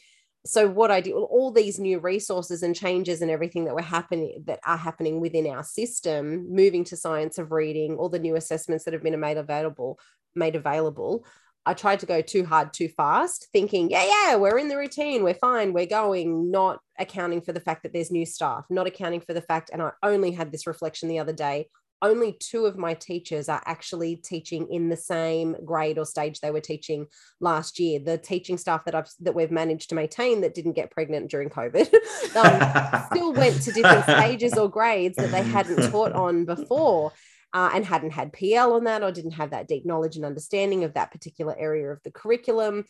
so 0.47 0.69
what 0.69 0.91
I 0.91 1.01
do, 1.01 1.17
all 1.17 1.51
these 1.51 1.79
new 1.79 1.99
resources 1.99 2.63
and 2.63 2.77
changes 2.77 3.23
and 3.23 3.31
everything 3.31 3.65
that 3.65 3.75
were 3.75 3.83
happening 3.83 4.45
that 4.47 4.61
are 4.67 4.77
happening 4.77 5.21
within 5.21 5.47
our 5.47 5.65
system, 5.65 6.47
moving 6.51 6.85
to 6.85 6.97
science 6.97 7.39
of 7.39 7.51
reading, 7.51 7.97
all 7.97 8.11
the 8.11 8.19
new 8.19 8.37
assessments 8.37 8.85
that 8.85 8.93
have 8.93 9.03
been 9.03 9.19
made 9.19 9.39
available, 9.39 9.99
made 10.35 10.55
available. 10.55 11.25
I 11.67 11.73
tried 11.73 12.01
to 12.01 12.07
go 12.07 12.21
too 12.21 12.45
hard, 12.45 12.75
too 12.75 12.89
fast, 12.89 13.49
thinking, 13.51 13.91
yeah, 13.91 14.05
yeah, 14.05 14.37
we're 14.37 14.59
in 14.59 14.69
the 14.69 14.77
routine, 14.77 15.25
we're 15.25 15.33
fine, 15.33 15.73
we're 15.73 15.87
going, 15.87 16.51
not 16.51 16.81
accounting 16.99 17.41
for 17.41 17.53
the 17.53 17.61
fact 17.61 17.83
that 17.83 17.95
there's 17.95 18.11
new 18.11 18.27
staff, 18.27 18.67
not 18.69 18.87
accounting 18.87 19.23
for 19.23 19.33
the 19.33 19.41
fact, 19.41 19.71
and 19.73 19.81
I 19.81 19.93
only 20.03 20.33
had 20.33 20.53
this 20.53 20.67
reflection 20.67 21.09
the 21.09 21.21
other 21.21 21.33
day 21.33 21.69
only 22.05 22.37
two 22.39 22.67
of 22.67 22.77
my 22.77 22.93
teachers 22.95 23.49
are 23.49 23.63
actually 23.65 24.17
teaching 24.17 24.69
in 24.71 24.91
the 24.91 24.97
same 24.97 25.57
grade 25.65 25.99
or 25.99 26.05
stage 26.05 26.39
they 26.39 26.51
were 26.51 26.61
teaching 26.61 27.07
last 27.41 27.81
year. 27.81 27.99
The 27.99 28.19
teaching 28.19 28.59
staff 28.59 28.85
that 28.85 28.95
I've 28.95 29.09
that 29.21 29.35
we've 29.35 29.51
managed 29.51 29.89
to 29.89 29.95
maintain 29.95 30.43
that 30.43 30.55
didn't 30.55 30.75
get 30.75 30.91
pregnant 30.91 31.31
during 31.31 31.49
COVID 31.49 31.93
um, 32.37 33.07
still 33.11 33.33
went 33.33 33.63
to 33.63 33.73
different 33.73 34.05
stages 34.19 34.53
or 34.55 34.69
grades 34.69 35.17
that 35.17 35.31
they 35.31 35.43
hadn't 35.43 35.91
taught 35.91 36.13
on 36.13 36.45
before. 36.45 37.13
Uh, 37.53 37.71
and 37.73 37.85
hadn't 37.85 38.11
had 38.11 38.33
PL 38.33 38.73
on 38.73 38.83
that 38.83 39.05
or 39.05 39.13
didn't 39.13 39.31
have 39.31 39.51
that 39.51 39.69
deep 39.69 39.87
knowledge 39.87 40.17
and 40.17 40.25
understanding 40.25 40.83
of 40.83 40.95
that 40.95 41.13
particular 41.13 41.55
area 41.57 41.87
of 41.87 42.03
the 42.03 42.11
curriculum. 42.11 42.85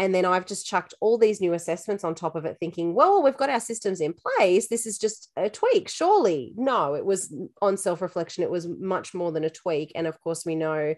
And 0.00 0.14
then 0.14 0.24
I've 0.24 0.46
just 0.46 0.64
chucked 0.64 0.94
all 1.00 1.18
these 1.18 1.42
new 1.42 1.52
assessments 1.52 2.04
on 2.04 2.14
top 2.14 2.34
of 2.34 2.46
it, 2.46 2.56
thinking, 2.58 2.94
well, 2.94 3.22
we've 3.22 3.36
got 3.36 3.50
our 3.50 3.60
systems 3.60 4.00
in 4.00 4.14
place. 4.14 4.66
This 4.68 4.86
is 4.86 4.96
just 4.96 5.30
a 5.36 5.50
tweak, 5.50 5.90
surely. 5.90 6.54
No, 6.56 6.94
it 6.94 7.04
was 7.04 7.30
on 7.60 7.76
self 7.76 8.00
reflection. 8.00 8.42
It 8.42 8.50
was 8.50 8.66
much 8.66 9.12
more 9.12 9.30
than 9.30 9.44
a 9.44 9.50
tweak. 9.50 9.92
And 9.94 10.06
of 10.06 10.18
course, 10.22 10.46
we 10.46 10.54
know 10.54 10.94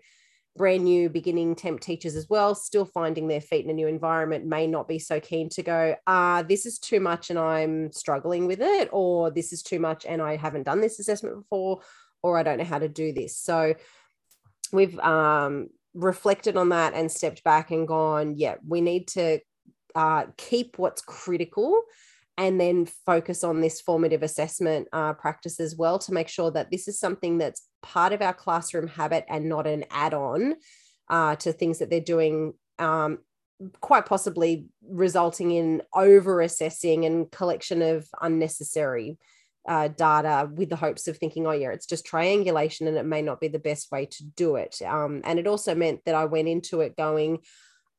brand 0.57 0.85
new 0.85 1.09
beginning 1.09 1.57
temp 1.57 1.81
teachers 1.81 2.15
as 2.15 2.29
well, 2.31 2.55
still 2.55 2.85
finding 2.85 3.27
their 3.27 3.41
feet 3.41 3.65
in 3.65 3.73
a 3.73 3.75
new 3.75 3.89
environment, 3.89 4.47
may 4.47 4.69
not 4.69 4.87
be 4.87 5.01
so 5.01 5.19
keen 5.19 5.49
to 5.49 5.65
go, 5.65 5.97
ah, 6.07 6.45
this 6.49 6.65
is 6.65 6.79
too 6.79 7.01
much 7.01 7.29
and 7.29 7.41
I'm 7.41 7.91
struggling 7.91 8.47
with 8.47 8.61
it, 8.61 8.89
or 8.93 9.33
this 9.33 9.53
is 9.53 9.65
too 9.65 9.81
much 9.81 10.07
and 10.07 10.23
I 10.23 10.37
haven't 10.37 10.63
done 10.63 10.81
this 10.81 11.01
assessment 11.01 11.41
before, 11.41 11.81
or 12.23 12.39
I 12.39 12.45
don't 12.45 12.59
know 12.59 12.65
how 12.65 12.79
to 12.79 12.89
do 12.89 13.13
this. 13.13 13.37
So 13.37 13.75
we've 14.73 14.97
um, 15.01 15.71
reflected 15.95 16.57
on 16.57 16.71
that 16.71 16.95
and 16.95 17.11
stepped 17.11 17.45
back 17.45 17.71
and 17.71 17.87
gone, 17.87 18.35
yeah, 18.37 18.57
we 18.67 18.81
need 18.81 19.09
to 19.09 19.41
uh, 19.95 20.27
keep 20.37 20.79
what's 20.79 21.03
critical 21.03 21.83
and 22.39 22.61
then 22.61 22.87
focus 22.87 23.45
on 23.45 23.61
this 23.61 23.81
formative 23.81 24.23
assessment 24.23 24.89
uh, 24.93 25.13
practice 25.13 25.61
as 25.61 25.77
well 25.77 25.99
to 25.99 26.13
make 26.13 26.29
sure 26.29 26.51
that 26.51 26.71
this 26.71 26.89
is 26.89 26.99
something 26.99 27.39
that's 27.39 27.69
part 27.83 28.13
of 28.13 28.23
our 28.23 28.33
classroom 28.33 28.89
habit 28.89 29.25
and 29.29 29.49
not 29.49 29.67
an 29.67 29.85
add 29.91 30.15
on 30.15 30.55
uh, 31.11 31.37
to 31.37 31.53
things 31.53 31.79
that 31.79 31.91
they're 31.91 32.01
doing 32.01 32.55
um, 32.79 33.19
quite 33.81 34.07
possibly 34.07 34.67
resulting 34.89 35.51
in 35.51 35.83
over 35.95 36.41
assessing 36.41 37.05
and 37.05 37.31
collection 37.31 37.83
of 37.83 38.09
unnecessary 38.21 39.19
uh, 39.69 39.89
data 39.89 40.51
with 40.53 40.69
the 40.69 40.77
hopes 40.77 41.09
of 41.09 41.17
thinking, 41.17 41.47
oh, 41.47 41.53
yeah, 41.53 41.71
it's 41.71 41.87
just 41.87 42.05
triangulation 42.05 42.87
and 42.87 42.97
it 42.97 43.07
may 43.07 43.23
not 43.23 43.41
be 43.41 43.49
the 43.49 43.59
best 43.59 43.91
way 43.93 44.07
to 44.07 44.25
do 44.25 44.57
it. 44.57 44.81
Um, 44.83 45.21
and 45.25 45.39
it 45.39 45.47
also 45.47 45.75
meant 45.75 46.01
that 46.05 46.15
I 46.15 46.25
went 46.25 46.49
into 46.49 46.81
it 46.81 46.97
going, 46.97 47.39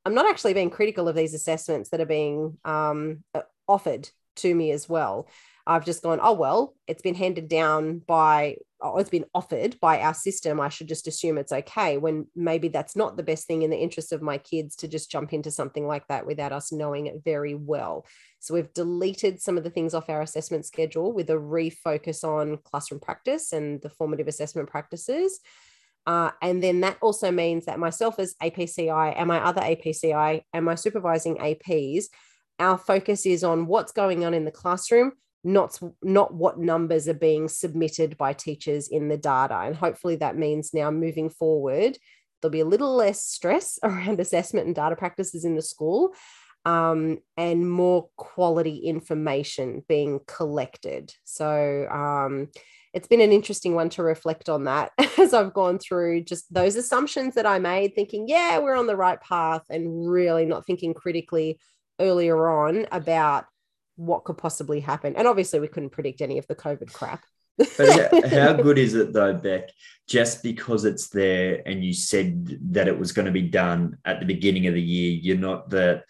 I'm 0.05 0.14
not 0.14 0.28
actually 0.28 0.53
being 0.53 0.70
critical 0.70 1.07
of 1.07 1.16
these 1.16 1.34
assessments 1.34 1.89
that 1.89 2.01
are 2.01 2.05
being 2.05 2.57
um, 2.66 3.24
offered 3.68 4.09
to 4.38 4.53
me 4.53 4.72
as 4.72 4.89
well. 4.89 5.28
I've 5.66 5.86
just 5.86 6.03
gone, 6.03 6.20
oh, 6.22 6.34
well, 6.34 6.76
it's 6.88 7.01
been 7.01 7.16
handed 7.16 7.47
down 7.47 7.99
by, 7.99 8.57
oh, 8.82 8.97
it's 8.97 9.09
been 9.09 9.26
offered 9.34 9.80
by 9.80 10.01
our 10.01 10.14
system. 10.14 10.59
I 10.59 10.68
should 10.68 10.89
just 10.89 11.07
assume 11.07 11.38
it's 11.38 11.53
okay 11.53 11.97
when 11.97 12.28
maybe 12.36 12.68
that's 12.68 12.97
not 12.97 13.16
the 13.16 13.24
best 13.24 13.47
thing 13.47 13.61
in 13.61 13.70
the 13.70 13.78
interest 13.78 14.11
of 14.11 14.22
my 14.22 14.38
kids 14.38 14.76
to 14.78 14.89
just 14.89 15.09
jump 15.09 15.32
into 15.32 15.51
something 15.51 15.88
like 15.88 16.05
that 16.09 16.26
without 16.26 16.51
us 16.51 16.74
knowing 16.74 17.07
it 17.07 17.24
very 17.24 17.55
well. 17.55 18.05
So 18.39 18.53
we've 18.53 18.74
deleted 18.74 19.41
some 19.41 19.57
of 19.57 19.64
the 19.64 19.70
things 19.70 19.93
off 19.93 20.09
our 20.09 20.22
assessment 20.22 20.66
schedule 20.66 21.14
with 21.14 21.30
a 21.30 21.36
refocus 21.36 22.26
on 22.26 22.57
classroom 22.66 22.99
practice 22.99 23.53
and 23.53 23.82
the 23.82 23.89
formative 23.89 24.28
assessment 24.28 24.70
practices. 24.70 25.39
Uh, 26.05 26.32
and 26.41 26.61
then 26.61 26.82
that 26.82 26.97
also 27.01 27.32
means 27.32 27.66
that 27.66 27.80
myself 27.80 28.20
as 28.20 28.36
APCI 28.43 29.14
and 29.16 29.28
my 29.30 29.39
other 29.39 29.61
APCI 29.61 30.43
and 30.53 30.66
my 30.66 30.76
supervising 30.76 31.38
APs, 31.38 32.05
our 32.59 32.78
focus 32.78 33.26
is 33.26 33.43
on 33.45 33.68
what's 33.68 33.93
going 33.93 34.26
on 34.26 34.34
in 34.34 34.43
the 34.43 34.51
classroom, 34.51 35.14
not, 35.44 35.80
not 36.02 36.34
what 36.34 36.60
numbers 36.60 37.08
are 37.08 37.14
being 37.14 37.48
submitted 37.48 38.18
by 38.18 38.34
teachers 38.34 38.88
in 38.88 39.10
the 39.10 39.18
data. 39.18 39.56
And 39.56 39.76
hopefully 39.76 40.16
that 40.18 40.38
means 40.38 40.74
now 40.74 40.91
moving 40.91 41.30
forward, 41.30 41.98
there'll 42.41 42.52
be 42.52 42.60
a 42.60 42.66
little 42.66 42.96
less 42.96 43.24
stress 43.24 43.80
around 43.84 44.20
assessment 44.20 44.68
and 44.68 44.76
data 44.76 44.96
practices 44.96 45.46
in 45.46 45.56
the 45.56 45.62
school 45.62 46.14
um, 46.66 47.20
and 47.38 47.70
more 47.70 48.10
quality 48.16 48.78
information 48.78 49.84
being 49.88 50.22
collected. 50.28 51.14
So 51.26 51.88
um, 51.91 52.50
it's 52.94 53.08
been 53.08 53.22
an 53.22 53.32
interesting 53.32 53.76
one 53.76 53.89
to 53.89 54.04
reflect 54.04 54.50
on 54.50 54.66
that 54.66 54.91
as 55.18 55.34
I've 55.34 55.54
gone 55.54 55.80
through 55.80 56.24
just 56.24 56.54
those 56.54 56.76
assumptions 56.76 57.36
that 57.36 57.46
I 57.46 57.60
made, 57.60 57.96
thinking, 57.96 58.28
yeah, 58.28 58.60
we're 58.60 58.78
on 58.78 58.88
the 58.88 58.96
right 58.96 59.20
path, 59.20 59.64
and 59.70 60.10
really 60.10 60.46
not 60.46 60.66
thinking 60.66 60.94
critically 60.94 61.60
earlier 62.00 62.50
on 62.50 62.88
about 62.91 63.46
what 63.96 64.24
could 64.24 64.38
possibly 64.38 64.80
happen. 64.80 65.16
And 65.16 65.28
obviously, 65.28 65.60
we 65.60 65.68
couldn't 65.68 65.91
predict 65.91 66.22
any 66.22 66.38
of 66.38 66.48
the 66.48 66.56
COVID 66.56 66.91
crap. 66.91 67.24
but 67.58 68.26
how 68.32 68.54
good 68.54 68.78
is 68.78 68.96
it 68.96 69.14
though, 69.14 69.34
Beck? 69.34 69.70
Just 70.08 70.44
because 70.44 70.86
it's 70.86 71.10
there 71.10 71.62
and 71.66 71.84
you 71.84 71.94
said 71.94 72.58
that 72.74 72.88
it 72.88 72.98
was 72.98 73.12
going 73.12 73.28
to 73.28 73.32
be 73.32 73.44
done 73.44 73.98
at 74.06 74.20
the 74.20 74.26
beginning 74.26 74.68
of 74.68 74.74
the 74.74 74.82
year, 74.82 75.12
you're 75.12 75.38
not 75.38 75.70
the, 75.70 76.04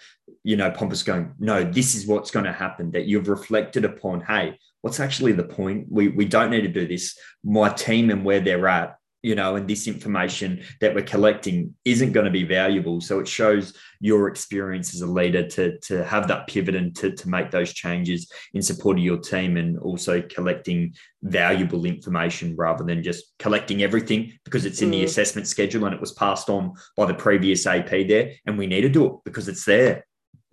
you 0.44 0.56
know, 0.56 0.72
pompous 0.72 1.04
going, 1.04 1.34
no, 1.40 1.64
this 1.64 1.96
is 1.96 2.08
what's 2.08 2.32
going 2.32 2.46
to 2.46 2.54
happen. 2.54 2.92
That 2.92 3.06
you've 3.06 3.28
reflected 3.28 3.86
upon, 3.86 4.22
hey, 4.22 4.58
what's 4.82 5.00
actually 5.00 5.34
the 5.34 5.44
point? 5.44 5.88
We 5.90 6.08
we 6.08 6.26
don't 6.26 6.50
need 6.50 6.62
to 6.62 6.68
do 6.68 6.88
this. 6.88 7.18
My 7.44 7.70
team 7.70 8.10
and 8.10 8.24
where 8.24 8.40
they're 8.40 8.68
at 8.68 8.98
you 9.24 9.36
know, 9.36 9.56
and 9.56 9.68
this 9.68 9.88
information 9.88 10.62
that 10.82 10.94
we're 10.94 11.02
collecting 11.02 11.74
isn't 11.86 12.12
going 12.12 12.26
to 12.26 12.32
be 12.32 12.44
valuable. 12.44 13.00
So 13.00 13.20
it 13.20 13.28
shows 13.28 13.74
your 14.02 14.28
experience 14.28 14.94
as 14.94 15.02
a 15.02 15.08
leader 15.08 15.48
to, 15.48 15.80
to 15.80 16.04
have 16.04 16.28
that 16.28 16.48
pivot 16.48 16.76
and 16.76 16.94
to, 16.98 17.12
to 17.12 17.30
make 17.30 17.50
those 17.50 17.74
changes 17.74 18.30
in 18.54 18.62
support 18.62 18.98
of 18.98 19.04
your 19.04 19.18
team 19.18 19.56
and 19.56 19.80
also 19.80 20.22
collecting 20.22 20.94
valuable 21.24 21.86
information 21.86 22.54
rather 22.58 22.84
than 22.84 23.02
just 23.02 23.34
collecting 23.40 23.82
everything 23.82 24.34
because 24.44 24.66
it's 24.66 24.82
in 24.82 24.90
mm. 24.90 24.92
the 24.92 25.04
assessment 25.06 25.48
schedule 25.48 25.86
and 25.86 25.96
it 25.96 26.02
was 26.02 26.12
passed 26.12 26.50
on 26.50 26.74
by 26.98 27.06
the 27.06 27.14
previous 27.14 27.66
AP 27.66 27.90
there. 28.08 28.34
And 28.46 28.58
we 28.58 28.68
need 28.68 28.82
to 28.82 28.90
do 28.90 29.06
it 29.06 29.14
because 29.24 29.48
it's 29.48 29.64
there 29.64 30.06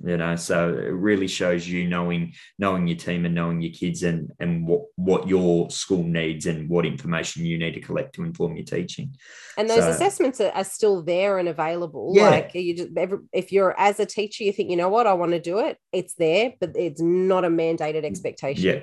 you 0.05 0.17
know 0.17 0.35
so 0.37 0.71
it 0.71 0.93
really 0.93 1.29
shows 1.29 1.69
you 1.69 1.87
knowing 1.87 2.33
knowing 2.59 2.87
your 2.87 2.97
team 2.97 3.27
and 3.27 3.35
knowing 3.35 3.61
your 3.61 3.73
kids 3.73 4.03
and 4.03 4.31
and 4.41 4.67
what 4.67 4.83
what 4.97 5.29
your 5.29 5.69
school 5.71 6.03
needs 6.03 6.47
and 6.47 6.69
what 6.69 6.87
information 6.87 7.45
you 7.45 7.59
need 7.59 7.75
to 7.75 7.81
collect 7.81 8.15
to 8.15 8.25
inform 8.25 8.57
your 8.57 8.65
teaching. 8.65 9.15
And 9.57 9.69
those 9.69 9.85
so, 9.85 9.91
assessments 9.91 10.41
are, 10.41 10.53
are, 10.53 10.65
still 10.65 11.03
there 11.03 11.39
and 11.39 11.49
available. 11.49 12.13
Yeah. 12.15 12.31
like 12.31 12.55
you 12.55 12.77
just 12.77 12.91
if 13.33 13.53
you're 13.53 13.79
as 13.79 14.01
a 14.01 14.07
teacher 14.07 14.45
you 14.45 14.53
think 14.53 14.71
you 14.71 14.77
know 14.77 14.89
what? 14.89 15.07
I 15.07 15.13
want 15.15 15.33
to 15.33 15.41
do 15.41 15.59
it 15.59 15.79
it's 15.93 16.15
there 16.15 16.55
but 16.61 16.73
it's 16.77 17.01
not 17.01 17.45
a 17.45 17.49
mandated 17.49 18.03
mm, 18.03 18.07
expectation. 18.07 18.65
yeah. 18.65 18.81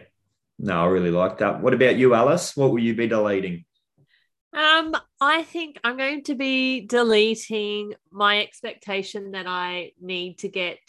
No 0.59 0.84
i 0.84 0.86
really 0.86 1.11
like 1.11 1.39
that. 1.39 1.61
What 1.61 1.74
about 1.74 1.97
you 1.97 2.13
alice? 2.13 2.55
What 2.55 2.72
will 2.72 2.80
you 2.80 2.95
be 2.95 3.07
deleting 3.07 3.65
um, 4.58 4.95
I 5.22 5.43
think 5.43 5.80
I'm 5.84 5.97
going 5.97 6.24
to 6.24 6.36
be 6.36 6.82
deleting 6.82 7.93
my 8.12 8.41
expectation 8.41 9.32
that 9.32 9.45
I 9.45 9.91
need 10.01 10.39
to 10.39 10.49
get 10.49 10.80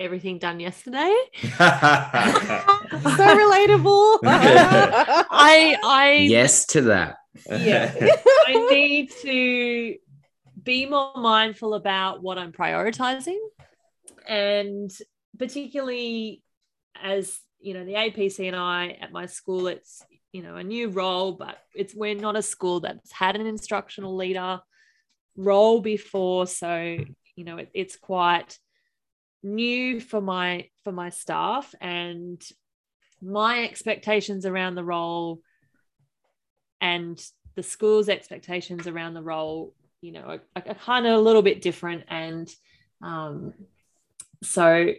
everything 0.00 0.38
done 0.38 0.58
yesterday. 0.58 1.14
so 1.40 1.48
relatable. 1.48 4.18
I 4.24 5.76
I 5.84 6.26
yes 6.28 6.66
to 6.66 6.82
that. 6.82 7.18
Yeah. 7.48 7.94
I 8.46 8.66
need 8.68 9.12
to 9.22 9.94
be 10.60 10.86
more 10.86 11.12
mindful 11.14 11.74
about 11.74 12.20
what 12.20 12.36
I'm 12.36 12.50
prioritizing 12.50 13.38
and 14.26 14.90
particularly 15.38 16.42
as 17.00 17.38
you 17.60 17.74
know 17.74 17.84
the 17.84 17.94
APC 17.94 18.48
and 18.48 18.56
I 18.56 18.98
at 19.00 19.12
my 19.12 19.26
school 19.26 19.68
it's 19.68 20.02
you 20.38 20.44
know 20.44 20.54
a 20.54 20.62
new 20.62 20.88
role 20.88 21.32
but 21.32 21.58
it's 21.74 21.96
we're 21.96 22.14
not 22.14 22.36
a 22.36 22.42
school 22.42 22.78
that's 22.78 23.10
had 23.10 23.34
an 23.34 23.44
instructional 23.44 24.14
leader 24.14 24.60
role 25.36 25.80
before. 25.80 26.46
So 26.46 26.98
you 27.34 27.44
know 27.44 27.56
it, 27.56 27.70
it's 27.74 27.96
quite 27.96 28.56
new 29.42 29.98
for 29.98 30.20
my 30.20 30.68
for 30.84 30.92
my 30.92 31.08
staff 31.08 31.74
and 31.80 32.40
my 33.20 33.64
expectations 33.64 34.46
around 34.46 34.76
the 34.76 34.84
role 34.84 35.40
and 36.80 37.20
the 37.56 37.64
school's 37.64 38.08
expectations 38.08 38.86
around 38.86 39.14
the 39.14 39.22
role 39.22 39.74
you 40.00 40.12
know 40.12 40.38
are, 40.54 40.62
are 40.66 40.74
kind 40.74 41.04
of 41.04 41.14
a 41.14 41.20
little 41.20 41.42
bit 41.42 41.62
different. 41.62 42.04
And 42.06 42.48
um, 43.02 43.54
so 44.44 44.92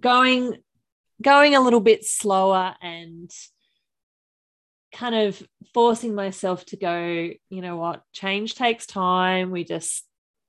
going 0.00 0.58
going 1.20 1.56
a 1.56 1.60
little 1.60 1.80
bit 1.80 2.04
slower 2.04 2.76
and 2.80 3.28
kind 4.94 5.14
of 5.14 5.42
forcing 5.74 6.14
myself 6.14 6.64
to 6.66 6.76
go, 6.76 7.30
you 7.50 7.60
know 7.60 7.76
what, 7.76 8.02
change 8.12 8.54
takes 8.54 8.86
time. 8.86 9.50
We 9.50 9.64
just, 9.64 10.04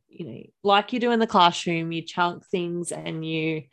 you 0.07 0.25
know, 0.25 0.41
like 0.63 0.93
you 0.93 0.99
do 0.99 1.11
in 1.11 1.19
the 1.19 1.27
classroom, 1.27 1.91
you 1.91 2.01
chunk 2.03 2.45
things 2.45 2.91
and 2.91 3.25
you 3.25 3.63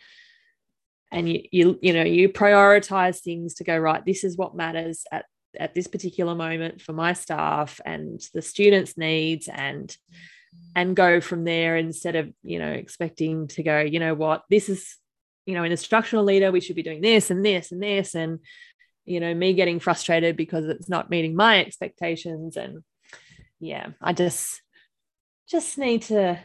and 1.12 1.28
you 1.28 1.42
you 1.52 1.78
you 1.82 1.92
know 1.92 2.02
you 2.02 2.28
prioritize 2.28 3.20
things 3.20 3.54
to 3.54 3.64
go 3.64 3.76
right 3.76 4.04
this 4.04 4.24
is 4.24 4.36
what 4.36 4.56
matters 4.56 5.04
at 5.12 5.26
at 5.60 5.74
this 5.74 5.86
particular 5.86 6.34
moment 6.34 6.80
for 6.80 6.94
my 6.94 7.12
staff 7.12 7.80
and 7.84 8.20
the 8.32 8.42
students 8.42 8.96
needs 8.96 9.46
and 9.46 9.94
and 10.74 10.96
go 10.96 11.20
from 11.20 11.44
there 11.44 11.76
instead 11.76 12.16
of 12.16 12.32
you 12.42 12.58
know 12.58 12.72
expecting 12.72 13.46
to 13.46 13.62
go 13.62 13.80
you 13.80 14.00
know 14.00 14.14
what 14.14 14.42
this 14.48 14.68
is 14.68 14.96
you 15.44 15.54
know 15.54 15.64
an 15.64 15.70
instructional 15.70 16.24
leader 16.24 16.50
we 16.50 16.60
should 16.60 16.76
be 16.76 16.82
doing 16.82 17.02
this 17.02 17.30
and 17.30 17.44
this 17.44 17.72
and 17.72 17.82
this 17.82 18.14
and 18.14 18.38
you 19.04 19.20
know 19.20 19.34
me 19.34 19.54
getting 19.54 19.80
frustrated 19.80 20.36
because 20.36 20.66
it's 20.66 20.88
not 20.88 21.10
meeting 21.10 21.34
my 21.34 21.60
expectations. 21.60 22.56
And 22.56 22.82
yeah 23.62 23.90
i 24.00 24.12
just 24.12 24.60
just 25.48 25.78
need 25.78 26.02
to 26.02 26.38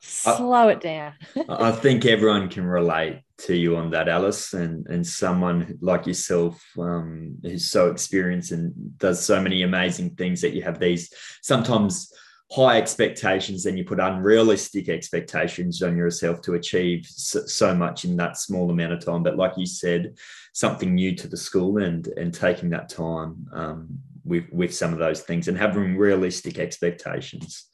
slow 0.00 0.68
I, 0.68 0.72
it 0.72 0.80
down. 0.80 1.14
I 1.48 1.72
think 1.72 2.04
everyone 2.04 2.48
can 2.48 2.64
relate 2.64 3.22
to 3.38 3.56
you 3.56 3.76
on 3.76 3.90
that 3.90 4.08
alice. 4.08 4.52
And 4.52 4.86
and 4.86 5.06
someone 5.06 5.78
like 5.80 6.06
yourself 6.06 6.62
um, 6.78 7.36
who's 7.42 7.70
so 7.70 7.90
experienced 7.90 8.52
and 8.52 8.72
does 8.98 9.24
so 9.24 9.40
many 9.40 9.62
amazing 9.62 10.10
things 10.10 10.40
that 10.42 10.52
you 10.54 10.62
have 10.62 10.78
these 10.78 11.12
sometimes 11.42 12.12
high 12.50 12.78
expectations 12.78 13.66
and 13.66 13.76
you 13.76 13.84
put 13.84 14.00
unrealistic 14.00 14.88
expectations 14.88 15.82
on 15.82 15.96
yourself 15.96 16.40
to 16.42 16.54
achieve 16.54 17.06
so, 17.06 17.44
so, 17.46 17.74
much 17.74 18.04
in 18.04 18.16
that 18.16 18.38
small 18.38 18.70
amount 18.70 18.92
of 18.92 19.04
time. 19.04 19.22
But 19.22 19.36
like 19.36 19.52
you 19.56 19.66
said 19.66 20.14
something 20.54 20.94
new 20.94 21.14
to 21.16 21.28
the 21.28 21.36
school 21.36 21.78
and 21.78 22.06
and 22.16 22.32
taking 22.32 22.70
that 22.70 22.88
time 22.88 23.46
um, 23.52 23.98
with 24.24 24.44
with 24.50 24.74
some 24.74 24.92
of 24.92 24.98
those 24.98 25.20
things 25.20 25.48
and 25.48 25.58
having 25.58 25.96
realistic 25.96 26.58
expectations. 26.58 27.66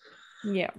Yeah 0.45 0.71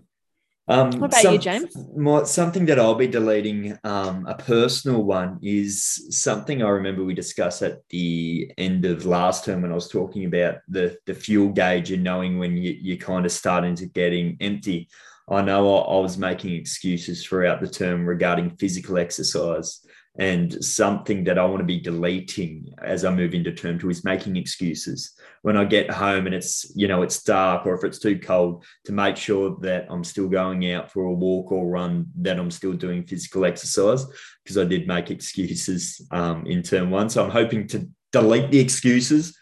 um, 0.67 0.91
what 0.99 1.11
about 1.11 1.21
some, 1.21 1.33
you, 1.33 1.39
James? 1.39 1.77
My, 1.95 2.23
something 2.23 2.65
that 2.65 2.79
I'll 2.79 2.95
be 2.95 3.07
deleting, 3.07 3.77
um, 3.83 4.25
a 4.25 4.35
personal 4.35 5.03
one, 5.03 5.39
is 5.43 6.07
something 6.09 6.63
I 6.63 6.69
remember 6.69 7.03
we 7.03 7.13
discussed 7.13 7.61
at 7.61 7.87
the 7.89 8.51
end 8.57 8.85
of 8.85 9.05
last 9.05 9.45
term 9.45 9.61
when 9.61 9.71
I 9.71 9.75
was 9.75 9.89
talking 9.89 10.25
about 10.25 10.57
the 10.67 10.97
the 11.05 11.13
fuel 11.13 11.49
gauge 11.49 11.91
and 11.91 12.03
knowing 12.03 12.39
when 12.39 12.57
you, 12.57 12.75
you're 12.79 12.97
kind 12.97 13.25
of 13.25 13.31
starting 13.31 13.75
to 13.75 13.85
getting 13.85 14.37
empty. 14.41 14.89
I 15.29 15.41
know 15.41 15.77
I, 15.77 15.97
I 15.97 15.99
was 15.99 16.17
making 16.17 16.53
excuses 16.53 17.23
throughout 17.23 17.61
the 17.61 17.67
term 17.67 18.05
regarding 18.05 18.57
physical 18.57 18.97
exercise 18.97 19.85
And 20.17 20.63
something 20.63 21.25
that 21.25 21.37
I 21.37 21.43
want 21.43 21.59
to 21.59 21.65
be 21.65 21.79
deleting 21.79 22.73
as 22.81 23.03
I 23.03 23.13
move 23.13 23.33
into 23.33 23.51
term 23.51 23.77
two 23.77 23.89
is 23.89 24.05
making 24.05 24.37
excuses. 24.37 25.11
When 25.41 25.57
I 25.57 25.65
get 25.65 25.91
home 25.91 26.25
and 26.25 26.33
it's, 26.33 26.71
you 26.73 26.87
know, 26.87 27.01
it's 27.01 27.21
dark 27.21 27.65
or 27.65 27.75
if 27.75 27.83
it's 27.83 27.99
too 27.99 28.17
cold, 28.17 28.63
to 28.85 28.93
make 28.93 29.17
sure 29.17 29.57
that 29.59 29.87
I'm 29.89 30.05
still 30.05 30.29
going 30.29 30.71
out 30.71 30.89
for 30.89 31.03
a 31.03 31.13
walk 31.13 31.51
or 31.51 31.67
run, 31.67 32.07
that 32.21 32.39
I'm 32.39 32.49
still 32.49 32.73
doing 32.73 33.03
physical 33.03 33.43
exercise, 33.43 34.05
because 34.43 34.57
I 34.57 34.63
did 34.63 34.87
make 34.87 35.11
excuses 35.11 36.01
um, 36.11 36.47
in 36.47 36.63
term 36.63 36.91
one. 36.91 37.09
So 37.09 37.21
I'm 37.21 37.29
hoping 37.29 37.67
to 37.67 37.89
delete 38.13 38.51
the 38.51 38.59
excuses 38.59 39.37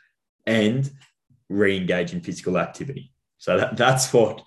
and 0.48 0.90
re-engage 1.50 2.14
in 2.14 2.22
physical 2.22 2.58
activity. 2.58 3.13
So 3.44 3.58
that, 3.58 3.76
that's 3.76 4.14
what 4.14 4.42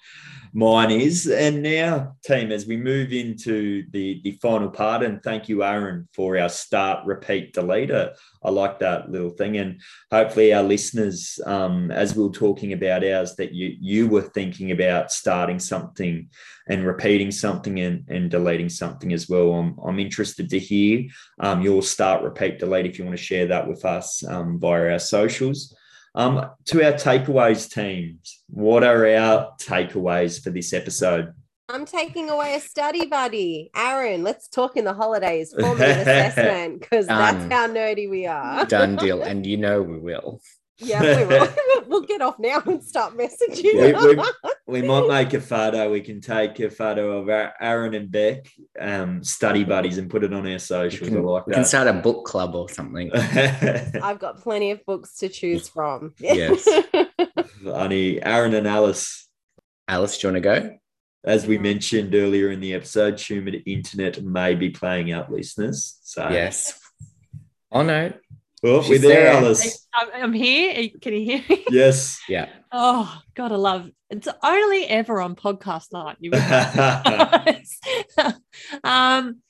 mine 0.55 0.91
is. 0.91 1.27
And 1.27 1.63
now, 1.63 2.17
team, 2.25 2.51
as 2.51 2.65
we 2.65 2.79
move 2.79 3.13
into 3.13 3.85
the, 3.91 4.23
the 4.25 4.33
final 4.41 4.71
part, 4.71 5.03
and 5.03 5.23
thank 5.23 5.51
you, 5.51 5.63
Aaron, 5.63 6.09
for 6.15 6.39
our 6.39 6.49
start, 6.49 7.05
repeat, 7.05 7.53
delete. 7.53 7.91
I 7.91 8.51
like 8.51 8.79
that 8.79 9.11
little 9.11 9.29
thing. 9.29 9.59
And 9.59 9.83
hopefully, 10.11 10.55
our 10.55 10.63
listeners, 10.63 11.39
um, 11.45 11.91
as 11.91 12.17
we 12.17 12.25
are 12.25 12.31
talking 12.31 12.73
about 12.73 13.05
ours, 13.05 13.37
that 13.37 13.53
you 13.53 13.77
you 13.79 14.09
were 14.09 14.23
thinking 14.23 14.71
about 14.71 15.13
starting 15.13 15.59
something 15.59 16.31
and 16.67 16.87
repeating 16.87 17.31
something 17.31 17.79
and, 17.79 18.09
and 18.09 18.31
deleting 18.31 18.71
something 18.71 19.13
as 19.13 19.29
well. 19.29 19.53
I'm, 19.53 19.79
I'm 19.87 19.99
interested 19.99 20.49
to 20.49 20.59
hear 20.59 21.05
um, 21.39 21.61
your 21.61 21.83
start, 21.83 22.23
repeat, 22.23 22.59
delete 22.59 22.87
if 22.87 22.99
you 22.99 23.05
want 23.05 23.19
to 23.19 23.23
share 23.23 23.47
that 23.49 23.69
with 23.69 23.85
us 23.85 24.25
um, 24.27 24.59
via 24.59 24.93
our 24.93 24.99
socials. 24.99 25.76
Um, 26.17 26.51
to 26.67 26.83
our 26.83 26.95
takeaways 26.95 27.71
teams, 27.71 28.43
what 28.49 28.83
are 28.83 29.07
our 29.07 29.53
takeaways 29.61 30.43
for 30.43 30.49
this 30.49 30.73
episode? 30.73 31.35
I'm 31.69 31.85
taking 31.85 32.31
away 32.31 32.55
a 32.55 32.61
study 32.61 33.05
buddy. 33.07 33.71
Aaron, 33.77 34.23
let's 34.23 34.49
talk 34.49 34.79
in 34.79 34.87
the 34.87 34.95
holidays 34.95 35.53
for 35.53 35.67
an 35.67 35.83
assessment 35.83 36.81
because 36.81 37.07
that's 37.07 37.53
how 37.53 37.69
nerdy 37.69 38.09
we 38.09 38.27
are. 38.27 38.65
Done 38.65 38.97
deal. 38.97 39.23
And 39.27 39.45
you 39.45 39.59
know 39.59 39.83
we 39.83 39.99
will. 39.99 40.41
Yeah, 40.79 41.19
we 41.19 41.25
will. 41.27 41.49
we'll 41.87 42.03
get 42.03 42.21
off 42.21 42.39
now 42.39 42.63
and 42.67 42.83
start 42.83 43.17
messaging. 43.17 43.75
We, 43.75 44.15
we, 44.15 44.81
we, 44.81 44.87
might 44.87 45.09
make 45.09 45.35
a 45.35 45.41
photo. 45.41 45.91
We 45.91 46.01
can 46.01 46.21
take 46.21 46.59
a 46.61 46.71
photo 46.71 47.19
of 47.19 47.29
Aaron 47.61 47.95
and 47.95 48.11
Beck 48.11 48.47
um, 48.79 49.23
study 49.25 49.65
buddies 49.65 49.99
and 49.99 50.11
put 50.11 50.25
it 50.25 50.33
on 50.33 50.47
our 50.47 50.59
socials. 50.59 51.09
Can, 51.09 51.19
I 51.19 51.21
like 51.21 51.47
we 51.47 51.55
can 51.55 51.65
start 51.65 51.89
a 51.89 51.95
book 51.95 52.27
club 52.27 52.55
or 52.55 52.69
something. 52.69 53.11
I've 53.15 54.19
got 54.19 54.43
plenty 54.43 54.71
of 54.71 54.85
books 54.85 55.17
to 55.19 55.29
choose 55.29 55.69
from. 55.69 56.15
Yes. 56.19 56.69
Funny. 57.65 58.23
Aaron 58.23 58.55
and 58.55 58.67
Alice. 58.67 59.29
Alice, 59.89 60.19
do 60.19 60.27
you 60.27 60.33
want 60.33 60.43
to 60.43 60.49
go? 60.49 60.79
As 61.25 61.47
we 61.47 61.59
mentioned 61.59 62.15
earlier 62.15 62.51
in 62.51 62.61
the 62.61 62.75
episode, 62.75 63.19
Schumann 63.19 63.55
Internet 63.67 64.23
may 64.23 64.55
be 64.55 64.71
playing 64.71 65.11
out 65.11 65.31
listeners. 65.33 65.99
So 66.03 66.29
yes. 66.29 66.81
Oh 67.73 67.83
no, 67.83 68.13
well, 68.63 68.85
we're 68.89 68.99
there, 68.99 69.25
there, 69.25 69.29
Alice. 69.29 69.87
I'm 69.95 70.33
here. 70.33 70.89
Can 71.01 71.15
you 71.15 71.25
hear 71.25 71.45
me? 71.49 71.65
Yes. 71.71 72.21
Yeah. 72.29 72.49
Oh, 72.73 73.21
God, 73.35 73.53
I 73.53 73.57
love 73.57 73.91
it's 74.09 74.29
only 74.43 74.87
ever 74.87 75.21
on 75.21 75.35
podcast 75.35 75.93
night. 75.93 76.17
You 76.21 76.31
um, 78.85 79.43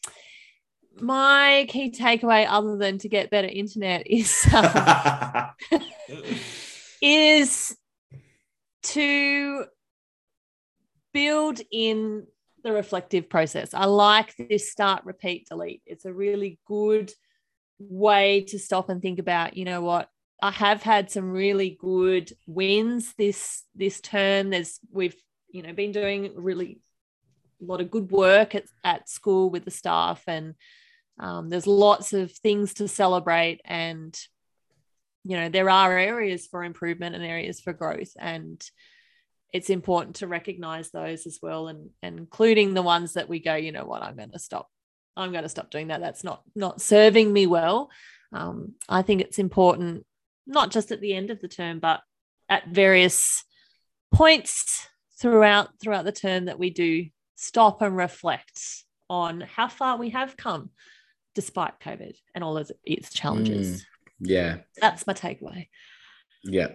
my 0.99 1.67
key 1.69 1.91
takeaway, 1.91 2.47
other 2.49 2.77
than 2.77 2.99
to 2.99 3.09
get 3.09 3.31
better 3.31 3.49
internet, 3.49 4.07
is 4.07 4.47
um, 4.53 5.51
is 7.03 7.77
to 8.83 9.65
build 11.13 11.61
in 11.71 12.27
the 12.63 12.73
reflective 12.73 13.29
process. 13.29 13.75
I 13.75 13.85
like 13.85 14.35
this 14.37 14.71
start, 14.71 15.05
repeat, 15.05 15.49
delete. 15.49 15.83
It's 15.87 16.07
a 16.07 16.13
really 16.13 16.59
good 16.67 17.13
way 17.79 18.43
to 18.49 18.59
stop 18.59 18.89
and 18.89 19.03
think 19.03 19.19
about, 19.19 19.57
you 19.57 19.65
know 19.65 19.81
what, 19.81 20.09
I 20.41 20.51
have 20.51 20.83
had 20.83 21.11
some 21.11 21.31
really 21.31 21.77
good 21.81 22.33
wins 22.47 23.15
this 23.17 23.65
this 23.75 24.01
term. 24.01 24.51
There's 24.51 24.79
we've 24.93 25.17
you 25.51 25.63
know 25.63 25.73
been 25.73 25.93
doing 25.93 26.33
really 26.37 26.81
a 27.61 27.65
lot 27.65 27.81
of 27.81 27.91
good 27.91 28.11
work 28.11 28.55
at, 28.55 28.65
at 28.85 29.09
school 29.09 29.51
with 29.51 29.65
the 29.65 29.71
staff 29.71 30.23
and 30.27 30.55
um, 31.19 31.49
there's 31.49 31.67
lots 31.67 32.13
of 32.13 32.31
things 32.33 32.75
to 32.75 32.89
celebrate 32.89 33.61
and 33.65 34.19
you 35.25 35.37
know 35.37 35.49
there 35.49 35.71
are 35.71 35.97
areas 35.97 36.47
for 36.47 36.63
improvement 36.63 37.15
and 37.15 37.25
areas 37.25 37.61
for 37.61 37.73
growth 37.73 38.13
and 38.19 38.63
it's 39.53 39.71
important 39.71 40.17
to 40.17 40.27
recognize 40.27 40.91
those 40.91 41.27
as 41.27 41.39
well 41.41 41.69
and, 41.69 41.89
and 42.03 42.19
including 42.19 42.75
the 42.75 42.83
ones 42.83 43.15
that 43.15 43.29
we 43.29 43.41
go 43.41 43.55
you 43.55 43.73
know 43.73 43.87
what 43.87 44.03
i'm 44.03 44.17
going 44.17 44.31
to 44.31 44.39
stop 44.39 44.69
I'm 45.17 45.33
going 45.33 45.45
to 45.45 45.49
stop 45.49 45.71
doing 45.71 45.89
that. 45.89 46.01
That's 46.01 46.25
not 46.25 46.43
not 46.55 46.81
serving 46.81 47.33
me 47.33 47.47
well. 47.47 47.91
Um, 48.33 48.75
I 48.89 49.03
think 49.03 49.21
it's 49.21 49.39
important, 49.39 50.05
not 50.47 50.71
just 50.71 50.93
at 50.93 51.01
the 51.01 51.15
end 51.15 51.31
of 51.31 51.41
the 51.41 51.49
term, 51.49 51.79
but 51.79 52.01
at 52.49 52.69
various 52.69 53.45
points 54.13 54.89
throughout 55.21 55.71
throughout 55.81 56.05
the 56.05 56.13
term 56.13 56.47
that 56.47 56.59
we 56.59 56.71
do 56.71 57.07
stop 57.37 57.83
and 57.83 57.97
reflect 57.97 58.61
on 59.09 59.41
how 59.41 59.69
far 59.69 59.97
we 59.97 60.11
have 60.11 60.37
come 60.37 60.71
despite 61.35 61.81
COVID 61.81 62.17
and 62.35 62.43
all 62.43 62.57
of 62.57 62.71
its 62.85 63.13
challenges. 63.13 63.83
Mm, 63.83 63.85
yeah. 64.21 64.57
That's 64.81 65.07
my 65.07 65.13
takeaway. 65.13 65.69
Yeah, 66.43 66.69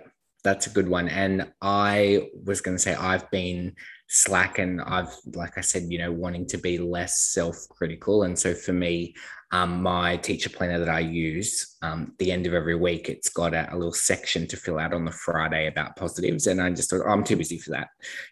that's 0.43 0.67
a 0.67 0.71
good 0.71 0.87
one. 0.87 1.07
And 1.07 1.51
I 1.61 2.29
was 2.43 2.61
going 2.61 2.75
to 2.75 2.81
say, 2.81 2.95
I've 2.95 3.29
been 3.31 3.75
slack 4.07 4.59
and 4.59 4.81
I've, 4.81 5.13
like 5.35 5.57
I 5.57 5.61
said, 5.61 5.83
you 5.89 5.99
know, 5.99 6.11
wanting 6.11 6.47
to 6.47 6.57
be 6.57 6.77
less 6.77 7.19
self 7.19 7.57
critical. 7.69 8.23
And 8.23 8.37
so 8.37 8.53
for 8.53 8.73
me, 8.73 9.15
um, 9.51 9.83
my 9.83 10.17
teacher 10.17 10.49
planner 10.49 10.79
that 10.79 10.89
I 10.89 10.99
use, 10.99 11.77
um, 11.81 12.13
the 12.19 12.31
end 12.31 12.47
of 12.47 12.53
every 12.53 12.75
week, 12.75 13.09
it's 13.09 13.29
got 13.29 13.53
a, 13.53 13.71
a, 13.73 13.75
little 13.75 13.93
section 13.93 14.47
to 14.47 14.55
fill 14.55 14.79
out 14.79 14.93
on 14.93 15.03
the 15.03 15.11
Friday 15.11 15.67
about 15.67 15.97
positives. 15.97 16.47
And 16.47 16.61
I 16.61 16.69
just 16.69 16.89
thought, 16.89 17.01
oh, 17.05 17.11
I'm 17.11 17.23
too 17.23 17.35
busy 17.35 17.57
for 17.57 17.71
that. 17.71 17.89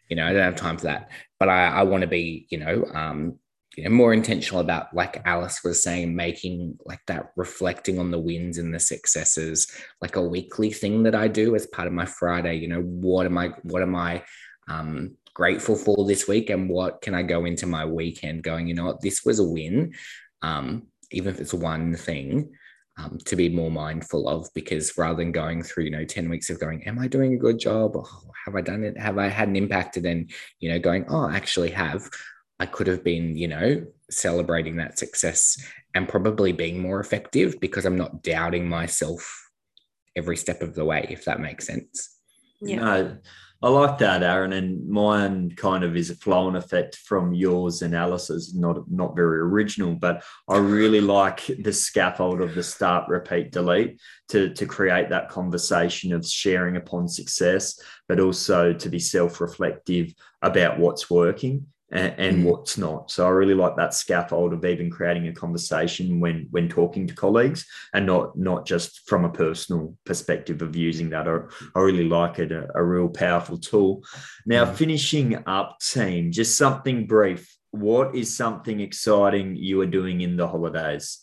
You 0.08 0.16
know, 0.16 0.26
I 0.26 0.32
don't 0.32 0.42
have 0.42 0.56
time 0.56 0.78
for 0.78 0.86
that. 0.86 1.12
But 1.38 1.50
I, 1.50 1.68
I 1.68 1.84
want 1.84 2.02
to 2.02 2.08
be, 2.08 2.48
you 2.50 2.60
know, 2.60 2.86
um, 2.94 3.38
you 3.78 3.84
know, 3.84 3.90
more 3.92 4.14
intentional 4.14 4.62
about, 4.62 4.94
like 4.94 5.22
Alice 5.26 5.62
was 5.64 5.84
saying, 5.84 6.16
making 6.16 6.78
like 6.86 7.02
that 7.08 7.32
reflecting 7.36 8.00
on 8.00 8.12
the 8.12 8.20
wins 8.20 8.58
and 8.58 8.74
the 8.74 8.80
successes, 8.80 9.72
like 10.02 10.16
a 10.16 10.22
weekly 10.22 10.72
thing 10.72 11.04
that 11.04 11.16
I 11.16 11.28
do 11.28 11.56
as 11.56 11.68
part 11.68 11.88
of 11.88 11.94
my 11.94 12.06
Friday. 12.06 12.58
You 12.58 12.68
know, 12.68 12.82
what 12.82 13.26
am 13.26 13.38
I, 13.38 13.50
what 13.64 13.82
am 13.82 13.96
I, 13.96 14.24
um, 14.68 15.16
grateful 15.34 15.76
for 15.76 16.06
this 16.06 16.28
week 16.28 16.50
and 16.50 16.70
what 16.70 17.02
can 17.02 17.16
I 17.16 17.24
go 17.24 17.46
into 17.46 17.66
my 17.66 17.86
weekend 17.86 18.44
going, 18.44 18.68
you 18.68 18.74
know 18.74 18.86
what, 18.86 19.02
this 19.02 19.24
was 19.24 19.40
a 19.40 19.44
win, 19.44 19.94
um, 20.42 20.88
even 21.12 21.34
if 21.34 21.40
it's 21.40 21.54
one 21.54 21.96
thing. 21.96 22.52
Um, 22.98 23.18
to 23.28 23.38
be 23.38 23.48
more 23.48 23.72
mindful 23.72 24.28
of 24.28 24.50
because 24.54 24.98
rather 24.98 25.16
than 25.16 25.32
going 25.32 25.64
through 25.64 25.86
you 25.86 25.90
know 25.90 26.04
10 26.04 26.28
weeks 26.28 26.50
of 26.50 26.60
going 26.60 26.86
am 26.86 27.00
i 27.00 27.08
doing 27.08 27.34
a 27.34 27.38
good 27.38 27.58
job 27.58 27.94
oh, 27.96 28.32
have 28.44 28.58
i 28.58 28.62
done 28.62 28.84
it 28.84 28.98
have 28.98 29.18
i 29.18 29.30
had 29.30 29.48
an 29.48 29.56
impact 29.56 29.96
and 29.96 30.06
then 30.06 30.28
you 30.60 30.70
know 30.70 30.80
going 30.80 31.06
oh 31.08 31.28
I 31.28 31.38
actually 31.38 31.70
have 31.70 32.10
i 32.60 32.66
could 32.66 32.88
have 32.88 33.04
been 33.04 33.36
you 33.36 33.48
know 33.48 33.86
celebrating 34.10 34.78
that 34.78 34.98
success 34.98 35.58
and 35.94 36.08
probably 36.08 36.52
being 36.52 36.80
more 36.80 37.00
effective 37.00 37.60
because 37.60 37.86
i'm 37.86 37.98
not 37.98 38.24
doubting 38.24 38.68
myself 38.68 39.50
every 40.16 40.38
step 40.38 40.62
of 40.62 40.76
the 40.76 40.86
way 40.86 41.06
if 41.10 41.26
that 41.26 41.40
makes 41.40 41.68
sense 41.68 42.18
yeah 42.62 42.80
no 42.80 43.18
I 43.62 43.68
like 43.68 43.98
that, 43.98 44.24
Aaron, 44.24 44.54
and 44.54 44.88
mine 44.88 45.52
kind 45.52 45.84
of 45.84 45.98
is 45.98 46.10
a 46.10 46.16
flow-on 46.16 46.56
effect 46.56 46.96
from 46.96 47.34
yours 47.34 47.82
and 47.82 47.94
Alice's. 47.94 48.56
Not 48.56 48.90
not 48.90 49.18
very 49.18 49.40
original, 49.40 49.96
but 49.96 50.24
I 50.48 50.60
really 50.60 51.02
like 51.02 51.46
the 51.60 51.74
scaffold 51.74 52.40
of 52.40 52.56
the 52.56 52.64
start, 52.64 53.10
repeat, 53.10 53.52
delete 53.52 54.00
to 54.30 54.54
to 54.54 54.66
create 54.66 55.10
that 55.10 55.28
conversation 55.28 56.14
of 56.14 56.26
sharing 56.26 56.78
upon 56.78 57.10
success, 57.10 57.78
but 58.08 58.22
also 58.22 58.72
to 58.72 58.90
be 58.90 59.00
self-reflective 59.00 60.14
about 60.42 60.80
what's 60.80 61.10
working 61.10 61.68
and, 61.92 62.14
and 62.18 62.38
mm. 62.38 62.44
what's 62.44 62.78
not. 62.78 63.12
So 63.12 63.26
I 63.26 63.30
really 63.30 63.56
like 63.56 63.76
that 63.76 63.94
scaffold 63.94 64.54
of 64.54 64.66
even 64.66 64.90
creating 64.90 65.28
a 65.28 65.34
conversation 65.34 66.20
when 66.20 66.48
when 66.52 66.70
talking 66.70 67.08
to 67.08 67.14
colleagues 67.14 67.66
and 67.94 68.06
not 68.06 68.38
not 68.38 68.66
just 68.66 69.08
from 69.10 69.26
a 69.26 69.30
personal 69.30 69.96
perspective 70.06 70.62
of 70.62 70.76
using 70.76 71.10
that. 71.10 71.28
I, 71.28 71.40
I 71.76 71.82
really 71.82 72.08
like 72.08 72.40
it, 72.40 72.52
a, 72.52 72.68
a 72.76 72.84
real 72.84 73.10
powerful 73.10 73.58
tool. 73.58 74.04
Now, 74.46 74.66
mm. 74.66 74.76
finishing 74.76 75.44
up, 75.48 75.80
team, 75.80 76.32
just 76.32 76.58
something 76.58 77.08
brief. 77.08 77.56
What 77.72 78.16
is 78.16 78.36
something 78.36 78.80
exciting 78.80 79.56
you 79.56 79.82
are 79.82 79.86
doing 79.86 80.22
in 80.22 80.38
the 80.38 80.48
holidays? 80.48 81.20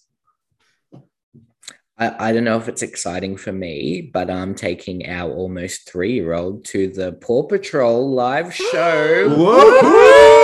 I, 1.98 2.28
I 2.28 2.32
don't 2.32 2.44
know 2.44 2.58
if 2.58 2.68
it's 2.68 2.82
exciting 2.82 3.36
for 3.36 3.52
me, 3.52 4.10
but 4.12 4.30
I'm 4.30 4.54
taking 4.54 5.08
our 5.08 5.32
almost 5.32 5.88
three 5.88 6.12
year 6.12 6.34
old 6.34 6.64
to 6.66 6.88
the 6.88 7.12
Paw 7.12 7.44
Patrol 7.44 8.10
live 8.10 8.54
show. 8.54 10.34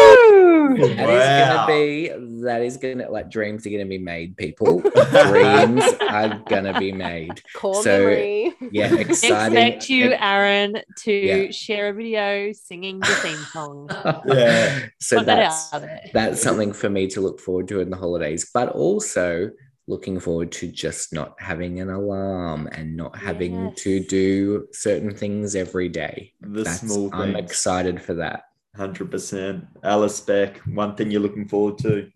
That 0.77 1.09
wow. 1.09 1.15
is 1.15 1.49
gonna 1.49 1.67
be 1.67 2.43
that 2.43 2.63
is 2.63 2.77
gonna 2.77 3.11
like 3.11 3.31
dreams 3.31 3.67
are 3.67 3.71
gonna 3.71 3.87
be 3.87 3.99
made, 3.99 4.37
people. 4.37 4.81
dreams 5.11 5.85
are 6.09 6.43
gonna 6.49 6.79
be 6.79 6.93
made. 6.93 7.43
Core 7.55 7.83
so 7.83 7.99
memory. 7.99 8.55
yeah, 8.71 8.95
exciting. 8.99 9.57
Expect 9.57 9.89
you, 9.89 10.13
Aaron, 10.13 10.77
to 10.99 11.13
yeah. 11.13 11.51
share 11.51 11.89
a 11.89 11.93
video 11.93 12.53
singing 12.53 13.01
the 13.01 13.07
theme 13.07 13.45
song. 13.53 13.89
yeah. 14.27 14.87
So 15.01 15.19
Put 15.19 15.27
that's 15.27 15.71
that 15.71 16.11
that's 16.13 16.43
something 16.43 16.73
for 16.73 16.91
me 16.91 17.09
to 17.09 17.21
look 17.21 17.41
forward 17.41 17.69
to 17.69 17.81
in 17.81 17.91
the 17.91 17.97
holidays. 17.97 18.51
But 18.53 18.71
also 18.71 19.51
looking 19.89 20.21
forward 20.21 20.53
to 20.53 20.69
just 20.69 21.13
not 21.13 21.35
having 21.39 21.81
an 21.81 21.91
alarm 21.91 22.69
and 22.73 22.97
not 22.97 23.17
having 23.19 23.75
to 23.75 24.01
do 24.05 24.67
certain 24.73 25.15
things 25.15 25.57
every 25.57 25.89
day. 25.89 26.33
The 26.41 26.63
That's, 26.63 26.81
small 26.81 27.11
I'm 27.13 27.35
excited 27.35 28.01
for 28.01 28.15
that. 28.15 28.45
Hundred 28.75 29.11
percent. 29.11 29.67
Alice 29.83 30.21
Beck, 30.21 30.59
one 30.61 30.95
thing 30.95 31.11
you're 31.11 31.21
looking 31.21 31.47
forward 31.47 31.79
to. 31.79 32.11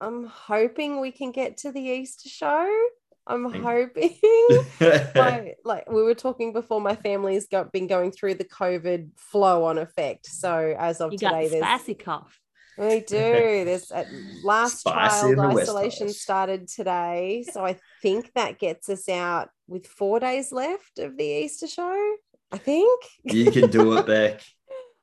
I'm 0.00 0.24
hoping 0.24 1.00
we 1.00 1.12
can 1.12 1.32
get 1.32 1.58
to 1.58 1.72
the 1.72 1.80
Easter 1.80 2.28
show. 2.28 2.88
I'm 3.28 3.44
hoping. 3.52 4.16
my, 4.80 5.54
like 5.64 5.90
we 5.90 6.02
were 6.02 6.14
talking 6.14 6.52
before, 6.52 6.80
my 6.80 6.96
family's 6.96 7.46
got 7.46 7.72
been 7.72 7.86
going 7.86 8.10
through 8.10 8.34
the 8.34 8.44
COVID 8.44 9.10
flow 9.16 9.64
on 9.64 9.78
effect. 9.78 10.26
So 10.26 10.74
as 10.78 11.00
of 11.00 11.12
You 11.12 11.18
today, 11.18 11.44
the 11.44 11.60
there's 11.60 11.62
spicy 11.62 11.94
cough. 11.94 12.40
we 12.78 13.00
do. 13.06 13.64
There's 13.64 13.90
a 13.90 14.06
last 14.42 14.80
Spicy 14.80 15.34
child 15.34 15.38
the 15.38 15.54
West 15.54 15.68
isolation 15.68 16.08
started 16.08 16.68
today, 16.68 17.44
so 17.52 17.64
I 17.64 17.76
think 18.00 18.32
that 18.34 18.58
gets 18.58 18.88
us 18.88 19.08
out 19.08 19.50
with 19.66 19.86
four 19.86 20.20
days 20.20 20.50
left 20.50 20.98
of 20.98 21.16
the 21.16 21.24
Easter 21.24 21.68
show. 21.68 22.16
I 22.50 22.56
think. 22.56 23.04
you 23.24 23.50
can 23.50 23.70
do 23.70 23.98
it, 23.98 24.06
Beck. 24.06 24.40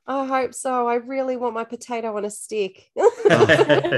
I 0.08 0.24
hope 0.24 0.54
so. 0.54 0.86
I 0.86 0.94
really 0.96 1.36
want 1.36 1.54
my 1.54 1.64
potato 1.64 2.16
on 2.16 2.24
a 2.24 2.30
stick. 2.30 2.90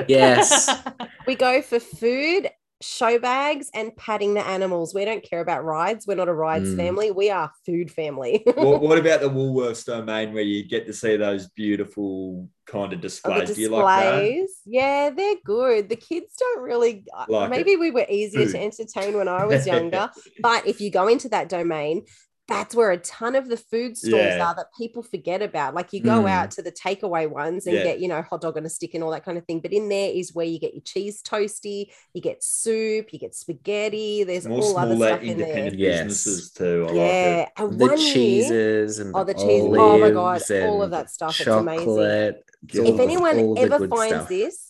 Yes. 0.08 0.68
we 1.26 1.34
go 1.34 1.60
for 1.60 1.78
food, 1.78 2.48
show 2.80 3.18
bags, 3.18 3.70
and 3.74 3.94
patting 3.96 4.34
the 4.34 4.46
animals. 4.46 4.94
We 4.94 5.04
don't 5.04 5.22
care 5.22 5.40
about 5.40 5.64
rides. 5.64 6.06
We're 6.06 6.14
not 6.14 6.28
a 6.28 6.32
rides 6.34 6.70
Mm. 6.70 6.76
family. 6.76 7.10
We 7.10 7.30
are 7.30 7.50
food 7.66 7.90
family. 7.90 8.42
what, 8.54 8.80
what 8.80 8.98
about 8.98 9.20
the 9.20 9.28
Woolworths 9.28 9.84
domain 9.84 10.32
where 10.32 10.42
you 10.42 10.64
get 10.66 10.86
to 10.86 10.92
see 10.92 11.16
those 11.16 11.48
beautiful 11.48 12.48
kind 12.66 12.92
of 12.92 12.98
Of 12.98 13.02
the 13.02 13.08
displays? 13.08 13.54
Do 13.54 13.60
you 13.60 13.68
like 13.68 13.84
that? 13.84 14.20
displays, 14.20 14.50
yeah, 14.64 15.10
they're 15.10 15.36
good. 15.44 15.88
The 15.88 15.96
kids 15.96 16.34
don't 16.38 16.62
really. 16.62 17.04
uh, 17.14 17.26
Like 17.28 17.50
maybe 17.50 17.76
we 17.76 17.90
were 17.90 18.06
easier 18.08 18.46
Food. 18.46 18.52
to 18.52 18.62
entertain 18.62 19.16
when 19.16 19.28
I 19.28 19.44
was 19.44 19.66
younger, 19.66 20.10
but 20.40 20.66
if 20.66 20.80
you 20.80 20.90
go 20.90 21.08
into 21.08 21.28
that 21.30 21.48
domain, 21.48 22.04
that's 22.48 22.74
where 22.74 22.90
a 22.90 22.96
ton 22.96 23.36
of 23.36 23.48
the 23.48 23.58
food 23.58 23.96
stores 23.98 24.14
Yeah. 24.14 24.42
are 24.48 24.54
that 24.54 24.68
people 24.78 25.02
forget 25.02 25.42
about. 25.42 25.74
Like 25.74 25.92
you 25.92 26.00
go 26.00 26.22
Mm. 26.22 26.30
out 26.30 26.50
to 26.52 26.62
the 26.62 26.72
takeaway 26.72 27.28
ones 27.28 27.66
and 27.66 27.76
Yeah. 27.76 27.84
get, 27.84 28.00
you 28.00 28.08
know, 28.08 28.22
hot 28.22 28.40
dog 28.40 28.56
on 28.56 28.64
a 28.64 28.70
stick 28.70 28.94
and 28.94 29.04
all 29.04 29.10
that 29.10 29.22
kind 29.24 29.36
of 29.36 29.44
thing. 29.44 29.60
But 29.60 29.72
in 29.74 29.88
there 29.90 30.10
is 30.10 30.34
where 30.34 30.46
you 30.46 30.58
get 30.58 30.72
your 30.72 30.80
cheese 30.82 31.22
toasty, 31.22 31.90
you 32.14 32.22
get 32.22 32.42
soup, 32.42 33.12
you 33.12 33.18
get 33.18 33.34
spaghetti. 33.34 34.24
There's 34.24 34.46
More 34.46 34.62
all 34.62 34.78
other 34.78 34.94
smaller 34.96 35.08
stuff 35.08 35.22
in 35.22 35.36
there. 35.38 35.46
independent 35.48 35.78
Yes. 35.78 36.04
businesses 36.04 36.50
too. 36.52 36.84
I 36.84 36.86
like. 36.86 36.96
Yeah, 36.96 37.48
and 37.58 37.78
the 37.78 37.86
one 37.86 37.98
year- 38.00 38.12
cheeses 38.14 38.98
and 38.98 39.12
Oh, 39.14 39.24
the 39.24 39.34
the 39.34 39.38
cheese. 39.40 39.62
Oh 39.64 39.98
my 39.98 40.10
God, 40.10 40.42
all 40.52 40.82
of 40.82 40.90
that 40.92 41.10
stuff. 41.10 41.38
It's 41.38 41.46
amazing. 41.46 41.84
Chocolate. 41.86 42.44
It's 42.66 42.74
If 42.78 42.86
if 42.94 43.00
anyone 43.00 43.56
ever 43.58 43.86
finds 43.88 44.14
stuff. 44.14 44.28
this, 44.28 44.67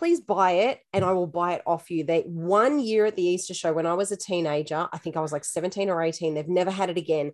please 0.00 0.20
buy 0.22 0.52
it 0.52 0.80
and 0.94 1.04
I 1.04 1.12
will 1.12 1.26
buy 1.26 1.52
it 1.52 1.62
off 1.66 1.90
you. 1.90 2.04
They 2.04 2.22
one 2.22 2.80
year 2.80 3.04
at 3.04 3.16
the 3.16 3.22
Easter 3.22 3.52
show 3.52 3.74
when 3.74 3.84
I 3.84 3.92
was 3.92 4.10
a 4.10 4.16
teenager, 4.16 4.88
I 4.90 4.96
think 4.96 5.14
I 5.14 5.20
was 5.20 5.30
like 5.30 5.44
17 5.44 5.90
or 5.90 6.02
18, 6.02 6.32
they've 6.32 6.48
never 6.48 6.70
had 6.70 6.88
it 6.88 6.96
again, 6.96 7.32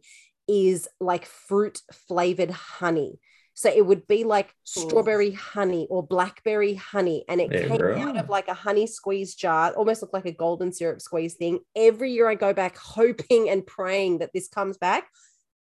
is 0.48 0.88
like 1.00 1.26
fruit 1.26 1.80
flavored 2.08 2.50
honey. 2.50 3.20
So 3.54 3.70
it 3.70 3.86
would 3.86 4.08
be 4.08 4.24
like 4.24 4.52
strawberry 4.64 5.30
honey 5.30 5.86
or 5.88 6.04
blackberry 6.04 6.74
honey, 6.74 7.24
and 7.28 7.40
it 7.40 7.50
came 7.52 7.80
out 7.80 8.16
of 8.18 8.28
like 8.28 8.48
a 8.48 8.54
honey 8.54 8.88
squeeze 8.88 9.36
jar, 9.36 9.70
almost 9.70 10.02
looked 10.02 10.12
like 10.12 10.26
a 10.26 10.32
golden 10.32 10.72
syrup 10.72 11.00
squeeze 11.00 11.34
thing. 11.34 11.60
Every 11.76 12.12
year 12.12 12.28
I 12.28 12.34
go 12.34 12.52
back 12.52 12.76
hoping 12.96 13.48
and 13.48 13.64
praying 13.64 14.18
that 14.18 14.32
this 14.34 14.48
comes 14.48 14.76
back. 14.76 15.06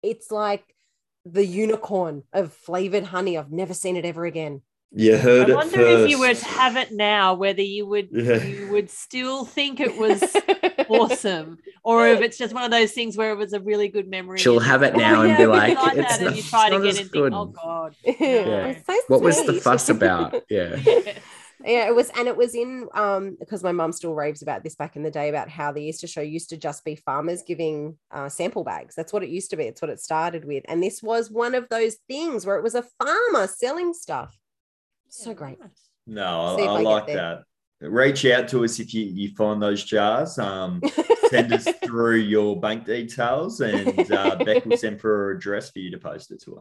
It's 0.02 0.32
like 0.32 0.66
the 1.24 1.46
unicorn 1.46 2.24
of 2.34 2.52
flavored 2.52 3.06
honey. 3.06 3.38
I've 3.38 3.52
never 3.52 3.76
seen 3.76 3.96
it 3.96 4.06
ever 4.06 4.26
again. 4.26 4.64
You 4.92 5.18
heard 5.18 5.48
I 5.50 5.52
it 5.52 5.56
wonder 5.56 5.76
first. 5.76 6.04
if 6.04 6.10
you 6.10 6.20
were 6.20 6.34
to 6.34 6.46
have 6.46 6.78
it 6.78 6.92
now, 6.92 7.34
whether 7.34 7.62
you 7.62 7.86
would 7.86 8.10
Yeah. 8.12 8.42
you 8.44 8.70
would 8.72 8.90
still 8.90 9.44
think 9.44 9.80
it 9.82 9.98
was 9.98 10.24
awesome, 10.90 11.58
or 11.84 12.08
if 12.08 12.22
it's 12.22 12.38
just 12.38 12.54
one 12.54 12.64
of 12.64 12.72
those 12.72 12.94
things 12.94 13.18
where 13.18 13.32
it 13.32 13.38
was 13.38 13.52
a 13.54 13.60
really 13.60 13.90
good 13.90 14.08
memory. 14.08 14.38
She'll 14.40 14.60
have 14.60 14.84
it 14.84 14.94
oh, 14.96 14.98
now 15.08 15.22
and 15.22 15.32
yeah, 15.32 15.38
be 15.38 15.46
like, 15.48 15.78
like 15.78 15.98
"It's 15.98 16.18
that," 16.18 16.28
and 16.28 16.36
you 16.38 16.44
try 16.44 16.70
to 16.70 16.78
get 16.80 16.88
as 16.88 16.98
and 17.00 17.12
think, 17.12 17.12
good. 17.12 17.34
oh 17.34 17.46
god, 17.46 17.96
Yeah. 18.06 18.68
It's 18.68 18.86
so 18.86 18.98
What 19.08 19.22
was 19.22 19.46
the 19.46 19.54
fuss 19.54 19.90
about? 19.90 20.34
Yeah. 20.50 20.78
yeah, 21.64 21.88
it 21.88 21.96
was, 21.96 22.10
and 22.18 22.28
it 22.30 22.38
was 22.38 22.56
in 22.56 22.88
um 22.94 23.36
because 23.40 23.64
my 23.64 23.72
mum 23.74 23.92
still 23.92 24.14
raves 24.14 24.42
about 24.42 24.64
this 24.64 24.76
back 24.76 24.96
in 24.96 25.04
the 25.04 25.12
day 25.12 25.28
about 25.28 25.50
how 25.50 25.74
the 25.74 25.84
Easter 25.84 26.08
show 26.08 26.22
used 26.22 26.50
to 26.52 26.58
just 26.58 26.86
be 26.86 26.96
farmers 26.96 27.44
giving 27.46 27.98
uh, 28.12 28.30
sample 28.30 28.64
bags. 28.64 28.96
That's 28.96 29.12
what 29.12 29.24
it 29.24 29.30
used 29.30 29.50
to 29.50 29.58
be. 29.58 29.64
It's 29.66 29.82
what 29.82 29.92
it 29.92 30.00
started 30.00 30.46
with, 30.46 30.64
and 30.70 30.82
this 30.82 31.04
was 31.04 31.30
one 31.30 31.54
of 31.54 31.68
those 31.70 31.98
things 32.08 32.46
where 32.46 32.56
it 32.56 32.64
was 32.64 32.76
a 32.76 32.86
farmer 33.04 33.48
selling 33.48 33.94
stuff. 33.94 34.38
So 35.16 35.34
great. 35.34 35.58
No, 36.08 36.42
I, 36.58 36.62
I 36.62 36.66
I 36.66 36.82
like 36.82 37.08
that. 37.08 37.44
Reach 37.82 38.26
out 38.26 38.48
to 38.50 38.64
us 38.64 38.80
if 38.80 38.94
you, 38.94 39.04
you 39.06 39.36
find 39.36 39.62
those 39.62 39.84
jars. 39.84 40.40
Um, 40.40 40.82
send 41.30 41.52
us 41.54 41.68
through 41.84 42.18
your 42.18 42.60
bank 42.60 42.86
details, 42.86 43.60
and 43.62 44.12
uh, 44.12 44.36
Beck 44.38 44.66
will 44.66 44.78
send 44.78 45.02
for 45.02 45.10
her 45.10 45.32
address 45.32 45.72
for 45.72 45.80
you 45.80 45.92
to 45.92 45.98
post 45.98 46.32
it 46.32 46.42
to 46.44 46.56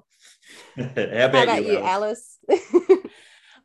her. 0.76 0.84
How 1.20 1.26
about, 1.26 1.34
How 1.34 1.42
about 1.44 1.64
you, 1.66 1.78
Alice? 1.78 2.38
Alice? 2.48 2.72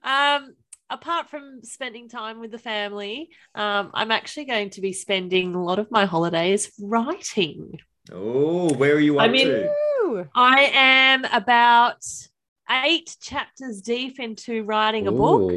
Um, 0.02 0.56
apart 0.90 1.30
from 1.30 1.60
spending 1.64 2.08
time 2.08 2.40
with 2.40 2.52
the 2.52 2.58
family, 2.58 3.32
um, 3.54 3.92
I'm 3.94 4.12
actually 4.12 4.46
going 4.46 4.70
to 4.72 4.82
be 4.82 4.94
spending 4.94 5.54
a 5.54 5.62
lot 5.62 5.78
of 5.78 5.92
my 5.92 6.06
holidays 6.06 6.72
writing. 6.80 7.80
Oh, 8.10 8.74
where 8.76 8.96
are 8.96 9.00
you 9.00 9.20
up 9.20 9.26
I 9.26 9.28
mean- 9.28 9.48
to? 9.48 10.28
I 10.34 10.72
am 10.74 11.26
about 11.26 12.04
eight 12.72 13.16
chapters 13.22 13.82
deep 13.82 14.20
into 14.20 14.64
writing 14.64 15.08
a 15.08 15.12
book. 15.12 15.52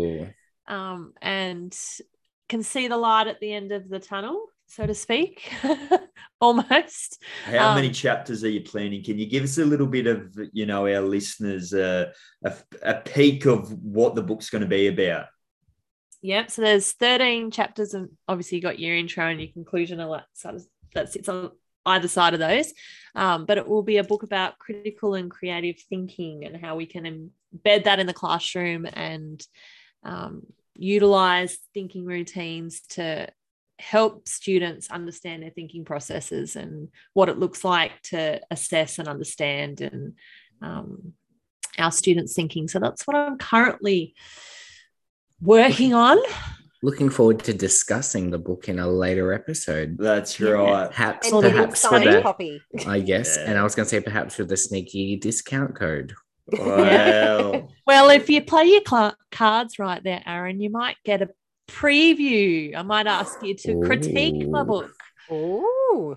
Um, 0.69 1.13
and 1.21 1.77
can 2.49 2.63
see 2.63 2.89
the 2.89 2.97
light 2.97 3.27
at 3.27 3.41
the 3.41 3.53
end 3.53 3.73
of 3.73 3.89
the 3.89 3.99
tunnel, 3.99 4.47
so 4.67 4.87
to 4.87 4.95
speak, 4.95 5.53
almost. 6.41 7.23
How 7.45 7.75
many 7.75 7.89
Um, 7.89 7.93
chapters 7.93 8.45
are 8.45 8.49
you 8.51 8.61
planning? 8.61 9.03
Can 9.03 9.19
you 9.19 9.27
give 9.27 9.43
us 9.43 9.59
a 9.59 9.65
little 9.65 9.87
bit 9.87 10.07
of, 10.07 10.37
you 10.53 10.67
know, 10.67 10.87
our 10.87 11.01
listeners 11.01 11.75
uh, 11.75 12.13
a, 12.45 12.55
a 12.83 12.95
peek 12.95 13.47
of 13.47 13.73
what 13.83 14.15
the 14.15 14.23
book's 14.23 14.51
going 14.51 14.63
to 14.63 14.69
be 14.69 14.87
about? 14.87 15.27
Yep. 16.23 16.51
So 16.51 16.63
there's 16.63 16.93
13 16.93 17.51
chapters, 17.51 17.95
and 17.95 18.11
obviously 18.29 18.59
you 18.59 18.63
got 18.63 18.79
your 18.79 18.97
intro 18.97 19.27
and 19.27 19.41
your 19.41 19.51
conclusion, 19.53 19.99
all 20.01 20.13
that 20.13 20.27
sort 20.35 20.55
of 20.55 20.67
that 20.95 21.13
sits 21.13 21.29
on 21.29 21.51
either 21.87 22.09
side 22.09 22.35
of 22.35 22.41
those. 22.41 22.72
Um, 23.14 23.45
but 23.45 23.59
it 23.59 23.68
will 23.68 23.83
be 23.83 23.99
a 23.99 24.05
book 24.05 24.22
about 24.22 24.59
critical 24.59 25.14
and 25.14 25.30
creative 25.30 25.76
thinking 25.89 26.45
and 26.45 26.57
how 26.57 26.76
we 26.76 26.87
can 26.87 27.30
embed 27.55 27.85
that 27.85 28.01
in 28.01 28.07
the 28.07 28.14
classroom 28.14 28.87
and 28.93 29.45
um, 30.03 30.47
utilize 30.74 31.59
thinking 31.74 32.07
routines 32.07 32.80
to 32.91 33.28
help 33.78 34.28
students 34.28 34.91
understand 34.91 35.43
their 35.43 35.51
thinking 35.51 35.85
processes 35.85 36.57
and 36.57 36.89
what 37.14 37.28
it 37.28 37.39
looks 37.39 37.64
like 37.64 38.01
to 38.03 38.41
assess 38.51 38.99
and 38.99 39.09
understand 39.09 39.80
and 39.80 40.14
um, 40.62 41.12
our 41.78 41.91
students' 41.91 42.35
thinking. 42.35 42.68
So 42.68 42.78
that's 42.78 43.07
what 43.07 43.16
I'm 43.16 43.39
currently 43.39 44.14
working 45.41 45.95
on. 45.95 46.18
Looking 46.85 47.11
forward 47.11 47.39
to 47.45 47.53
discussing 47.55 48.30
the 48.30 48.39
book 48.39 48.68
in 48.68 48.78
a 48.80 48.89
later 48.89 49.33
episode. 49.33 49.97
That's 49.99 50.41
right. 50.41 50.91
Perhaps, 50.91 51.30
And 51.30 51.43
perhaps 51.43 51.70
with 51.70 51.78
signed 51.78 52.09
a, 52.09 52.22
copy. 52.22 52.61
I 52.87 52.99
guess, 53.01 53.37
Yeah. 53.39 53.51
and 53.51 53.59
I 53.59 53.62
was 53.62 53.74
going 53.76 53.87
to 53.87 53.91
say 53.91 54.01
perhaps 54.01 54.37
with 54.39 54.51
a 54.51 54.57
sneaky 54.57 55.16
discount 55.16 55.76
code. 55.76 56.14
Wow. 56.53 57.68
Well, 57.87 58.11
if 58.11 58.28
you 58.30 58.43
play 58.43 58.64
your 58.66 58.80
cla 58.80 59.16
cards 59.30 59.78
right 59.78 60.03
there, 60.03 60.22
Aaron, 60.26 60.61
you 60.61 60.70
might 60.70 60.97
get 61.05 61.20
a 61.22 61.28
preview. 61.68 62.76
I 62.76 62.83
might 62.83 63.07
ask 63.07 63.43
you 63.43 63.55
to 63.55 63.80
critique 63.80 64.49
my 64.49 64.62
book. 64.62 64.91
Ooh. 65.30 66.16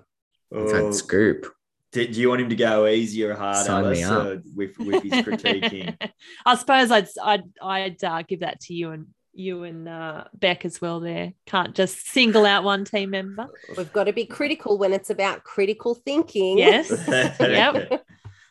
Inside 0.52 0.82
Oh, 0.82 0.92
scoop. 0.92 1.48
do, 1.92 2.08
do 2.08 2.22
you 2.22 2.30
want 2.30 2.42
him 2.42 2.50
to 2.50 2.56
go 2.56 2.88
easy 2.88 3.24
or 3.24 3.34
hard, 3.34 3.66
Sign 3.66 3.92
me 3.92 4.04
up. 4.04 4.26
uh, 4.26 4.36
with, 4.56 4.78
with 4.80 5.04
his 5.04 5.14
critiquing? 5.14 5.96
I 6.46 6.56
suppose 6.56 6.92
I'd 6.92 7.08
I'd 7.22 7.44
I'd 7.62 8.04
uh, 8.04 8.22
give 8.28 8.42
that 8.42 8.60
to 8.62 8.74
you 8.74 8.92
and 8.92 9.08
you 9.36 9.64
and 9.64 9.88
uh, 9.88 10.26
Beck 10.34 10.66
as 10.66 10.82
well. 10.82 11.00
There 11.00 11.34
can't 11.46 11.76
just 11.76 12.08
single 12.08 12.46
out 12.46 12.64
one 12.64 12.86
team 12.86 13.12
member. 13.12 13.48
We've 13.78 13.92
got 13.92 14.06
to 14.06 14.14
be 14.14 14.26
critical 14.26 14.78
when 14.78 14.94
it's 14.94 15.10
about 15.10 15.44
critical 15.44 15.96
thinking. 15.96 16.58
Yes. 16.58 16.92
Yep. 17.40 18.06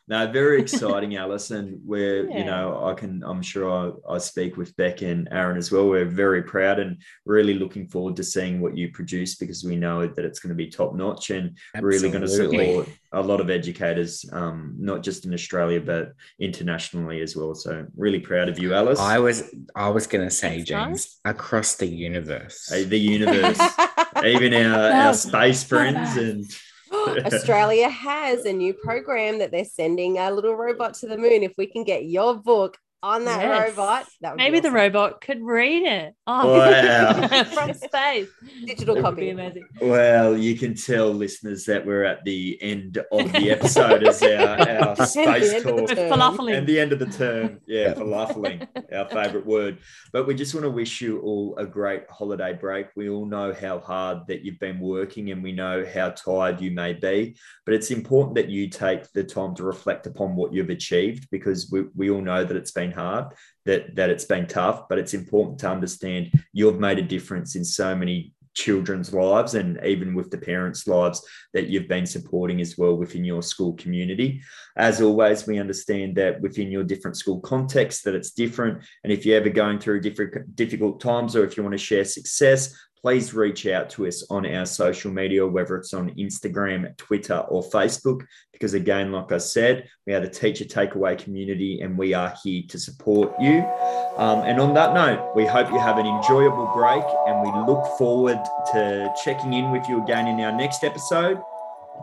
No, 0.07 0.31
very 0.31 0.61
exciting, 0.61 1.17
Alice, 1.17 1.51
and 1.51 1.81
we're 1.83 2.29
you 2.31 2.45
know 2.45 2.85
I 2.85 2.93
can 2.93 3.23
I'm 3.25 3.41
sure 3.41 3.97
I, 4.09 4.15
I 4.15 4.19
speak 4.19 4.59
with 4.59 4.77
Beck 4.77 5.01
and 5.01 5.29
Aaron 5.31 5.57
as 5.57 5.73
well. 5.73 5.89
We're 5.89 6.05
very 6.05 6.43
proud 6.43 6.79
and 6.79 7.01
really 7.25 7.55
looking 7.55 7.89
forward 7.89 8.17
to 8.17 8.25
seeing 8.25 8.61
what 8.61 8.77
you 8.77 8.91
produce 8.91 9.37
because 9.37 9.65
we 9.65 9.77
know 9.77 10.07
that 10.07 10.25
it's 10.25 10.41
going 10.41 10.51
to 10.51 10.55
be 10.55 10.69
top 10.69 10.95
notch 10.95 11.31
and 11.31 11.57
really 11.81 12.11
going 12.11 12.21
to 12.21 12.29
support 12.29 12.89
a 13.13 13.23
lot 13.23 13.41
of 13.41 13.49
educators, 13.49 14.27
um, 14.33 14.75
not 14.79 15.03
just 15.03 15.25
in 15.25 15.33
Australia 15.33 15.81
but 15.81 16.13
internationally 16.39 17.23
as 17.23 17.35
well. 17.35 17.55
So 17.55 17.87
really 17.97 18.21
proud 18.21 18.51
of 18.51 18.59
you, 18.59 18.75
Alice. 18.75 19.01
I 19.01 19.19
was 19.19 19.55
I 19.75 19.89
was 19.89 20.07
going 20.07 20.25
to 20.25 20.31
say, 20.31 20.57
Thanks, 20.57 20.69
James, 20.69 21.05
guys. 21.25 21.35
across 21.35 21.77
the 21.77 21.87
universe. 21.87 22.67
The 22.67 22.99
universe, 22.99 23.59
even 24.25 24.53
our, 24.53 24.91
our 24.91 25.15
space 25.15 25.65
friends 25.65 26.17
and 26.19 26.45
Australia 27.25 27.89
has 27.89 28.45
a 28.45 28.53
new 28.53 28.73
program 28.73 29.39
that 29.39 29.51
they're 29.51 29.65
sending 29.65 30.19
a 30.19 30.31
little 30.31 30.55
robot 30.55 30.95
to 30.95 31.07
the 31.07 31.19
moon. 31.19 31.43
If 31.43 31.55
we 31.59 31.67
can 31.67 31.85
get 31.85 32.07
your 32.07 32.35
book 32.35 32.79
on 33.05 33.27
that 33.27 33.41
Yes. 33.43 33.69
robot. 33.71 34.07
That 34.23 34.31
would 34.33 34.39
be 34.39 34.43
Maybe 34.45 34.61
the 34.61 34.71
robot 34.71 35.21
could 35.21 35.43
read 35.43 35.83
it. 35.83 36.15
Oh, 36.27 36.55
Wow. 36.59 37.45
from 37.45 37.75
space. 37.75 38.29
digital 38.65 38.95
That 38.95 39.01
be 39.03 39.03
copy. 39.03 39.31
amazing. 39.31 39.67
Well, 39.83 40.37
you 40.39 40.57
can 40.57 40.75
tell 40.75 41.11
listeners 41.11 41.67
that 41.67 41.85
we're 41.85 42.05
at 42.05 42.25
the 42.25 42.57
end 42.63 42.99
of 43.13 43.31
the 43.33 43.51
episode 43.51 44.05
as 44.07 44.23
our, 44.23 44.69
our 44.99 45.07
space 45.07 45.51
the 45.51 45.57
end 45.57 45.67
of 45.69 45.77
the 45.87 45.95
talk. 45.95 46.19
Falafeling. 46.19 46.57
And 46.57 46.67
the 46.67 46.81
end 46.81 46.93
of 46.93 46.99
the 46.99 47.07
term, 47.07 47.61
yeah, 47.67 47.93
falafeling, 48.03 48.67
our 48.91 49.07
favourite 49.11 49.45
word. 49.47 49.79
But 50.13 50.27
we 50.27 50.35
just 50.35 50.55
want 50.55 50.65
to 50.65 50.71
wish 50.71 51.03
you 51.03 51.21
all 51.21 51.55
a 51.59 51.67
great 51.67 52.05
holiday 52.09 52.55
break. 52.55 52.87
We 52.97 53.11
all 53.11 53.27
know 53.27 53.53
how 53.53 53.81
hard 53.81 54.27
that 54.29 54.47
you've 54.47 54.59
been 54.61 54.81
working 54.81 55.31
and 55.31 55.43
we 55.43 55.53
know 55.53 55.85
how 55.85 56.11
tired 56.11 56.61
you 56.63 56.71
may 56.71 56.95
be. 56.95 57.37
But 57.67 57.75
it's 57.75 57.91
important 57.91 58.37
that 58.37 58.49
you 58.49 58.71
take 58.71 59.13
the 59.13 59.25
time 59.25 59.55
to 59.57 59.63
reflect 59.65 60.07
upon 60.07 60.37
what 60.37 60.55
you've 60.55 60.71
achieved 60.71 61.29
because 61.31 61.71
we, 61.71 61.85
we 61.95 62.09
all 62.11 62.23
know 62.23 62.45
that 62.45 62.57
it's 62.57 62.71
been 62.73 62.94
hard, 62.95 63.35
that, 63.67 63.95
that 63.97 64.11
it's 64.11 64.25
been 64.25 64.47
tough, 64.47 64.89
but 64.89 64.99
it's 64.99 65.15
important 65.15 65.59
to 65.61 65.71
understand 65.71 66.33
you've 66.53 66.81
made 66.81 66.99
a 66.99 67.03
difference 67.03 67.57
in 67.57 67.65
so 67.65 67.95
many 67.95 68.33
children's 68.55 69.13
lives 69.13 69.55
and 69.55 69.79
even 69.85 70.15
with 70.15 70.31
the 70.31 70.39
parents' 70.39 70.87
lives 70.87 71.23
that 71.53 71.67
you've 71.67 71.89
been 71.89 72.07
supporting 72.07 72.61
as 72.61 72.79
well 72.79 72.97
within 72.97 73.25
your 73.25 73.43
school 73.43 73.75
community. 73.75 74.41
As 74.77 75.03
always, 75.03 75.47
we 75.47 75.59
understand 75.59 76.17
that 76.17 76.41
within 76.41 76.71
your 76.71 76.85
different 76.85 77.17
school 77.17 77.41
context 77.41 78.05
that 78.05 78.15
it's 78.15 78.31
different. 78.31 78.85
And 79.03 79.13
if 79.13 79.27
you're 79.27 79.39
ever 79.39 79.51
going 79.51 79.81
through 79.81 80.01
different 80.01 80.57
difficult 80.57 81.01
times 81.01 81.37
or 81.37 81.45
if 81.45 81.57
you 81.57 81.63
want 81.63 81.75
to 81.75 81.79
share 81.79 82.05
success, 82.05 82.75
please 83.05 83.35
reach 83.35 83.67
out 83.67 83.91
to 83.91 84.07
us 84.07 84.25
on 84.31 84.47
our 84.47 84.65
social 84.65 85.13
media, 85.13 85.47
whether 85.47 85.77
it's 85.77 85.93
on 85.93 86.09
Instagram, 86.15 86.97
Twitter, 86.97 87.37
or 87.51 87.63
Facebook. 87.63 88.25
Because 88.51 88.73
again, 88.73 89.13
like 89.13 89.31
I 89.31 89.37
said, 89.37 89.91
we 90.07 90.15
are 90.15 90.21
the 90.21 90.31
teacher 90.31 90.65
takeaway 90.65 91.19
community 91.19 91.83
and 91.83 91.99
we 91.99 92.15
are 92.15 92.33
here 92.43 92.63
to 92.67 92.79
support 92.79 93.35
you. 93.39 93.59
Um, 94.17 94.39
and 94.45 94.59
on 94.59 94.73
that 94.73 94.95
note, 94.95 95.37
we 95.37 95.45
hope 95.45 95.71
you 95.71 95.79
have 95.79 95.99
an 95.99 96.07
enjoyable 96.07 96.73
break 96.75 97.05
and 97.27 97.43
we 97.43 97.53
look 97.71 97.85
forward 97.99 98.43
to 98.73 99.13
checking 99.23 99.53
in 99.53 99.71
with 99.71 99.87
you 99.87 100.03
again 100.03 100.27
in 100.27 100.41
our 100.41 100.53
next 100.53 100.83
episode. 100.83 101.43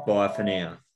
Bye 0.05 0.27
for 0.27 0.43
now. 0.43 0.81